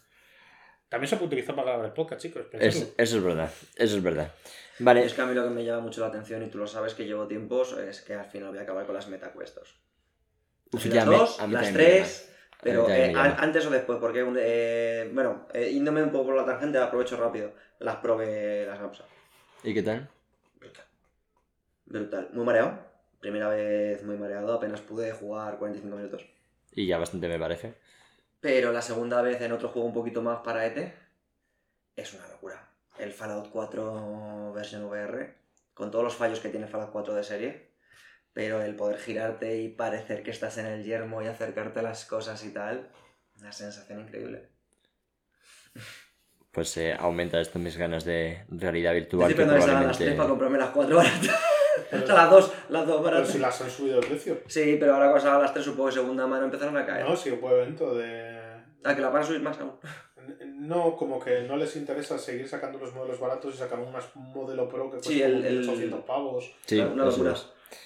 También 0.89 1.09
se 1.09 1.16
puede 1.16 1.27
utilizar 1.27 1.55
para 1.55 1.69
grabar 1.69 1.87
el 1.87 1.93
podcast, 1.93 2.23
chicos. 2.23 2.47
Es- 2.53 2.95
eso 2.97 3.16
es 3.19 3.23
verdad, 3.23 3.51
eso 3.77 3.97
es 3.97 4.03
verdad. 4.03 4.33
Vale, 4.79 5.05
Es 5.05 5.12
que 5.12 5.21
a 5.21 5.27
mí 5.27 5.35
lo 5.35 5.45
que 5.45 5.51
me 5.51 5.64
llama 5.64 5.81
mucho 5.81 6.01
la 6.01 6.07
atención, 6.07 6.43
y 6.43 6.49
tú 6.49 6.57
lo 6.59 6.66
sabes 6.66 6.95
que 6.95 7.05
llevo 7.05 7.27
tiempos, 7.27 7.73
es 7.77 8.01
que 8.01 8.14
al 8.14 8.25
final 8.25 8.49
voy 8.51 8.59
a 8.59 8.62
acabar 8.62 8.87
con 8.87 8.95
las 8.95 9.09
MetaQuestos. 9.09 9.77
uf, 10.73 10.85
las 10.87 11.07
me- 11.07 11.16
dos, 11.16 11.39
las 11.51 11.73
tres, 11.73 12.35
pero 12.62 12.89
eh, 12.91 13.12
antes 13.16 13.66
o 13.66 13.71
después, 13.71 13.99
porque, 13.99 14.25
eh, 14.39 15.11
bueno, 15.12 15.47
eh, 15.53 15.71
yéndome 15.73 16.03
un 16.03 16.11
poco 16.11 16.27
por 16.27 16.37
la 16.37 16.45
tangente, 16.47 16.79
aprovecho 16.79 17.16
rápido. 17.16 17.53
Las 17.81 17.97
probé, 17.97 18.64
las 18.66 18.79
Gamsa. 18.81 19.05
¿Y 19.64 19.75
qué 19.75 19.83
tal? 19.83 20.09
Brutal. 20.59 20.85
Brutal. 21.87 22.29
Muy 22.33 22.45
mareado. 22.47 22.88
Primera 23.21 23.49
vez 23.49 24.03
muy 24.05 24.16
mareado, 24.16 24.53
apenas 24.53 24.81
pude 24.81 25.11
jugar 25.12 25.59
45 25.59 25.97
minutos. 25.97 26.27
Y 26.73 26.87
ya 26.87 26.99
bastante 26.99 27.29
me 27.29 27.39
parece. 27.39 27.75
Pero 28.41 28.73
la 28.73 28.83
segunda 28.83 29.21
vez 29.23 29.41
en 29.41 29.53
otro 29.53 29.69
juego 29.69 29.89
un 29.89 29.95
poquito 29.95 30.23
más 30.23 30.41
para 30.41 30.64
ET 30.66 30.95
es 31.97 32.14
una 32.14 32.29
locura. 32.29 32.69
El 32.99 33.12
Fallout 33.12 33.51
4 33.51 34.53
versión 34.53 34.85
VR, 34.85 35.35
con 35.75 35.91
todos 35.91 36.05
los 36.05 36.14
fallos 36.14 36.41
que 36.41 36.49
tiene 36.49 36.69
Fallout 36.69 36.93
4 36.93 37.14
de 37.14 37.25
serie, 37.25 37.71
pero 38.33 38.62
el 38.62 38.77
poder 38.77 38.99
girarte 38.99 39.57
y 39.59 39.69
parecer 39.69 40.23
que 40.23 40.31
estás 40.31 40.59
en 40.59 40.66
el 40.66 40.85
yermo 40.85 41.23
y 41.23 41.27
acercarte 41.27 41.81
a 41.81 41.83
las 41.83 42.05
cosas 42.05 42.45
y 42.45 42.51
tal, 42.51 42.89
una 43.41 43.51
sensación 43.51 44.01
increíble. 44.01 44.49
Pues 46.53 46.77
eh, 46.77 46.95
aumenta 46.99 47.41
esto 47.41 47.59
mis 47.59 47.77
ganas 47.77 48.05
de 48.05 48.45
realidad 48.49 48.95
virtual. 48.95 49.31
Estoy 49.31 49.45
Que 49.45 49.61
salgan 49.61 49.87
las 49.87 49.99
3 49.99 50.14
para 50.14 50.27
probablemente... 50.27 50.29
comprarme 50.29 50.59
las 50.59 50.71
4 50.71 50.97
baratas. 50.97 51.48
Pero- 51.91 52.07
las 52.14 52.30
2, 52.30 52.53
las 52.70 52.86
dos 52.86 52.97
Pero 52.97 53.03
baratas. 53.03 53.28
si 53.32 53.39
las 53.39 53.61
han 53.61 53.70
subido 53.70 54.01
de 54.01 54.07
precio. 54.07 54.39
Sí, 54.47 54.76
pero 54.78 54.95
ahora 54.95 55.07
cuando 55.07 55.22
salgan 55.24 55.43
las 55.43 55.53
3 55.53 55.64
supongo 55.64 55.89
que 55.89 55.95
segunda 55.95 56.26
mano 56.26 56.45
empezaron 56.45 56.76
a 56.76 56.84
caer. 56.86 57.09
No, 57.09 57.16
si 57.16 57.30
hubo 57.30 57.51
evento 57.51 57.95
de. 57.95 58.39
Ah, 58.84 58.95
que 58.95 59.01
la 59.03 59.09
van 59.11 59.22
a 59.22 59.26
subir 59.26 59.41
más 59.41 59.59
aún. 59.61 59.72
No, 60.57 60.97
como 60.97 61.18
que 61.18 61.43
no 61.43 61.57
les 61.57 61.74
interesa 61.76 62.18
seguir 62.18 62.47
sacando 62.49 62.78
los 62.78 62.93
modelos 62.95 63.18
baratos 63.18 63.55
y 63.55 63.59
sacar 63.59 63.78
un 63.78 63.91
más- 63.93 64.09
un 64.14 64.32
modelo 64.32 64.68
pro 64.68 64.84
que 64.91 64.97
cuesta 64.99 65.09
Sí, 65.09 65.22
el- 65.22 65.36
como 65.36 65.47
el- 65.47 65.68
800 65.68 66.01
pavos. 66.05 66.53
Sí, 66.66 66.78
una 66.80 67.05
locura. 67.07 67.34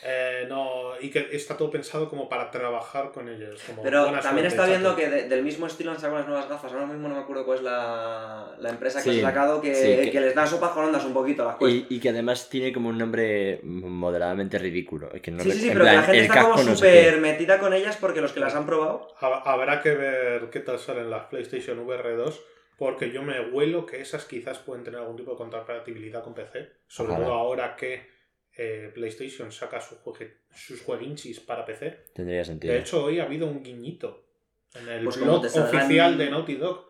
Eh, 0.04 0.46
no, 0.48 0.92
y 1.00 1.10
que 1.10 1.28
está 1.32 1.56
todo 1.56 1.70
pensado 1.70 2.08
como 2.08 2.28
para 2.28 2.50
trabajar 2.50 3.12
con 3.12 3.28
ellos. 3.28 3.60
Como 3.66 3.82
Pero 3.82 4.04
también 4.04 4.22
suerte, 4.22 4.48
está 4.48 4.66
viendo 4.66 4.90
chato. 4.90 5.00
que 5.00 5.08
de- 5.08 5.28
del 5.28 5.42
mismo 5.44 5.66
estilo 5.66 5.90
han 5.90 5.96
sacado 5.96 6.14
unas 6.16 6.28
nuevas 6.28 6.48
gafas. 6.48 6.72
Ahora 6.72 6.86
mismo 6.86 7.08
no 7.08 7.14
me 7.16 7.20
acuerdo 7.20 7.44
cuál 7.44 7.58
es 7.58 7.64
la, 7.64 8.54
la 8.58 8.70
empresa 8.70 9.02
que 9.02 9.10
Sí, 9.10 9.20
se 9.20 9.24
ha 9.26 9.28
sacado 9.28 9.60
que, 9.60 9.74
sí, 9.74 9.82
que- 10.04 10.10
que 10.10 10.20
les 10.20 10.34
da 10.34 10.46
sopas 10.46 10.70
con 10.70 10.84
ondas 10.86 11.04
un 11.04 11.12
poquito 11.14 11.42
a 11.42 11.46
las 11.46 11.56
cuestas. 11.56 11.86
Y, 11.90 11.96
y 11.96 12.00
que 12.00 12.08
además 12.08 12.48
tiene 12.48 12.72
como 12.72 12.88
un 12.88 12.98
nombre 12.98 13.60
moderadamente 13.62 14.58
ridículo. 14.58 15.08
Que 15.20 15.30
no 15.30 15.42
sí, 15.42 15.52
sí, 15.52 15.68
pero 15.72 15.84
que 15.84 15.92
la 15.92 16.02
gente 16.02 16.20
está 16.22 16.42
como 16.42 16.62
no 16.62 16.74
súper 16.76 17.18
metida 17.20 17.58
con 17.58 17.72
ellas 17.72 17.96
porque 18.00 18.20
los 18.20 18.32
que 18.32 18.40
las 18.40 18.54
han 18.54 18.66
probado. 18.66 19.08
Ha- 19.20 19.42
Habrá 19.52 19.80
que 19.82 19.90
ver 19.94 20.50
qué 20.50 20.60
tal 20.60 20.78
salen 20.78 21.10
las 21.10 21.24
PlayStation 21.26 21.78
VR 21.80 22.14
2, 22.16 22.40
porque 22.78 23.10
yo 23.10 23.22
me 23.22 23.40
huelo 23.50 23.86
que 23.86 24.00
esas 24.00 24.24
quizás 24.24 24.58
pueden 24.58 24.82
tener 24.84 25.00
algún 25.00 25.16
tipo 25.16 25.32
de 25.32 25.36
compatibilidad 25.36 26.22
con 26.24 26.34
PC, 26.34 26.70
sobre 26.88 27.12
Ojalá. 27.12 27.26
todo 27.26 27.34
ahora 27.36 27.76
que 27.76 28.10
eh, 28.56 28.90
PlayStation 28.94 29.50
saca 29.52 29.80
su 29.80 29.96
juegue- 29.96 30.38
sus 30.54 30.82
jueguinchis 30.82 31.40
para 31.40 31.64
PC. 31.64 32.04
Tendría 32.14 32.44
sentido. 32.44 32.72
De 32.74 32.80
hecho, 32.80 33.04
hoy 33.04 33.18
ha 33.18 33.24
habido 33.24 33.46
un 33.46 33.62
guiñito 33.62 34.26
en 34.74 34.88
el 34.88 35.04
Pues 35.04 35.18
blog 35.20 35.44
oficial 35.44 36.16
de 36.18 36.30
Naughty 36.30 36.54
Dog, 36.56 36.88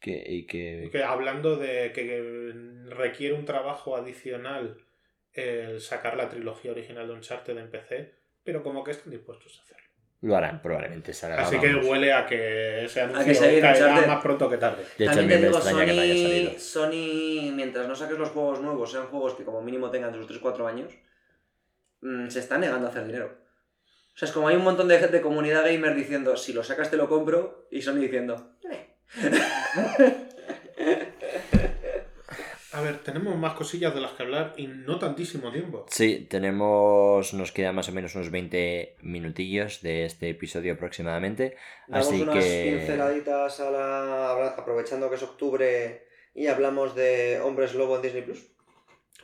que, 0.00 0.22
y 0.26 0.46
que... 0.46 0.88
que 0.92 1.02
hablando 1.02 1.56
de 1.56 1.92
que 1.92 2.52
requiere 2.90 3.34
un 3.34 3.44
trabajo 3.44 3.96
adicional 3.96 4.78
el 5.32 5.80
sacar 5.80 6.16
la 6.16 6.28
trilogía 6.28 6.70
original 6.72 7.06
de 7.06 7.14
Uncharted 7.14 7.56
en 7.58 7.70
PC, 7.70 8.14
pero 8.42 8.62
como 8.62 8.82
que 8.84 8.92
están 8.92 9.10
dispuestos 9.10 9.58
a 9.58 9.62
hacerlo. 9.62 9.85
Lo 10.22 10.36
harán, 10.36 10.62
probablemente. 10.62 11.12
salga, 11.12 11.42
Así 11.42 11.58
que 11.58 11.74
huele 11.74 12.12
a 12.12 12.26
que 12.26 12.84
ese 12.86 13.02
anuncio 13.02 13.42
que 13.42 13.60
caerá 13.60 14.06
más 14.06 14.22
pronto 14.22 14.48
que 14.48 14.56
tarde. 14.56 14.84
De 14.96 15.04
hecho, 15.04 15.14
También 15.14 15.40
te 15.40 15.46
digo, 15.46 15.58
extraña 15.58 15.84
que 15.84 15.92
no 15.92 16.00
haya 16.02 16.14
salido. 16.14 16.50
Sony, 16.58 16.58
Sony, 16.58 17.52
mientras 17.54 17.86
no 17.86 17.94
saques 17.94 18.18
los 18.18 18.30
juegos 18.30 18.60
nuevos, 18.60 18.90
sean 18.90 19.06
juegos 19.06 19.34
que 19.34 19.44
como 19.44 19.60
mínimo 19.60 19.90
tengan 19.90 20.14
sus 20.14 20.26
3-4 20.26 20.66
años, 20.66 20.92
mm, 22.00 22.28
se 22.28 22.40
está 22.40 22.58
negando 22.58 22.86
a 22.86 22.90
hacer 22.90 23.06
dinero. 23.06 23.38
O 24.14 24.18
sea, 24.18 24.26
es 24.26 24.32
como 24.32 24.48
hay 24.48 24.56
un 24.56 24.64
montón 24.64 24.88
de, 24.88 24.98
de 24.98 25.20
comunidad 25.20 25.64
gamer 25.64 25.94
diciendo, 25.94 26.36
si 26.38 26.54
lo 26.54 26.64
sacas 26.64 26.90
te 26.90 26.96
lo 26.96 27.08
compro, 27.08 27.68
y 27.70 27.82
Sony 27.82 27.96
diciendo, 27.96 28.56
"Eh". 28.70 28.96
A 32.76 32.82
ver, 32.82 32.98
tenemos 32.98 33.34
más 33.38 33.54
cosillas 33.54 33.94
de 33.94 34.02
las 34.02 34.12
que 34.12 34.22
hablar 34.22 34.52
y 34.58 34.66
no 34.66 34.98
tantísimo 34.98 35.50
tiempo. 35.50 35.86
Sí, 35.88 36.26
tenemos. 36.28 37.32
Nos 37.32 37.50
quedan 37.50 37.74
más 37.74 37.88
o 37.88 37.92
menos 37.92 38.14
unos 38.14 38.30
20 38.30 38.96
minutillos 39.00 39.80
de 39.80 40.04
este 40.04 40.28
episodio 40.28 40.74
aproximadamente. 40.74 41.56
Damos 41.88 42.08
Así 42.08 42.20
unas 42.20 42.44
que. 42.44 42.76
pinceladitas 42.76 43.60
a 43.60 43.70
la... 43.70 44.46
aprovechando 44.58 45.08
que 45.08 45.16
es 45.16 45.22
octubre 45.22 46.06
y 46.34 46.48
hablamos 46.48 46.94
de 46.94 47.40
Hombres 47.42 47.74
Lobo 47.74 47.96
en 47.96 48.02
Disney 48.02 48.22
Plus. 48.22 48.46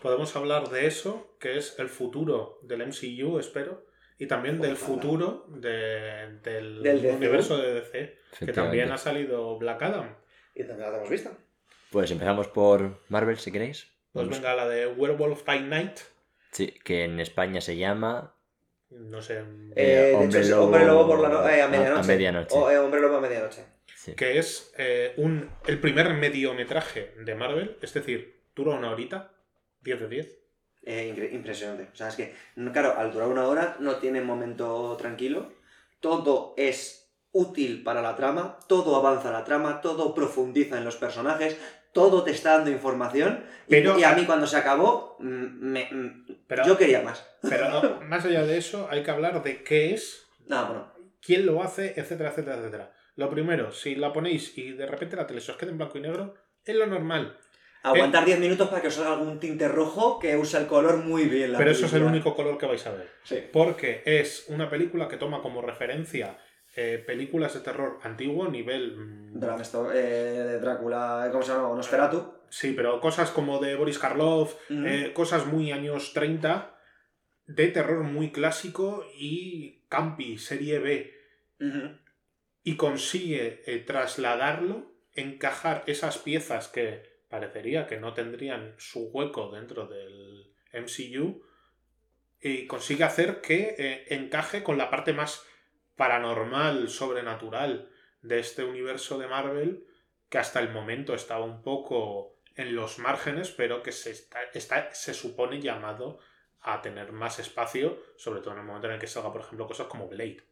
Podemos 0.01 0.35
hablar 0.35 0.71
de 0.71 0.87
eso, 0.87 1.37
que 1.39 1.59
es 1.59 1.79
el 1.79 1.91
futuro 1.91 2.59
del 2.63 2.87
MCU, 2.87 3.39
espero, 3.39 3.85
y 4.19 4.27
también 4.29 4.63
del 4.63 4.73
Ojalá. 4.73 4.87
futuro 4.87 5.47
de- 5.49 6.39
del, 6.43 7.07
universo 7.15 7.59
de 7.59 7.75
DC, 7.75 8.19
que 8.47 8.53
también 8.55 8.91
ha 8.93 8.97
salido 8.97 9.59
Black 9.59 9.83
Adam. 9.83 10.17
Y 10.55 10.65
también 10.65 10.91
la 10.91 10.97
hemos 10.97 11.11
visto. 11.11 11.31
Pues 11.93 12.11
empezamos 12.11 12.49
por 12.49 13.03
Marvel, 13.09 13.39
si 13.39 13.53
queréis. 13.53 13.87
Pues 14.13 14.27
Vamos. 14.27 14.41
venga, 14.41 14.55
la 14.55 14.69
de 14.69 14.87
Werewolf 14.89 15.45
by 15.45 15.61
Night, 15.63 15.99
Sí, 16.51 16.75
que 16.85 17.05
en 17.05 17.21
España 17.21 17.61
se 17.61 17.77
llama. 17.77 18.35
no 18.91 19.23
sé, 19.23 19.39
Eh, 19.75 20.09
de 20.11 20.15
Hombre 20.17 20.41
hecho, 20.41 20.51
Lobo- 20.51 20.65
Hombre 20.65 20.85
Lobo 20.85 21.07
por 21.07 21.21
la 21.21 21.29
no- 21.31 21.49
eh, 21.49 21.63
a 21.63 21.69
medianoche. 21.69 22.01
a 22.01 22.03
medianoche. 22.03 22.55
O, 22.59 22.71
eh, 22.71 22.79
Hombre 22.79 23.01
Lobo 23.01 23.17
a 23.17 23.21
medianoche. 23.21 23.65
Sí. 23.95 24.15
que 24.17 24.37
es 24.39 24.73
eh, 24.79 25.15
un, 25.17 25.49
el 25.67 25.79
primer 25.81 26.13
mediometraje 26.15 27.15
de 27.19 27.35
Marvel, 27.37 27.79
es 27.81 27.95
decir, 27.95 28.43
dura 28.55 28.73
una 28.77 28.91
horita, 28.91 29.33
10 29.83 30.01
de 30.01 30.09
10. 30.09 30.39
eh, 30.85 31.31
impresionante. 31.33 31.89
O 31.93 31.95
sea, 31.95 32.09
es 32.09 32.17
que, 32.17 32.35
claro, 32.73 32.95
al 32.99 33.13
durar 33.13 33.29
una 33.29 33.47
hora 33.47 33.77
no 33.79 33.97
tiene 33.99 34.21
momento 34.21 34.97
tranquilo. 34.99 35.53
Todo 36.01 36.55
es 36.57 37.13
útil 37.31 37.85
para 37.85 38.03
la 38.03 38.17
trama, 38.17 38.59
todo 38.67 38.97
avanza 38.97 39.31
la 39.31 39.45
trama, 39.45 39.81
todo 39.81 40.13
profundiza 40.17 40.77
en 40.79 40.85
los 40.85 40.97
personajes, 40.97 41.57
todo 41.93 42.25
te 42.25 42.31
está 42.31 42.57
dando 42.57 42.71
información. 42.71 43.45
Pero, 43.69 43.99
y, 43.99 44.05
a 44.05 44.15
mí 44.15 44.25
cuando 44.25 44.47
se 44.47 44.57
acabó, 44.57 45.17
mm, 45.21 45.47
me, 45.61 45.89
mm, 45.91 46.27
yo 46.67 46.77
quería 46.77 47.03
más. 47.03 47.27
Pero 47.49 48.01
más 48.09 48.25
allá 48.25 48.45
de 48.45 48.59
eso, 48.59 48.89
hay 48.91 49.03
que 49.03 49.11
hablar 49.11 49.43
de 49.43 49.63
qué 49.63 49.95
es, 49.95 50.27
no, 50.47 50.67
bueno. 50.67 50.93
quién 51.21 51.47
lo 51.47 51.63
hace, 51.63 51.95
etcétera, 51.97 52.31
etcétera, 52.31 52.57
etcétera. 52.59 52.93
Lo 53.17 53.31
primero, 53.31 53.73
si 53.73 53.95
la 53.95 54.13
ponéis 54.13 54.57
y 54.57 54.73
de 54.73 54.87
repente 54.87 55.17
la 55.17 55.27
tele 55.27 55.41
se 55.41 55.53
os 55.53 55.59
queda 55.59 55.71
en 55.71 55.79
blanco 55.79 55.99
y 55.99 56.01
negro, 56.01 56.35
es 56.65 56.75
lo 56.75 56.87
normal. 56.87 57.39
Aguantar 57.83 58.25
10 58.25 58.39
minutos 58.39 58.69
para 58.69 58.81
que 58.81 58.89
os 58.89 58.95
salga 58.95 59.13
algún 59.13 59.41
tinte 59.41 59.67
rojo 59.67 60.21
que 60.21 60.37
usa 60.37 60.61
el 60.61 60.67
color 60.69 60.99
muy 60.99 61.25
bien. 61.25 61.53
Pero 61.59 61.71
eso 61.71 61.87
es 61.87 61.93
el 61.95 62.05
único 62.05 62.35
color 62.35 62.57
que 62.57 62.67
vais 62.67 62.87
a 62.87 62.93
ver. 62.93 63.51
Porque 63.53 64.03
es 64.07 64.45
una 64.49 64.71
película 64.71 65.09
que 65.09 65.17
toma 65.17 65.43
como 65.43 65.61
referencia 65.63 66.39
eh, 66.75 67.03
películas 67.07 67.53
de 67.53 67.61
terror 67.61 67.99
antiguo, 68.03 68.49
nivel. 68.49 68.97
Mm, 68.97 69.45
eh, 69.93 69.99
de 69.99 70.59
Drácula, 70.59 71.29
¿cómo 71.31 71.43
se 71.43 71.53
llama? 71.53 71.75
Nosferatu. 71.75 72.33
Sí, 72.49 72.73
pero 72.75 72.99
cosas 73.01 73.31
como 73.31 73.59
de 73.59 73.77
Boris 73.77 73.99
Karloff, 73.99 74.55
eh, 74.71 75.13
cosas 75.15 75.47
muy 75.47 75.71
años 75.71 76.15
30, 76.15 76.79
de 77.47 77.69
terror 77.69 78.05
muy 78.05 78.33
clásico 78.33 79.07
y 79.15 79.83
campi, 79.89 80.39
serie 80.39 80.79
B. 80.79 81.15
Y 82.65 82.77
consigue 82.77 83.63
trasladarlo, 83.87 84.93
encajar 85.15 85.85
esas 85.87 86.19
piezas 86.19 86.69
que 86.69 87.21
parecería 87.29 87.87
que 87.87 87.99
no 87.99 88.15
tendrían 88.15 88.75
su 88.79 89.11
hueco 89.11 89.51
dentro 89.51 89.87
del 89.87 90.53
MCU 90.73 91.43
y 92.41 92.67
consigue 92.67 93.05
hacer 93.05 93.41
que 93.41 94.07
encaje 94.09 94.63
con 94.63 94.77
la 94.77 94.91
parte 94.91 95.13
más 95.13 95.47
paranormal, 95.97 96.89
sobrenatural 96.89 97.91
de 98.23 98.39
este 98.39 98.65
universo 98.65 99.19
de 99.19 99.29
Marvel 99.29 99.87
que 100.29 100.39
hasta 100.39 100.61
el 100.61 100.71
momento 100.71 101.15
estaba 101.15 101.45
un 101.45 101.63
poco 101.63 102.39
en 102.57 102.75
los 102.75 102.99
márgenes, 102.99 103.51
pero 103.51 103.83
que 103.83 103.93
se, 103.93 104.11
está, 104.55 104.95
se 104.95 105.15
supone 105.15 105.61
llamado 105.61 106.21
a 106.63 106.81
tener 106.81 107.13
más 107.13 107.39
espacio, 107.39 107.99
sobre 108.17 108.41
todo 108.41 108.55
en 108.55 108.61
el 108.61 108.67
momento 108.67 108.87
en 108.87 108.95
el 108.95 109.01
que 109.01 109.07
salga, 109.07 109.33
por 109.33 109.43
ejemplo, 109.43 109.67
cosas 109.67 109.89
como 109.89 110.09
Blade. 110.09 110.43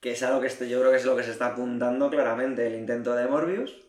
Que 0.00 0.12
es 0.12 0.22
algo 0.22 0.40
que 0.40 0.48
este, 0.48 0.68
yo 0.68 0.80
creo 0.80 0.90
que 0.90 0.98
es 0.98 1.04
lo 1.04 1.16
que 1.16 1.22
se 1.22 1.30
está 1.30 1.46
apuntando 1.46 2.10
claramente, 2.10 2.66
el 2.66 2.74
intento 2.74 3.14
de 3.14 3.26
Morbius, 3.26 3.84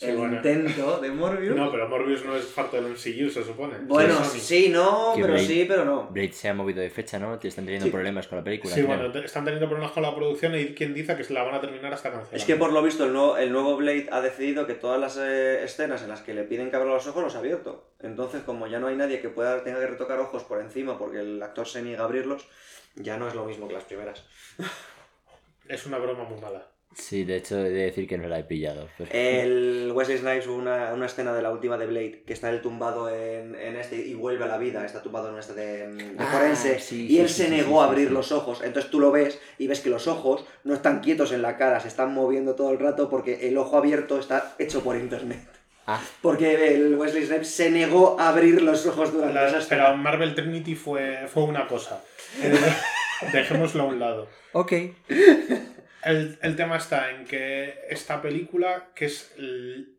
el 0.00 0.18
intento 0.18 0.98
de 0.98 1.10
Morbius. 1.10 1.54
No, 1.54 1.70
pero 1.70 1.88
Morbius 1.88 2.24
no 2.24 2.34
es 2.34 2.46
parte 2.46 2.80
del 2.80 2.92
MCU, 2.92 3.30
se 3.30 3.44
supone. 3.44 3.74
Bueno, 3.82 4.24
sí, 4.24 4.70
no, 4.70 5.12
pero 5.14 5.38
sí, 5.38 5.66
pero 5.68 5.84
no. 5.84 6.08
Blade 6.10 6.32
se 6.32 6.48
ha 6.48 6.54
movido 6.54 6.80
de 6.80 6.88
fecha, 6.88 7.18
¿no? 7.18 7.34
Están 7.34 7.66
teniendo 7.66 7.90
problemas 7.90 8.26
con 8.26 8.38
la 8.38 8.44
película. 8.44 8.74
Sí, 8.74 8.82
bueno, 8.82 9.06
están 9.18 9.44
teniendo 9.44 9.68
problemas 9.68 9.92
con 9.92 10.02
la 10.02 10.14
producción 10.14 10.54
y 10.54 10.74
quien 10.74 10.94
dice 10.94 11.16
que 11.16 11.24
se 11.24 11.34
la 11.34 11.42
van 11.42 11.54
a 11.54 11.60
terminar 11.60 11.92
hasta 11.92 12.10
cancelar. 12.10 12.34
Es 12.34 12.44
que 12.44 12.56
por 12.56 12.72
lo 12.72 12.82
visto 12.82 13.04
el 13.04 13.12
nuevo, 13.12 13.36
el 13.36 13.52
nuevo 13.52 13.76
Blade 13.76 14.08
ha 14.10 14.20
decidido 14.20 14.66
que 14.66 14.74
todas 14.74 14.98
las 14.98 15.18
eh, 15.18 15.62
escenas 15.64 16.02
en 16.02 16.08
las 16.08 16.22
que 16.22 16.32
le 16.32 16.44
piden 16.44 16.70
que 16.70 16.76
abra 16.76 16.88
los 16.88 17.06
ojos 17.06 17.22
los 17.22 17.34
ha 17.34 17.38
abierto. 17.38 17.92
Entonces, 18.00 18.42
como 18.42 18.66
ya 18.66 18.78
no 18.78 18.86
hay 18.86 18.96
nadie 18.96 19.20
que 19.20 19.28
pueda 19.28 19.62
tenga 19.62 19.80
que 19.80 19.86
retocar 19.86 20.18
ojos 20.18 20.44
por 20.44 20.60
encima 20.60 20.98
porque 20.98 21.20
el 21.20 21.42
actor 21.42 21.66
se 21.66 21.82
niega 21.82 22.02
a 22.02 22.04
abrirlos, 22.04 22.46
ya 22.94 23.18
no 23.18 23.28
es 23.28 23.34
lo 23.34 23.44
mismo 23.44 23.68
que 23.68 23.74
las 23.74 23.84
primeras. 23.84 24.24
es 25.68 25.86
una 25.86 25.98
broma 25.98 26.24
muy 26.24 26.40
mala. 26.40 26.66
Sí, 26.92 27.22
de 27.22 27.36
hecho 27.36 27.58
he 27.58 27.70
de 27.70 27.84
decir 27.84 28.08
que 28.08 28.18
no 28.18 28.26
la 28.28 28.40
he 28.40 28.44
pillado. 28.44 28.88
El 29.12 29.92
Wesley 29.94 30.18
Snipes, 30.18 30.48
una, 30.48 30.92
una 30.92 31.06
escena 31.06 31.32
de 31.32 31.40
la 31.40 31.52
última 31.52 31.78
de 31.78 31.86
Blade, 31.86 32.22
que 32.26 32.32
está 32.32 32.50
él 32.50 32.60
tumbado 32.60 33.08
en, 33.08 33.54
en 33.54 33.76
este 33.76 33.96
y 33.96 34.14
vuelve 34.14 34.44
a 34.44 34.48
la 34.48 34.58
vida, 34.58 34.84
está 34.84 35.00
tumbado 35.00 35.30
en 35.30 35.38
este 35.38 35.54
de, 35.54 35.86
de 35.86 36.14
ah, 36.18 36.26
forense, 36.26 36.80
y 36.94 37.18
él 37.18 37.28
se 37.28 37.48
negó 37.48 37.80
a 37.80 37.86
abrir 37.86 38.10
los 38.10 38.32
ojos. 38.32 38.60
Entonces 38.64 38.90
tú 38.90 38.98
lo 38.98 39.12
ves 39.12 39.38
y 39.58 39.68
ves 39.68 39.80
que 39.80 39.88
los 39.88 40.08
ojos 40.08 40.44
no 40.64 40.74
están 40.74 41.00
quietos 41.00 41.30
en 41.30 41.42
la 41.42 41.56
cara, 41.56 41.78
se 41.78 41.88
están 41.88 42.12
moviendo 42.12 42.56
todo 42.56 42.72
el 42.72 42.80
rato 42.80 43.08
porque 43.08 43.48
el 43.48 43.56
ojo 43.56 43.76
abierto 43.76 44.18
está 44.18 44.56
hecho 44.58 44.82
por 44.82 44.96
internet. 44.96 45.46
Ah. 45.86 46.00
Porque 46.20 46.74
el 46.74 46.96
Wesley 46.96 47.24
Snipes 47.24 47.50
se 47.50 47.70
negó 47.70 48.18
a 48.18 48.28
abrir 48.30 48.62
los 48.62 48.84
ojos 48.86 49.12
durante 49.12 49.34
la, 49.34 49.48
esa 49.48 49.68
Pero 49.68 49.96
Marvel 49.96 50.34
Trinity 50.34 50.74
fue, 50.74 51.26
fue 51.28 51.44
una 51.44 51.68
cosa. 51.68 52.02
Eh, 52.42 52.58
dejémoslo 53.32 53.84
a 53.84 53.86
un 53.86 54.00
lado. 54.00 54.28
Ok. 54.52 54.72
El, 56.02 56.56
tema 56.56 56.76
está 56.76 57.10
en 57.10 57.24
que 57.24 57.74
esta 57.88 58.22
película, 58.22 58.90
que 58.94 59.06
es 59.06 59.34
el, 59.36 59.96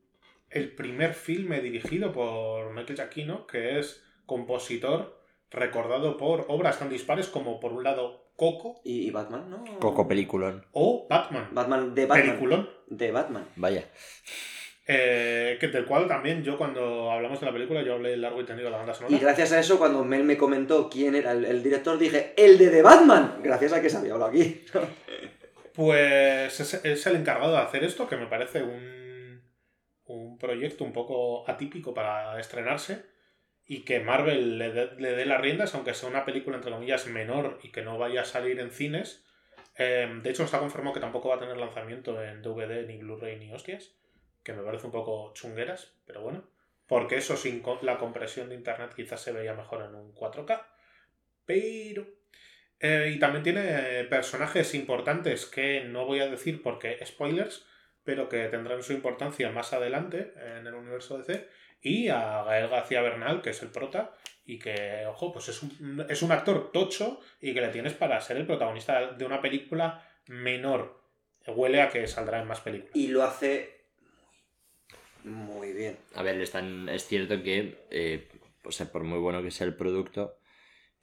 primer 0.76 1.14
filme 1.14 1.62
dirigido 1.62 2.12
por 2.12 2.74
Michael 2.74 2.98
Giacchino, 2.98 3.46
que 3.46 3.80
es 3.80 4.04
compositor 4.26 5.22
recordado 5.52 6.18
por 6.18 6.46
obras 6.48 6.80
tan 6.80 6.90
dispares 6.90 7.28
como 7.28 7.60
por 7.60 7.74
un 7.74 7.84
lado 7.84 8.32
Coco 8.36 8.82
y, 8.84 9.12
Batman, 9.12 9.50
¿no? 9.50 9.64
Coco 9.80 10.08
peliculón. 10.08 10.66
O 10.72 11.06
Batman. 11.08 11.50
Batman 11.52 11.94
de 11.94 12.06
Batman. 12.08 12.28
Peliculón. 12.28 12.70
De 12.88 13.12
Batman. 13.12 13.46
Vaya. 13.56 13.86
Eh, 14.88 15.58
que 15.60 15.68
del 15.68 15.86
cual 15.86 16.08
también 16.08 16.44
yo 16.44 16.58
cuando 16.58 17.12
hablamos 17.12 17.40
de 17.40 17.46
la 17.46 17.54
película 17.54 17.84
yo 17.84 17.94
hablé 17.94 18.18
largo 18.18 18.42
y 18.42 18.46
tendido 18.46 18.68
de 18.68 18.72
la 18.72 18.78
banda 18.78 18.96
sonora. 18.96 19.16
Y 19.16 19.20
gracias 19.20 19.52
a 19.52 19.60
eso 19.60 19.78
cuando 19.78 20.04
Mel 20.04 20.24
me 20.24 20.38
comentó 20.38 20.90
quién 20.90 21.14
era 21.14 21.34
el, 21.34 21.46
el 21.46 21.62
director 21.62 22.00
dije, 22.00 22.34
el 22.36 22.58
de 22.58 22.70
The 22.70 22.82
Batman. 22.82 23.42
Gracias 23.44 23.74
a 23.74 23.82
que 23.82 23.90
se 23.90 23.98
había 23.98 24.14
hablado 24.14 24.32
aquí. 24.32 24.66
Pues 25.74 26.60
es, 26.60 27.06
el 27.06 27.16
encargado 27.16 27.54
de 27.54 27.60
hacer 27.60 27.84
esto, 27.84 28.08
que 28.08 28.18
me 28.18 28.28
parece 28.28 28.64
un, 28.64 29.42
un 30.06 30.38
proyecto 30.38 30.84
un 30.84 30.94
poco 30.94 31.50
atípico 31.50 31.94
para 31.94 32.40
estrenarse 32.40 33.06
y 33.66 33.84
que 33.84 34.02
Marvel 34.02 34.58
le 34.58 34.72
dé, 34.74 35.26
las 35.26 35.40
riendas, 35.40 35.74
aunque 35.76 35.94
sea 35.94 36.10
una 36.10 36.26
película 36.26 36.58
entre 36.58 36.72
comillas 36.72 37.08
menor 37.08 37.60
y 37.64 37.72
que 37.72 37.82
no 37.82 37.98
vaya 37.98 38.22
a 38.22 38.26
salir 38.26 38.60
en 38.60 38.72
cines. 38.72 39.26
Em, 39.78 40.22
de 40.22 40.30
hecho, 40.30 40.44
está 40.44 40.60
confirmado 40.60 40.94
que 40.94 41.00
tampoco 41.00 41.30
va 41.30 41.36
a 41.36 41.40
tener 41.40 41.56
lanzamiento 41.56 42.22
en 42.22 42.42
DVD, 42.42 42.86
ni 42.86 42.98
Blu-ray, 42.98 43.40
ni 43.40 43.54
hostias, 43.54 43.96
que 44.44 44.54
me 44.54 44.64
parece 44.64 44.88
un 44.88 44.92
poco 44.92 45.32
chungueras, 45.34 45.96
pero 46.06 46.22
bueno, 46.22 46.44
porque 46.86 47.16
eso 47.16 47.38
sin 47.38 47.64
la 47.84 47.98
compresión 47.98 48.50
de 48.50 48.56
internet 48.56 48.92
quizás 48.94 49.22
se 49.22 49.32
veía 49.32 49.54
mejor 49.54 49.84
en 49.84 49.96
un 49.96 50.14
4K. 50.14 50.66
Pero 51.46 52.06
eh, 52.82 53.12
y 53.16 53.20
también 53.20 53.44
tiene 53.44 54.04
personajes 54.06 54.74
importantes 54.74 55.46
que 55.46 55.84
no 55.86 56.06
voy 56.06 56.20
a 56.20 56.30
decir 56.30 56.62
porque 56.62 56.98
spoilers, 57.06 57.66
pero 58.04 58.28
que 58.28 58.48
tendrán 58.48 58.84
su 58.84 58.94
importancia 58.94 59.52
más 59.52 59.74
adelante 59.74 60.34
en 60.58 60.66
el 60.66 60.74
universo 60.74 61.18
DC. 61.18 61.48
Y 61.82 62.10
a 62.10 62.44
Gael 62.44 62.70
García 62.70 63.02
Bernal, 63.02 63.42
que 63.42 63.52
es 63.52 63.62
el 63.62 63.70
prota, 63.70 64.14
y 64.46 64.60
que, 64.60 65.06
ojo, 65.08 65.32
pues 65.32 65.50
es 65.50 65.64
un, 65.64 66.06
es 66.10 66.22
un 66.22 66.32
actor 66.32 66.72
tocho 66.72 67.20
y 67.40 67.54
que 67.54 67.62
le 67.62 67.70
tienes 67.70 67.94
para 67.94 68.20
ser 68.22 68.38
el 68.38 68.46
protagonista 68.46 69.14
de 69.14 69.26
una 69.26 69.42
película 69.42 70.08
menor. 70.28 71.02
Huele 71.48 71.82
a 71.82 71.90
que 71.90 72.06
saldrá 72.08 72.42
en 72.42 72.48
más 72.48 72.62
películas. 72.62 72.96
Y 72.96 73.08
lo 73.08 73.24
hace 73.24 73.82
muy 75.24 75.74
bien. 75.74 75.98
A 76.16 76.24
ver, 76.24 76.40
es 76.42 77.08
cierto 77.08 77.42
que, 77.44 77.78
eh, 77.90 78.28
pues, 78.62 78.78
por 78.92 79.04
muy 79.04 79.20
bueno 79.20 79.42
que 79.42 79.52
sea 79.52 79.68
el 79.68 79.76
producto, 79.76 80.38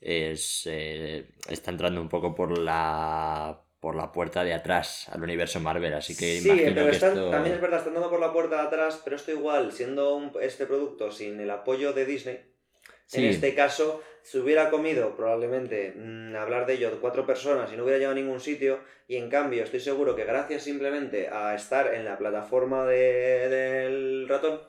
es, 0.00 0.62
eh, 0.66 1.28
está 1.48 1.70
entrando 1.70 2.00
un 2.00 2.08
poco 2.08 2.34
por 2.34 2.58
la 2.58 3.62
por 3.80 3.94
la 3.94 4.10
puerta 4.10 4.42
de 4.42 4.52
atrás 4.52 5.08
al 5.08 5.22
universo 5.22 5.60
Marvel, 5.60 5.94
así 5.94 6.16
que 6.16 6.40
sí, 6.40 6.48
pero 6.48 7.30
también 7.30 7.54
es 7.54 7.60
verdad, 7.60 7.78
está 7.78 7.90
entrando 7.90 8.10
por 8.10 8.18
la 8.18 8.32
puerta 8.32 8.56
de 8.56 8.62
atrás, 8.62 9.00
pero 9.04 9.14
esto 9.14 9.30
igual, 9.30 9.70
siendo 9.70 10.32
este 10.40 10.66
producto 10.66 11.12
sin 11.12 11.38
el 11.38 11.50
apoyo 11.50 11.92
de 11.92 12.04
Disney, 12.04 12.40
en 13.12 13.24
este 13.24 13.54
caso 13.54 14.02
se 14.22 14.40
hubiera 14.40 14.68
comido 14.68 15.16
probablemente 15.16 15.94
mm, 15.96 16.34
hablar 16.34 16.66
de 16.66 16.74
ello 16.74 16.98
cuatro 17.00 17.24
personas 17.24 17.72
y 17.72 17.76
no 17.76 17.84
hubiera 17.84 17.98
llegado 17.98 18.16
a 18.16 18.20
ningún 18.20 18.40
sitio, 18.40 18.80
y 19.06 19.16
en 19.16 19.30
cambio 19.30 19.62
estoy 19.62 19.80
seguro 19.80 20.16
que 20.16 20.24
gracias 20.24 20.64
simplemente 20.64 21.28
a 21.28 21.54
estar 21.54 21.94
en 21.94 22.04
la 22.04 22.18
plataforma 22.18 22.84
de, 22.84 23.48
del 23.48 24.28
ratón, 24.28 24.60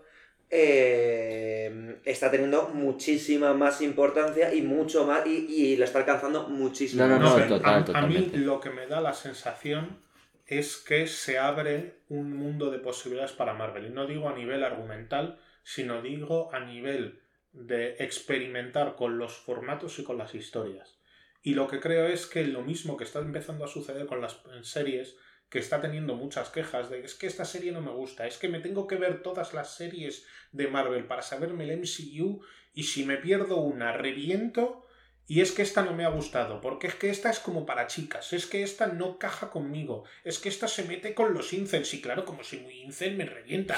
eh, 0.50 2.00
está 2.06 2.32
teniendo 2.32 2.70
muchísima 2.70 3.54
más 3.54 3.82
importancia 3.82 4.54
y 4.54 4.62
mucho 4.62 5.06
más 5.06 5.26
y, 5.26 5.46
y 5.48 5.78
lo 5.78 5.86
está 5.86 6.00
alcanzando 6.00 6.48
muchísimo 6.50 7.06
no, 7.06 7.20
no, 7.20 7.38
no, 7.38 7.56
a, 7.64 7.86
a, 7.94 8.08
mí 8.08 8.32
lo 8.34 8.60
que 8.60 8.72
me 8.72 8.88
da 8.88 9.00
la 9.00 9.14
sensación 9.14 10.00
es 10.48 10.78
que 10.78 11.06
se 11.06 11.38
abre 11.38 12.00
un 12.10 12.36
mundo 12.36 12.72
de 12.72 12.80
posibilidades 12.80 13.34
para 13.34 13.54
Marvel. 13.54 13.86
Y 13.86 13.90
no 13.92 14.08
digo 14.08 14.28
a 14.28 14.34
nivel 14.34 14.64
argumental 14.64 15.38
sino 15.64 16.02
digo 16.02 16.50
a 16.52 16.60
nivel 16.62 17.22
de 17.52 17.96
experimentar 18.00 18.96
con 18.96 19.20
los 19.20 19.34
formatos 19.34 20.00
y 20.00 20.04
con 20.04 20.18
las 20.18 20.34
historias. 20.34 20.98
Y 21.44 21.54
lo 21.54 21.68
que 21.68 21.80
creo 21.80 22.08
es 22.08 22.26
que 22.26 22.44
lo 22.44 22.64
mismo 22.64 22.98
que 22.98 23.04
está 23.04 23.20
empezando 23.20 23.66
a 23.66 23.68
suceder 23.68 24.08
con 24.08 24.20
las 24.20 24.42
series 24.64 25.16
que 25.50 25.60
está 25.60 25.82
teniendo 25.82 26.16
muchas 26.16 26.50
quejas 26.50 26.90
de 26.90 27.00
es 27.04 27.16
que 27.16 27.28
esta 27.28 27.46
serie 27.46 27.72
no 27.72 27.82
me 27.82 27.92
gusta, 27.92 28.28
es 28.28 28.38
que 28.38 28.48
me 28.48 28.60
tengo 28.60 28.88
que 28.88 28.96
ver 28.96 29.22
todas 29.24 29.54
las 29.54 29.76
series 29.76 30.26
de 30.52 30.68
Marvel 30.68 31.06
para 31.06 31.22
saberme 31.22 31.64
el 31.64 31.80
MCU 31.80 32.42
y 32.74 32.84
si 32.84 33.04
me 33.06 33.18
pierdo 33.18 33.58
una 33.58 33.92
reviento 33.92 34.86
y 35.28 35.42
es 35.42 35.52
que 35.52 35.62
esta 35.62 35.84
no 35.84 35.94
me 35.94 36.06
ha 36.06 36.10
gustado, 36.10 36.60
porque 36.60 36.88
es 36.88 36.96
que 36.96 37.10
esta 37.10 37.30
es 37.30 37.40
como 37.40 37.66
para 37.66 37.88
chicas, 37.88 38.34
es 38.34 38.48
que 38.48 38.64
esta 38.64 38.88
no 38.88 39.20
caja 39.20 39.52
conmigo, 39.52 40.04
es 40.24 40.40
que 40.40 40.50
esta 40.50 40.68
se 40.68 40.84
mete 40.84 41.14
con 41.14 41.34
los 41.34 41.54
incels 41.54 41.94
y 41.94 42.02
claro, 42.02 42.26
como 42.26 42.44
soy 42.44 42.60
muy 42.60 42.82
incel 42.82 43.16
me 43.16 43.26
revienta. 43.26 43.78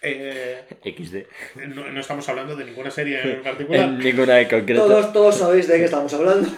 Eh, 0.00 0.64
XD. 0.84 1.66
No, 1.68 1.90
no, 1.90 2.00
estamos 2.00 2.28
hablando 2.28 2.54
de 2.54 2.64
ninguna 2.64 2.90
serie 2.90 3.20
en 3.20 3.42
particular. 3.42 3.88
En 3.88 3.98
ninguna 3.98 4.40
en 4.40 4.48
concreto. 4.48 4.86
Todos, 4.86 5.12
todos 5.12 5.36
sabéis 5.36 5.66
de 5.66 5.76
qué 5.76 5.84
estamos 5.84 6.14
hablando. 6.14 6.48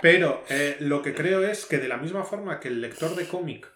Pero 0.00 0.44
eh, 0.48 0.76
lo 0.80 1.02
que 1.02 1.14
creo 1.14 1.44
es 1.44 1.66
que 1.66 1.78
de 1.78 1.88
la 1.88 1.96
misma 1.96 2.24
forma 2.24 2.60
que 2.60 2.68
el 2.68 2.80
lector 2.80 3.14
de 3.16 3.26
cómic 3.28 3.70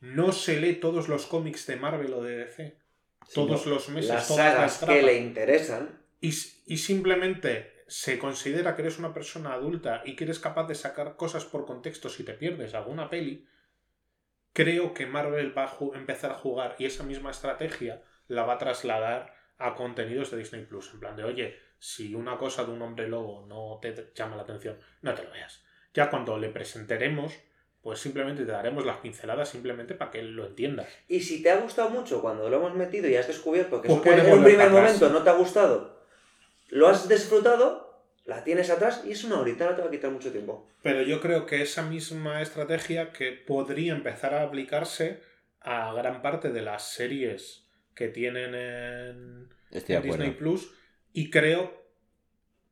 no 0.00 0.32
se 0.32 0.60
lee 0.60 0.74
todos 0.76 1.08
los 1.08 1.26
cómics 1.26 1.66
de 1.66 1.76
Marvel 1.76 2.12
o 2.14 2.22
de 2.22 2.36
DC, 2.44 2.78
todos 3.34 3.66
los 3.66 3.88
meses, 3.88 4.10
Las 4.10 4.28
todas 4.28 4.54
sagas 4.54 4.80
las 4.80 4.84
que 4.84 5.02
le 5.02 5.14
tramas, 5.14 5.20
interesan. 5.20 6.02
y, 6.20 6.28
y 6.66 6.76
simplemente 6.78 7.84
se 7.86 8.18
considera 8.18 8.74
que 8.76 8.82
eres 8.82 8.98
una 8.98 9.14
persona 9.14 9.52
adulta 9.54 10.02
y 10.04 10.14
que 10.16 10.24
eres 10.24 10.38
capaz 10.38 10.66
de 10.66 10.74
sacar 10.74 11.16
cosas 11.16 11.44
por 11.44 11.64
contexto 11.66 12.08
si 12.08 12.24
te 12.24 12.34
pierdes 12.34 12.74
alguna 12.74 13.08
peli, 13.08 13.46
creo 14.52 14.92
que 14.94 15.06
Marvel 15.06 15.56
va 15.56 15.64
a 15.66 15.76
empezar 15.96 16.30
a 16.32 16.34
jugar 16.34 16.76
y 16.78 16.84
esa 16.86 17.02
misma 17.04 17.30
estrategia 17.30 18.02
la 18.26 18.42
va 18.44 18.54
a 18.54 18.58
trasladar 18.58 19.34
a 19.58 19.74
contenidos 19.74 20.30
de 20.30 20.38
Disney 20.38 20.64
Plus. 20.66 20.92
En 20.94 21.00
plan 21.00 21.16
de, 21.16 21.24
oye, 21.24 21.58
si 21.78 22.14
una 22.14 22.36
cosa 22.36 22.64
de 22.64 22.72
un 22.72 22.82
hombre 22.82 23.08
lobo 23.08 23.46
no 23.46 23.78
te 23.80 24.12
llama 24.14 24.36
la 24.36 24.42
atención, 24.42 24.78
no 25.02 25.14
te 25.14 25.22
lo 25.24 25.30
veas. 25.30 25.64
Ya 25.98 26.10
cuando 26.10 26.38
le 26.38 26.48
presentaremos, 26.48 27.34
pues 27.82 27.98
simplemente 27.98 28.44
te 28.44 28.52
daremos 28.52 28.86
las 28.86 28.98
pinceladas 28.98 29.48
simplemente 29.48 29.94
para 29.94 30.12
que 30.12 30.22
lo 30.22 30.46
entiendas. 30.46 30.86
Y 31.08 31.22
si 31.22 31.42
te 31.42 31.50
ha 31.50 31.56
gustado 31.56 31.90
mucho 31.90 32.22
cuando 32.22 32.48
lo 32.48 32.58
hemos 32.58 32.72
metido 32.76 33.08
y 33.08 33.16
has 33.16 33.26
descubierto 33.26 33.82
que 33.82 33.88
Pues 33.88 33.98
eso 33.98 34.04
que 34.04 34.10
puede 34.10 34.30
en 34.30 34.38
un 34.38 34.44
primer 34.44 34.70
momento 34.70 35.08
no 35.08 35.24
te 35.24 35.30
ha 35.30 35.32
gustado, 35.32 36.00
lo 36.68 36.86
has 36.86 37.08
disfrutado, 37.08 38.00
la 38.26 38.44
tienes 38.44 38.70
atrás 38.70 39.02
y 39.04 39.10
es 39.10 39.24
una 39.24 39.40
horita, 39.40 39.68
no 39.68 39.74
te 39.74 39.82
va 39.82 39.88
a 39.88 39.90
quitar 39.90 40.12
mucho 40.12 40.30
tiempo. 40.30 40.68
Pero 40.82 41.02
yo 41.02 41.20
creo 41.20 41.46
que 41.46 41.62
esa 41.62 41.82
misma 41.82 42.42
estrategia 42.42 43.10
que 43.10 43.32
podría 43.32 43.92
empezar 43.92 44.34
a 44.34 44.44
aplicarse 44.44 45.20
a 45.60 45.92
gran 45.94 46.22
parte 46.22 46.52
de 46.52 46.62
las 46.62 46.92
series 46.92 47.66
que 47.96 48.06
tienen 48.06 48.54
en, 48.54 49.48
en 49.72 50.02
Disney. 50.02 50.30
Plus 50.30 50.70
y 51.12 51.28
creo 51.28 51.87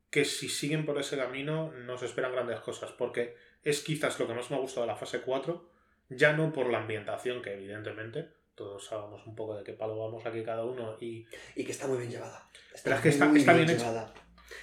que 0.09 0.25
si 0.25 0.49
siguen 0.49 0.85
por 0.85 0.97
ese 0.99 1.17
camino 1.17 1.71
nos 1.71 2.01
esperan 2.03 2.31
grandes 2.31 2.59
cosas 2.61 2.91
porque 2.91 3.35
es 3.63 3.81
quizás 3.81 4.19
lo 4.19 4.27
que 4.27 4.33
más 4.33 4.49
me 4.49 4.57
ha 4.57 4.59
gustado 4.59 4.85
de 4.85 4.93
la 4.93 4.95
fase 4.97 5.21
4 5.21 5.69
ya 6.09 6.33
no 6.33 6.53
por 6.53 6.69
la 6.69 6.79
ambientación 6.79 7.41
que 7.41 7.53
evidentemente 7.53 8.29
todos 8.55 8.85
sabemos 8.85 9.25
un 9.27 9.35
poco 9.35 9.55
de 9.55 9.63
qué 9.63 9.73
palo 9.73 9.97
vamos 9.97 10.25
aquí 10.25 10.43
cada 10.43 10.63
uno 10.63 10.97
y 10.99 11.27
Y 11.55 11.63
que 11.65 11.71
está 11.71 11.85
muy 11.87 11.97
bien 11.99 12.09
llevada. 12.11 12.49
Está 12.73 12.83
Pero 12.85 12.95
es 12.95 13.01
que 13.03 13.09
está- 13.09 13.31
está 13.35 13.53
bien 13.53 13.69
hecha. 13.69 14.11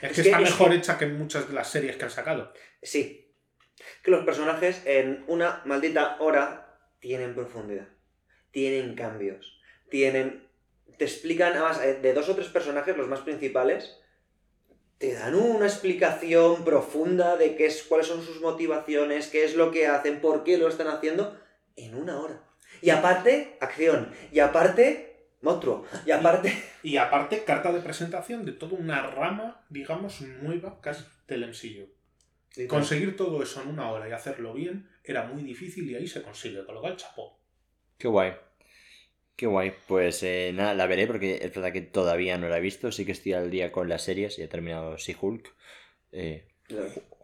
es, 0.02 0.10
Es 0.10 0.16
que 0.16 0.22
que- 0.22 0.28
está 0.30 0.40
es 0.42 0.50
mejor 0.50 0.70
que- 0.70 0.76
hecha 0.76 0.98
que 0.98 1.06
muchas 1.06 1.46
de 1.48 1.54
las 1.54 1.70
series 1.70 1.96
que 1.96 2.04
han 2.04 2.10
sacado 2.10 2.52
Sí. 2.82 3.20
Que 4.02 4.10
los 4.10 4.24
personajes 4.24 4.82
en 4.86 5.24
una 5.28 5.62
maldita 5.66 6.16
hora 6.20 6.78
tienen 7.00 7.34
profundidad. 7.34 7.88
Tienen 8.50 8.94
cambios. 8.94 9.60
Tienen. 9.90 10.48
Te 10.98 11.04
explican, 11.04 11.52
además, 11.52 11.80
de 11.80 12.14
dos 12.14 12.28
o 12.28 12.34
tres 12.34 12.48
personajes, 12.48 12.96
los 12.96 13.08
más 13.08 13.20
principales, 13.20 14.00
te 14.98 15.14
dan 15.14 15.34
una 15.34 15.66
explicación 15.66 16.64
profunda 16.64 17.36
de 17.36 17.56
qué 17.56 17.66
es, 17.66 17.82
cuáles 17.82 18.06
son 18.06 18.22
sus 18.22 18.40
motivaciones, 18.40 19.28
qué 19.28 19.44
es 19.44 19.54
lo 19.54 19.70
que 19.70 19.86
hacen, 19.86 20.20
por 20.20 20.44
qué 20.44 20.58
lo 20.58 20.68
están 20.68 20.88
haciendo, 20.88 21.38
en 21.76 21.94
una 21.94 22.20
hora. 22.20 22.42
Y 22.80 22.90
aparte, 22.90 23.56
acción. 23.60 24.10
Y 24.32 24.40
aparte, 24.40 25.28
monstruo. 25.40 25.84
Y 26.06 26.10
aparte. 26.10 26.52
Y 26.82 26.96
aparte, 26.96 27.44
carta 27.44 27.72
de 27.72 27.80
presentación 27.80 28.44
de 28.44 28.52
toda 28.52 28.76
una 28.76 29.06
rama, 29.06 29.64
digamos, 29.70 30.20
nueva 30.20 30.80
casi 30.80 31.04
del 31.26 31.48
MCU. 31.48 31.88
Conseguir 32.68 33.16
todo 33.16 33.42
eso 33.42 33.62
en 33.62 33.68
una 33.68 33.90
hora 33.90 34.08
y 34.08 34.12
hacerlo 34.12 34.54
bien 34.54 34.88
era 35.02 35.24
muy 35.24 35.42
difícil 35.42 35.90
y 35.90 35.96
ahí 35.96 36.06
se 36.06 36.22
consigue, 36.22 36.64
con 36.64 36.74
lo 36.74 36.80
cual 36.80 36.96
chapó. 36.96 37.40
Qué 37.98 38.06
guay. 38.06 38.34
Qué 39.36 39.46
guay. 39.46 39.72
Pues 39.88 40.22
eh, 40.22 40.52
nada, 40.54 40.74
la 40.74 40.86
veré 40.86 41.06
porque 41.06 41.40
es 41.42 41.52
verdad 41.54 41.72
que 41.72 41.80
todavía 41.80 42.38
no 42.38 42.48
la 42.48 42.58
he 42.58 42.60
visto. 42.60 42.92
Sí 42.92 43.04
que 43.04 43.12
estoy 43.12 43.32
al 43.32 43.50
día 43.50 43.72
con 43.72 43.88
las 43.88 44.02
series 44.02 44.38
y 44.38 44.42
he 44.42 44.48
terminado 44.48 44.96
She-Hulk. 44.96 45.54
Eh, 46.12 46.46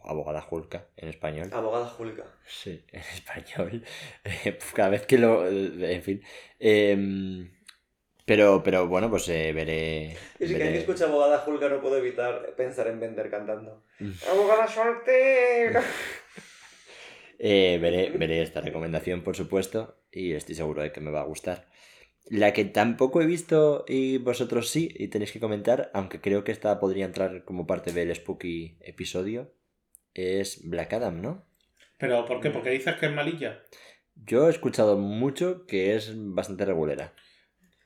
abogada 0.05 0.45
Hulka 0.51 0.89
en 0.97 1.09
español. 1.09 1.51
Abogada 1.53 1.87
Julka. 1.87 2.25
Sí, 2.47 2.85
en 2.93 3.01
español. 3.01 3.85
Eh, 4.25 4.53
pues 4.53 4.73
cada 4.75 4.89
vez 4.91 5.07
que 5.07 5.19
lo. 5.19 5.47
En 5.49 6.03
fin. 6.03 6.23
Em, 6.59 7.51
pero, 8.25 8.63
pero 8.63 8.87
bueno, 8.89 9.09
pues 9.11 9.29
eh, 9.29 9.53
veré. 9.53 10.17
Y 10.41 10.47
si 10.47 10.53
veré- 10.55 10.65
alguien 10.65 10.75
escucha 10.81 11.05
abogada 11.05 11.39
Julka 11.39 11.69
no 11.69 11.81
puedo 11.81 11.97
evitar 11.97 12.55
pensar 12.57 12.89
en 12.89 12.99
Bender 13.01 13.31
cantando. 13.31 13.85
Mm. 14.01 14.11
¡Abogada 14.31 14.67
soltera! 14.67 15.83
Eh, 17.43 17.79
veré, 17.81 18.11
veré 18.11 18.43
esta 18.43 18.61
recomendación, 18.61 19.23
por 19.23 19.35
supuesto, 19.35 19.97
y 20.13 20.35
estoy 20.35 20.55
seguro 20.55 20.83
de 20.83 20.93
que 20.93 21.01
me 21.01 21.11
va 21.11 21.23
a 21.23 21.25
gustar. 21.25 21.70
La 22.31 22.53
que 22.53 22.65
tampoco 22.65 23.21
he 23.21 23.27
visto 23.27 23.85
y 23.89 24.19
vosotros 24.19 24.69
sí, 24.71 24.89
y 24.95 25.09
tenéis 25.09 25.33
que 25.33 25.41
comentar, 25.41 25.91
aunque 25.95 26.21
creo 26.21 26.45
que 26.45 26.53
esta 26.53 26.79
podría 26.79 27.05
entrar 27.05 27.45
como 27.45 27.67
parte 27.67 27.93
del 27.93 28.15
spooky 28.15 28.79
episodio, 28.83 29.53
es 30.15 30.61
Black 30.69 30.93
Adam, 30.93 31.21
¿no? 31.21 31.45
¿Pero 31.99 32.25
por 32.27 32.41
qué? 32.41 32.51
¿Porque 32.51 32.71
dices 32.71 32.95
que 32.97 33.07
es 33.07 33.13
malilla? 33.13 33.63
Yo 34.15 34.47
he 34.47 34.51
escuchado 34.51 34.97
mucho 34.97 35.67
que 35.67 35.97
es 35.97 36.13
bastante 36.15 36.65
regulera. 36.65 37.15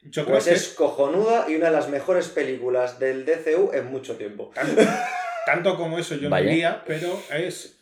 Yo 0.02 0.24
creo 0.24 0.34
Pues 0.34 0.44
que 0.44 0.52
es 0.52 0.68
cojonuda 0.74 1.46
y 1.50 1.54
una 1.56 1.66
de 1.66 1.72
las 1.72 1.88
mejores 1.88 2.28
películas 2.28 2.98
del 2.98 3.24
DCU 3.24 3.70
en 3.72 3.86
mucho 3.90 4.16
tiempo. 4.16 4.50
tanto, 4.54 4.82
tanto 5.46 5.76
como 5.78 5.98
eso 5.98 6.16
yo 6.16 6.28
Vaya. 6.28 6.44
no 6.44 6.50
diría, 6.50 6.84
pero 6.86 7.18
es 7.34 7.80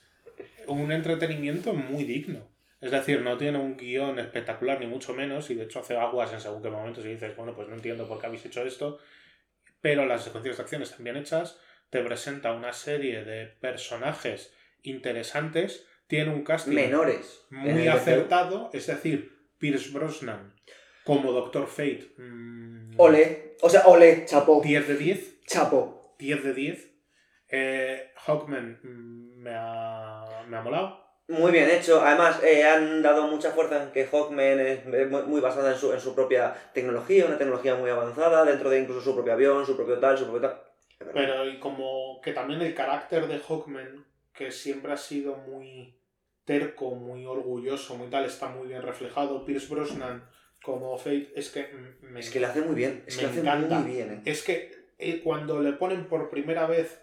un 0.69 0.93
entretenimiento 0.93 1.75
muy 1.75 2.05
digno. 2.05 2.52
Es 2.83 2.91
decir, 2.91 3.23
no 3.23 3.39
tiene 3.39 3.59
un 3.59 3.77
guion 3.77 4.19
espectacular, 4.19 4.81
ni 4.81 4.87
mucho 4.87 5.15
menos, 5.15 5.49
y 5.51 5.55
de 5.55 5.65
hecho 5.65 5.79
hace 5.79 5.97
aguas 5.97 6.33
en 6.33 6.41
según 6.41 6.63
qué 6.63 6.69
momentos 6.69 7.05
y 7.05 7.11
dices, 7.11 7.37
bueno, 7.37 7.55
pues 7.55 7.69
no 7.69 7.77
entiendo 7.77 8.09
por 8.09 8.21
qué 8.21 8.27
habéis 8.27 8.45
hecho 8.45 8.63
esto, 8.67 8.99
pero 9.81 10.05
las 10.05 10.25
secuencias 10.25 10.57
de 10.57 10.63
acción 10.65 10.83
están 10.83 11.05
bien 11.05 11.17
hechas, 11.17 11.61
te 11.91 12.03
presenta 12.03 12.53
una 12.53 12.73
serie 12.73 13.25
de 13.25 13.47
personajes 13.47 14.53
interesantes, 14.83 15.87
tiene 16.09 16.33
un 16.33 16.43
casting 16.43 16.75
Menores. 16.75 17.47
en 17.53 17.75
muy 17.75 17.87
acertado, 17.87 18.71
es 18.73 18.89
decir, 18.89 19.33
Pierce 19.59 19.93
Brosnan 19.93 20.53
como 21.05 21.33
Doctor 21.33 21.69
Fate. 21.69 22.15
mm, 22.19 22.95
Ole. 22.99 23.57
O 23.61 23.71
sea, 23.71 23.87
ole, 23.87 24.25
chapo. 24.27 24.61
10 24.63 24.89
de 24.89 24.97
10. 24.97 25.41
Chapo. 25.47 26.17
10 26.19 26.45
de 26.45 26.55
10. 26.55 26.91
Eh, 27.49 28.13
Hawkman 28.17 28.81
mm, 28.83 29.43
me 29.43 29.53
ha, 29.55 30.45
me 30.49 30.57
ha 30.57 30.63
molado. 30.63 31.12
Muy 31.33 31.51
bien 31.51 31.71
hecho. 31.71 32.03
Además, 32.03 32.43
eh, 32.43 32.65
han 32.65 33.03
dado 33.03 33.27
mucha 33.27 33.51
fuerza 33.53 33.83
en 33.83 33.91
que 33.91 34.07
Hawkman 34.07 34.61
es 34.61 34.85
muy, 35.27 35.41
basada 35.41 35.73
en 35.73 35.79
su, 35.79 35.93
en 35.93 36.01
su 36.01 36.15
propia 36.15 36.55
tecnología, 36.75 37.27
una 37.27 37.39
tecnología 37.39 37.75
muy 37.75 37.91
avanzada, 37.91 38.45
dentro 38.45 38.69
de 38.69 38.81
incluso 38.81 39.01
su 39.01 39.15
propio 39.15 39.33
avión, 39.33 39.65
su 39.65 39.75
propio 39.75 39.99
tal, 39.99 40.19
su 40.19 40.25
propio 40.25 40.49
tal. 40.49 40.63
Pero 41.13 41.49
y 41.49 41.59
como 41.59 42.21
que 42.23 42.33
también 42.33 42.61
el 42.61 42.75
carácter 42.75 43.27
de 43.27 43.39
Hawkman, 43.39 44.05
que 44.35 44.51
siempre 44.51 44.93
ha 44.93 44.97
sido 44.97 45.37
muy 45.37 45.97
terco, 46.45 46.91
muy 46.91 47.25
orgulloso, 47.25 47.97
muy 47.97 48.09
tal, 48.09 48.27
está 48.27 48.49
muy 48.49 48.69
bien 48.69 48.83
reflejado. 48.83 49.45
Pierce 49.45 49.73
Brosnan 49.73 50.29
como 50.63 50.97
Fate 50.97 51.33
es 51.35 51.51
que 51.51 51.69
me, 52.03 52.21
Es 52.21 52.31
que 52.31 52.41
lo 52.41 52.47
hace 52.47 52.61
muy 52.61 52.75
bien. 52.75 53.03
Es 53.07 53.17
que 53.17 53.23
lo 53.23 53.29
hace 53.29 53.41
encanta. 53.41 53.79
muy 53.79 53.91
bien, 53.91 54.13
eh. 54.13 54.23
es 54.25 54.43
que 54.43 54.71
eh, 54.99 55.21
cuando 55.23 55.61
le 55.61 55.73
ponen 55.73 56.07
por 56.07 56.31
primera 56.31 56.67
vez... 56.67 57.01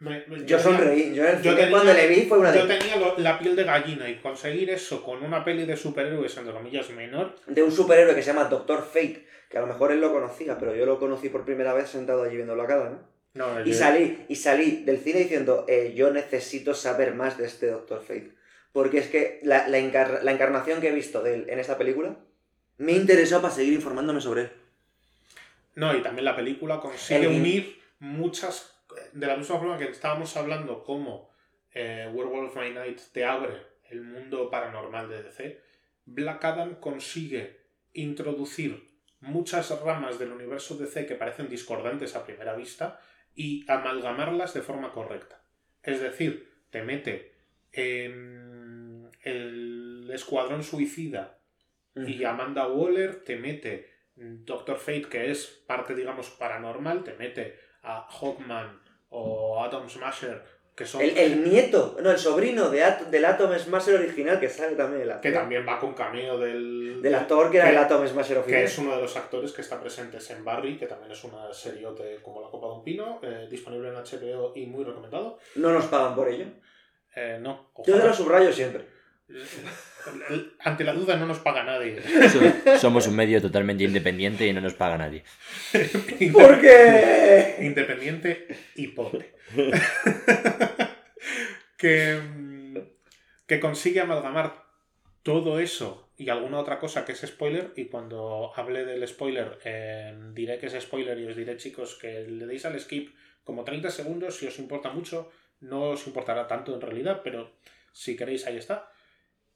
me- 0.00 0.24
me- 0.26 0.44
Yo 0.44 0.58
sonreí. 0.58 1.14
Yo 1.14 1.24
yo 1.40 1.54
tenía- 1.54 1.70
cuando 1.70 1.92
le 1.94 2.06
vi 2.08 2.22
fue 2.22 2.38
una 2.38 2.54
Yo 2.54 2.66
de, 2.66 2.76
tenía 2.78 2.96
lo- 2.96 3.16
la 3.18 3.38
piel 3.38 3.56
de 3.56 3.64
gallina 3.64 4.08
y 4.08 4.16
conseguir 4.16 4.70
eso 4.70 5.02
con 5.02 5.22
una 5.22 5.44
peli 5.44 5.64
de 5.64 5.76
superhéroes, 5.76 6.36
entre 6.36 6.52
comillas, 6.52 6.90
menor, 6.90 7.34
de 7.46 7.62
un 7.62 7.72
superhéroe 7.72 8.14
que 8.14 8.22
se 8.22 8.28
llama 8.32 8.44
Doctor 8.44 8.84
Fate, 8.84 9.26
que 9.48 9.58
a 9.58 9.60
lo 9.60 9.66
mejor 9.66 9.92
él 9.92 10.00
lo 10.00 10.12
conocía, 10.12 10.58
pero 10.58 10.74
yo 10.74 10.84
lo 10.86 10.98
conocí 10.98 11.28
por 11.28 11.44
primera 11.44 11.72
vez 11.72 11.88
sentado 11.88 12.22
allí 12.24 12.36
viendo 12.36 12.56
la 12.56 12.66
cara, 12.66 12.90
¿no? 12.90 13.14
no, 13.34 13.60
Y 13.64 13.70
yo- 13.70 13.74
salí, 13.78 14.24
y 14.28 14.36
salí 14.36 14.82
del 14.84 14.98
cine 14.98 15.20
diciendo, 15.20 15.64
eh, 15.68 15.92
yo 15.96 16.10
necesito 16.10 16.74
saber 16.74 17.14
más 17.14 17.36
de 17.38 17.46
este 17.46 17.66
Doctor 17.68 18.00
Fate. 18.00 18.32
Porque 18.72 18.98
es 18.98 19.06
que 19.08 19.38
la, 19.44 19.68
la 19.68 19.78
encar- 19.78 20.22
la 20.22 20.32
encarnación 20.32 20.80
que 20.80 20.88
he 20.88 20.92
visto 20.92 21.22
de 21.22 21.34
él 21.34 21.44
en 21.48 21.60
esta 21.60 21.78
película 21.78 22.16
me 22.78 22.92
interesó 22.92 23.40
para 23.40 23.54
seguir 23.54 23.72
informándome 23.72 24.20
sobre 24.20 24.42
él. 24.42 24.50
No, 25.76 25.96
y 25.96 26.02
también 26.02 26.24
la 26.24 26.34
película 26.36 26.80
consigue 26.80 27.20
El 27.20 27.26
unir 27.28 27.78
muchas. 28.00 28.73
De 29.12 29.26
la 29.26 29.36
misma 29.36 29.58
forma 29.58 29.78
que 29.78 29.84
estábamos 29.84 30.36
hablando, 30.36 30.82
como 30.82 31.30
eh, 31.72 32.10
Werewolf 32.12 32.54
by 32.54 32.72
Night 32.72 33.00
te 33.12 33.24
abre 33.24 33.62
el 33.90 34.02
mundo 34.02 34.50
paranormal 34.50 35.08
de 35.08 35.22
DC, 35.22 35.60
Black 36.06 36.44
Adam 36.44 36.74
consigue 36.76 37.60
introducir 37.92 38.94
muchas 39.20 39.70
ramas 39.82 40.18
del 40.18 40.32
universo 40.32 40.76
DC 40.76 41.06
que 41.06 41.14
parecen 41.14 41.48
discordantes 41.48 42.14
a 42.14 42.24
primera 42.24 42.54
vista 42.54 43.00
y 43.34 43.64
amalgamarlas 43.70 44.54
de 44.54 44.62
forma 44.62 44.92
correcta. 44.92 45.42
Es 45.82 46.00
decir, 46.00 46.52
te 46.70 46.82
mete 46.82 47.34
en 47.72 49.10
el 49.22 50.10
Escuadrón 50.12 50.62
Suicida 50.62 51.38
y 51.94 52.24
Amanda 52.24 52.68
Waller 52.68 53.24
te 53.24 53.36
mete 53.36 53.92
Doctor 54.16 54.78
Fate, 54.78 55.08
que 55.08 55.30
es 55.30 55.46
parte, 55.46 55.94
digamos, 55.94 56.30
paranormal, 56.30 57.02
te 57.02 57.14
mete 57.14 57.58
a 57.82 58.06
Hawkman 58.08 58.80
o 59.14 59.62
Atom 59.64 59.88
Smasher 59.88 60.42
que 60.74 60.84
son... 60.84 61.00
El, 61.02 61.16
el 61.16 61.44
nieto, 61.48 61.96
no, 62.02 62.10
el 62.10 62.18
sobrino 62.18 62.68
de 62.68 62.82
At- 62.82 63.02
del 63.06 63.24
Atom 63.24 63.56
Smasher 63.56 63.94
original 63.94 64.40
que 64.40 64.48
sale 64.48 64.74
también 64.74 65.02
el 65.02 65.08
que 65.08 65.14
actor. 65.28 65.32
también 65.32 65.64
va 65.66 65.78
con 65.78 65.94
cameo 65.94 66.36
del... 66.36 67.00
Del 67.00 67.14
actor 67.14 67.48
que 67.50 67.58
era 67.58 67.66
que- 67.66 67.72
el 67.72 67.78
Atom 67.78 68.04
Smasher 68.08 68.36
que 68.38 68.40
original. 68.42 68.64
es 68.64 68.78
uno 68.78 68.96
de 68.96 69.02
los 69.02 69.16
actores 69.16 69.52
que 69.52 69.60
está 69.62 69.80
presentes 69.80 70.28
en 70.30 70.44
Barry, 70.44 70.76
que 70.76 70.86
también 70.88 71.12
es 71.12 71.22
una 71.22 71.52
seriote 71.54 72.18
como 72.22 72.40
la 72.40 72.48
copa 72.50 72.66
de 72.66 72.72
un 72.72 72.82
pino, 72.82 73.20
eh, 73.22 73.46
disponible 73.48 73.88
en 73.90 73.94
HBO 73.94 74.52
y 74.56 74.66
muy 74.66 74.82
recomendado. 74.82 75.38
No 75.54 75.70
nos 75.70 75.84
pagan 75.86 76.16
por 76.16 76.28
ello. 76.28 76.46
Eh, 77.14 77.38
no, 77.40 77.70
Yo 77.86 77.96
te 78.00 78.04
lo 78.08 78.12
subrayo 78.12 78.52
siempre. 78.52 78.84
El- 79.28 80.52
Ante 80.60 80.84
la 80.84 80.92
duda 80.92 81.16
no 81.16 81.26
nos 81.26 81.38
paga 81.38 81.64
nadie. 81.64 82.00
So- 82.28 82.78
Somos 82.78 83.06
un 83.06 83.16
medio 83.16 83.40
totalmente 83.40 83.84
independiente 83.84 84.46
y 84.46 84.52
no 84.52 84.60
nos 84.60 84.74
paga 84.74 84.98
nadie. 84.98 85.24
¿Por 86.32 86.60
qué? 86.60 87.56
Independiente 87.62 88.46
y 88.76 88.88
pobre. 88.88 89.34
que, 91.78 92.16
mm, 92.16 92.76
que 93.46 93.60
consigue 93.60 94.00
amalgamar 94.00 94.64
todo 95.22 95.58
eso 95.58 96.10
y 96.16 96.28
alguna 96.28 96.58
otra 96.60 96.78
cosa 96.78 97.04
que 97.04 97.12
es 97.12 97.20
spoiler. 97.20 97.72
Y 97.76 97.86
cuando 97.86 98.52
hable 98.56 98.84
del 98.84 99.06
spoiler, 99.08 99.58
eh, 99.64 100.14
diré 100.32 100.58
que 100.58 100.66
es 100.66 100.74
spoiler 100.82 101.18
y 101.18 101.26
os 101.26 101.36
diré, 101.36 101.56
chicos, 101.56 101.96
que 102.00 102.26
le 102.28 102.46
deis 102.46 102.64
al 102.64 102.78
skip 102.78 103.14
como 103.42 103.64
30 103.64 103.90
segundos. 103.90 104.36
Si 104.36 104.46
os 104.46 104.58
importa 104.58 104.90
mucho, 104.90 105.30
no 105.60 105.90
os 105.90 106.06
importará 106.06 106.46
tanto 106.46 106.74
en 106.74 106.80
realidad, 106.80 107.22
pero 107.24 107.52
si 107.92 108.16
queréis, 108.16 108.46
ahí 108.46 108.56
está. 108.58 108.90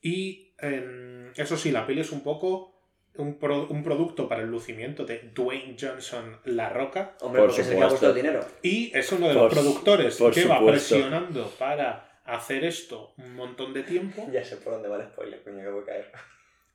Y 0.01 0.55
eh, 0.61 1.33
eso 1.37 1.57
sí, 1.57 1.71
la 1.73 1.87
peli 1.87 2.01
es 2.01 2.13
un 2.13 2.23
poco 2.23 2.75
un, 3.17 3.39
pro- 3.39 3.67
un 3.69 3.83
producto 3.83 4.29
para 4.29 4.43
el 4.43 4.49
lucimiento 4.49 5.05
de 5.05 5.31
Dwayne 5.35 5.77
Johnson 5.81 6.39
La 6.45 6.69
Roca. 6.69 7.17
Hombre, 7.21 7.41
Por 7.43 7.51
porque 7.51 7.65
se 7.65 7.75
le 7.75 7.83
ha 7.83 7.89
puesto 7.89 8.09
el 8.11 8.15
dinero. 8.15 8.45
Y 8.63 8.97
es 8.97 9.11
uno 9.13 9.29
de 9.29 9.35
Por 9.35 9.45
los 9.45 9.53
productores 9.55 10.17
por 10.17 10.33
que 10.33 10.45
va 10.45 10.65
presionando 10.65 11.51
para 11.59 12.21
hacer 12.25 12.65
esto 12.65 13.15
un 13.17 13.35
montón 13.35 13.73
de 13.75 13.83
tiempo. 13.83 14.29
Ya 14.33 14.45
sé 14.45 14.57
por 14.59 14.75
dónde 14.75 14.89
va 14.89 14.97
el 15.03 15.09
spoiler, 15.09 15.43
coño, 15.43 15.61
acabo 15.63 15.81
de 15.81 15.87
caer. 15.87 16.13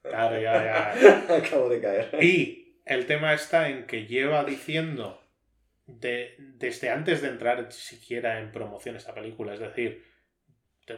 Claro, 0.01 0.41
ya, 0.41 0.93
ya. 0.99 1.36
acabo 1.38 1.69
de 1.69 1.80
caer. 1.80 2.24
Y 2.24 2.82
el 2.86 3.05
tema 3.05 3.34
está 3.34 3.69
en 3.69 3.86
que 3.88 4.05
lleva 4.05 4.43
diciendo 4.43 5.21
de- 5.86 6.36
desde 6.39 6.89
antes 6.89 7.21
de 7.21 7.30
entrar 7.30 7.71
siquiera 7.71 8.39
en 8.39 8.51
promoción 8.51 8.95
esta 8.97 9.13
película, 9.13 9.53
es 9.53 9.59
decir, 9.61 9.91
de 9.93 10.12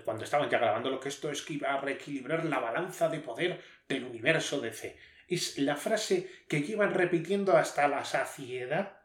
cuando 0.03 0.23
estaban 0.23 0.49
ya 0.49 0.59
grabando 0.59 0.89
lo 0.89 0.99
que 0.99 1.09
esto 1.09 1.29
es 1.29 1.41
que 1.41 1.53
iba 1.53 1.73
a 1.73 1.81
reequilibrar 1.81 2.45
la 2.45 2.59
balanza 2.59 3.09
de 3.09 3.19
poder 3.19 3.61
del 3.87 4.03
universo 4.03 4.59
DC. 4.59 4.97
Es 5.27 5.57
la 5.57 5.75
frase 5.75 6.29
que 6.47 6.61
llevan 6.61 6.93
repitiendo 6.93 7.57
hasta 7.57 7.87
la 7.87 8.05
saciedad 8.05 8.97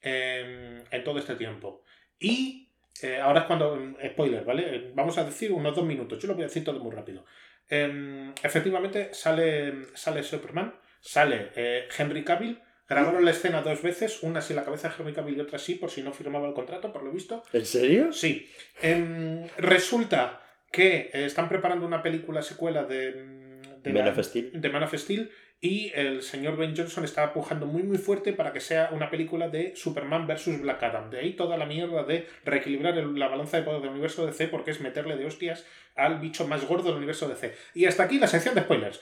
em, 0.00 0.82
en 0.90 1.04
todo 1.04 1.18
este 1.18 1.34
tiempo. 1.34 1.84
Y 2.18 2.72
eh, 3.02 3.20
ahora 3.20 3.40
es 3.40 3.46
cuando, 3.46 3.76
em, 3.76 3.96
spoiler, 4.12 4.44
¿vale? 4.44 4.76
Eh, 4.76 4.92
Vamos 4.94 5.18
a 5.18 5.24
decir 5.24 5.52
unos 5.52 5.74
dos 5.74 5.84
minutos, 5.84 6.20
yo 6.20 6.28
lo 6.28 6.34
voy 6.34 6.44
a 6.44 6.46
decir 6.46 6.64
todo 6.64 6.80
muy 6.80 6.94
rápido. 6.94 7.24
Em, 7.68 8.32
efectivamente 8.42 9.12
sale, 9.12 9.94
sale 9.94 10.22
Superman, 10.22 10.74
sale 11.00 11.52
eh, 11.54 11.88
Henry 11.96 12.24
Cavill, 12.24 12.60
grabaron 12.88 13.24
la 13.24 13.30
escena 13.32 13.62
dos 13.62 13.82
veces, 13.82 14.22
una 14.22 14.40
sin 14.40 14.56
la 14.56 14.64
cabeza 14.64 14.88
de 14.88 14.94
Henry 14.98 15.12
Cavill 15.12 15.36
y 15.36 15.40
otra 15.40 15.58
sí, 15.58 15.74
por 15.74 15.90
si 15.90 16.02
no 16.02 16.12
firmaba 16.12 16.48
el 16.48 16.54
contrato, 16.54 16.92
por 16.92 17.02
lo 17.02 17.12
visto. 17.12 17.42
¿En 17.52 17.66
serio? 17.66 18.12
Sí. 18.12 18.48
Em, 18.82 19.46
resulta 19.58 20.42
que 20.72 21.10
eh, 21.12 21.24
están 21.24 21.48
preparando 21.48 21.86
una 21.86 22.02
película 22.02 22.42
secuela 22.42 22.84
de, 22.84 23.12
mm, 23.12 23.82
de, 23.82 23.92
Man 23.92 24.04
la- 24.04 24.10
of 24.12 24.18
Steel. 24.24 24.50
de 24.60 24.68
Man 24.68 24.82
of 24.82 24.94
Steel 24.94 25.30
y 25.60 25.90
el 25.94 26.22
señor 26.22 26.56
Ben 26.56 26.76
Johnson 26.76 27.02
está 27.04 27.32
pujando 27.32 27.66
muy 27.66 27.82
muy 27.82 27.98
fuerte 27.98 28.32
para 28.32 28.52
que 28.52 28.60
sea 28.60 28.90
una 28.92 29.10
película 29.10 29.48
de 29.48 29.74
Superman 29.74 30.26
versus 30.26 30.60
Black 30.60 30.82
Adam. 30.84 31.10
De 31.10 31.18
ahí 31.18 31.32
toda 31.32 31.56
la 31.56 31.66
mierda 31.66 32.04
de 32.04 32.26
reequilibrar 32.44 32.96
el- 32.96 33.18
la 33.18 33.26
balanza 33.28 33.56
de 33.56 33.64
poder 33.64 33.80
del 33.80 33.90
universo 33.90 34.24
DC 34.26 34.46
porque 34.48 34.70
es 34.70 34.80
meterle 34.80 35.16
de 35.16 35.26
hostias 35.26 35.66
al 35.96 36.20
bicho 36.20 36.46
más 36.46 36.64
gordo 36.64 36.84
del 36.90 36.96
universo 36.98 37.28
DC. 37.28 37.54
Y 37.74 37.86
hasta 37.86 38.04
aquí 38.04 38.18
la 38.20 38.28
sección 38.28 38.54
de 38.54 38.60
spoilers. 38.60 39.00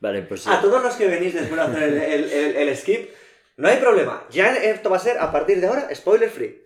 Vale, 0.00 0.22
pues 0.22 0.42
sí. 0.42 0.50
A 0.50 0.60
todos 0.60 0.82
los 0.82 0.94
que 0.96 1.06
venís 1.06 1.34
después 1.34 1.56
de 1.56 1.62
hacer 1.62 1.82
el, 1.84 1.98
el- 1.98 2.30
el- 2.32 2.56
el 2.68 2.76
skip, 2.76 3.10
no 3.56 3.68
hay 3.68 3.76
problema. 3.76 4.26
Ya 4.30 4.54
esto 4.56 4.90
va 4.90 4.96
a 4.96 5.00
ser, 5.00 5.18
a 5.18 5.30
partir 5.30 5.60
de 5.60 5.66
ahora, 5.66 5.94
spoiler 5.94 6.30
free. 6.30 6.62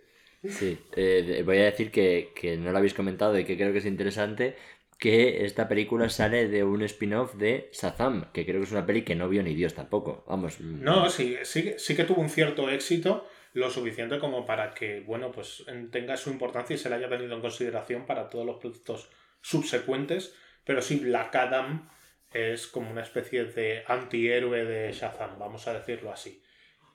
Sí, 0.47 0.77
eh, 0.95 1.41
voy 1.45 1.57
a 1.59 1.65
decir 1.65 1.91
que, 1.91 2.31
que 2.35 2.55
no 2.55 2.71
lo 2.71 2.77
habéis 2.77 2.93
comentado 2.93 3.37
y 3.37 3.43
que 3.45 3.57
creo 3.57 3.71
que 3.71 3.79
es 3.79 3.85
interesante 3.85 4.55
que 4.99 5.43
esta 5.45 5.67
película 5.67 6.07
sale 6.09 6.47
de 6.47 6.63
un 6.63 6.81
spin-off 6.83 7.33
de 7.35 7.69
Shazam, 7.73 8.31
que 8.31 8.45
creo 8.45 8.59
que 8.59 8.65
es 8.65 8.71
una 8.71 8.85
peli 8.85 9.01
que 9.03 9.15
no 9.15 9.27
vio 9.27 9.43
ni 9.43 9.53
Dios 9.55 9.73
tampoco. 9.73 10.23
Vamos. 10.27 10.59
No, 10.61 11.09
sí, 11.09 11.35
sí, 11.43 11.73
sí 11.77 11.95
que 11.95 12.03
tuvo 12.05 12.21
un 12.21 12.29
cierto 12.29 12.69
éxito, 12.69 13.27
lo 13.53 13.69
suficiente 13.71 14.19
como 14.19 14.45
para 14.45 14.73
que, 14.73 15.01
bueno, 15.01 15.31
pues 15.31 15.63
en- 15.67 15.89
tenga 15.91 16.15
su 16.15 16.29
importancia 16.29 16.75
y 16.75 16.77
se 16.77 16.89
la 16.89 16.95
haya 16.97 17.09
tenido 17.09 17.35
en 17.35 17.41
consideración 17.41 18.05
para 18.05 18.29
todos 18.29 18.45
los 18.45 18.57
productos 18.57 19.09
subsecuentes. 19.41 20.33
Pero 20.63 20.81
sí, 20.81 20.97
Black 20.97 21.35
Adam 21.35 21.89
es 22.35 22.67
como 22.67 22.91
una 22.91 23.01
especie 23.01 23.45
de 23.45 23.83
antihéroe 23.87 24.65
de 24.65 24.91
Shazam, 24.91 25.39
vamos 25.39 25.67
a 25.67 25.73
decirlo 25.73 26.11
así. 26.11 26.41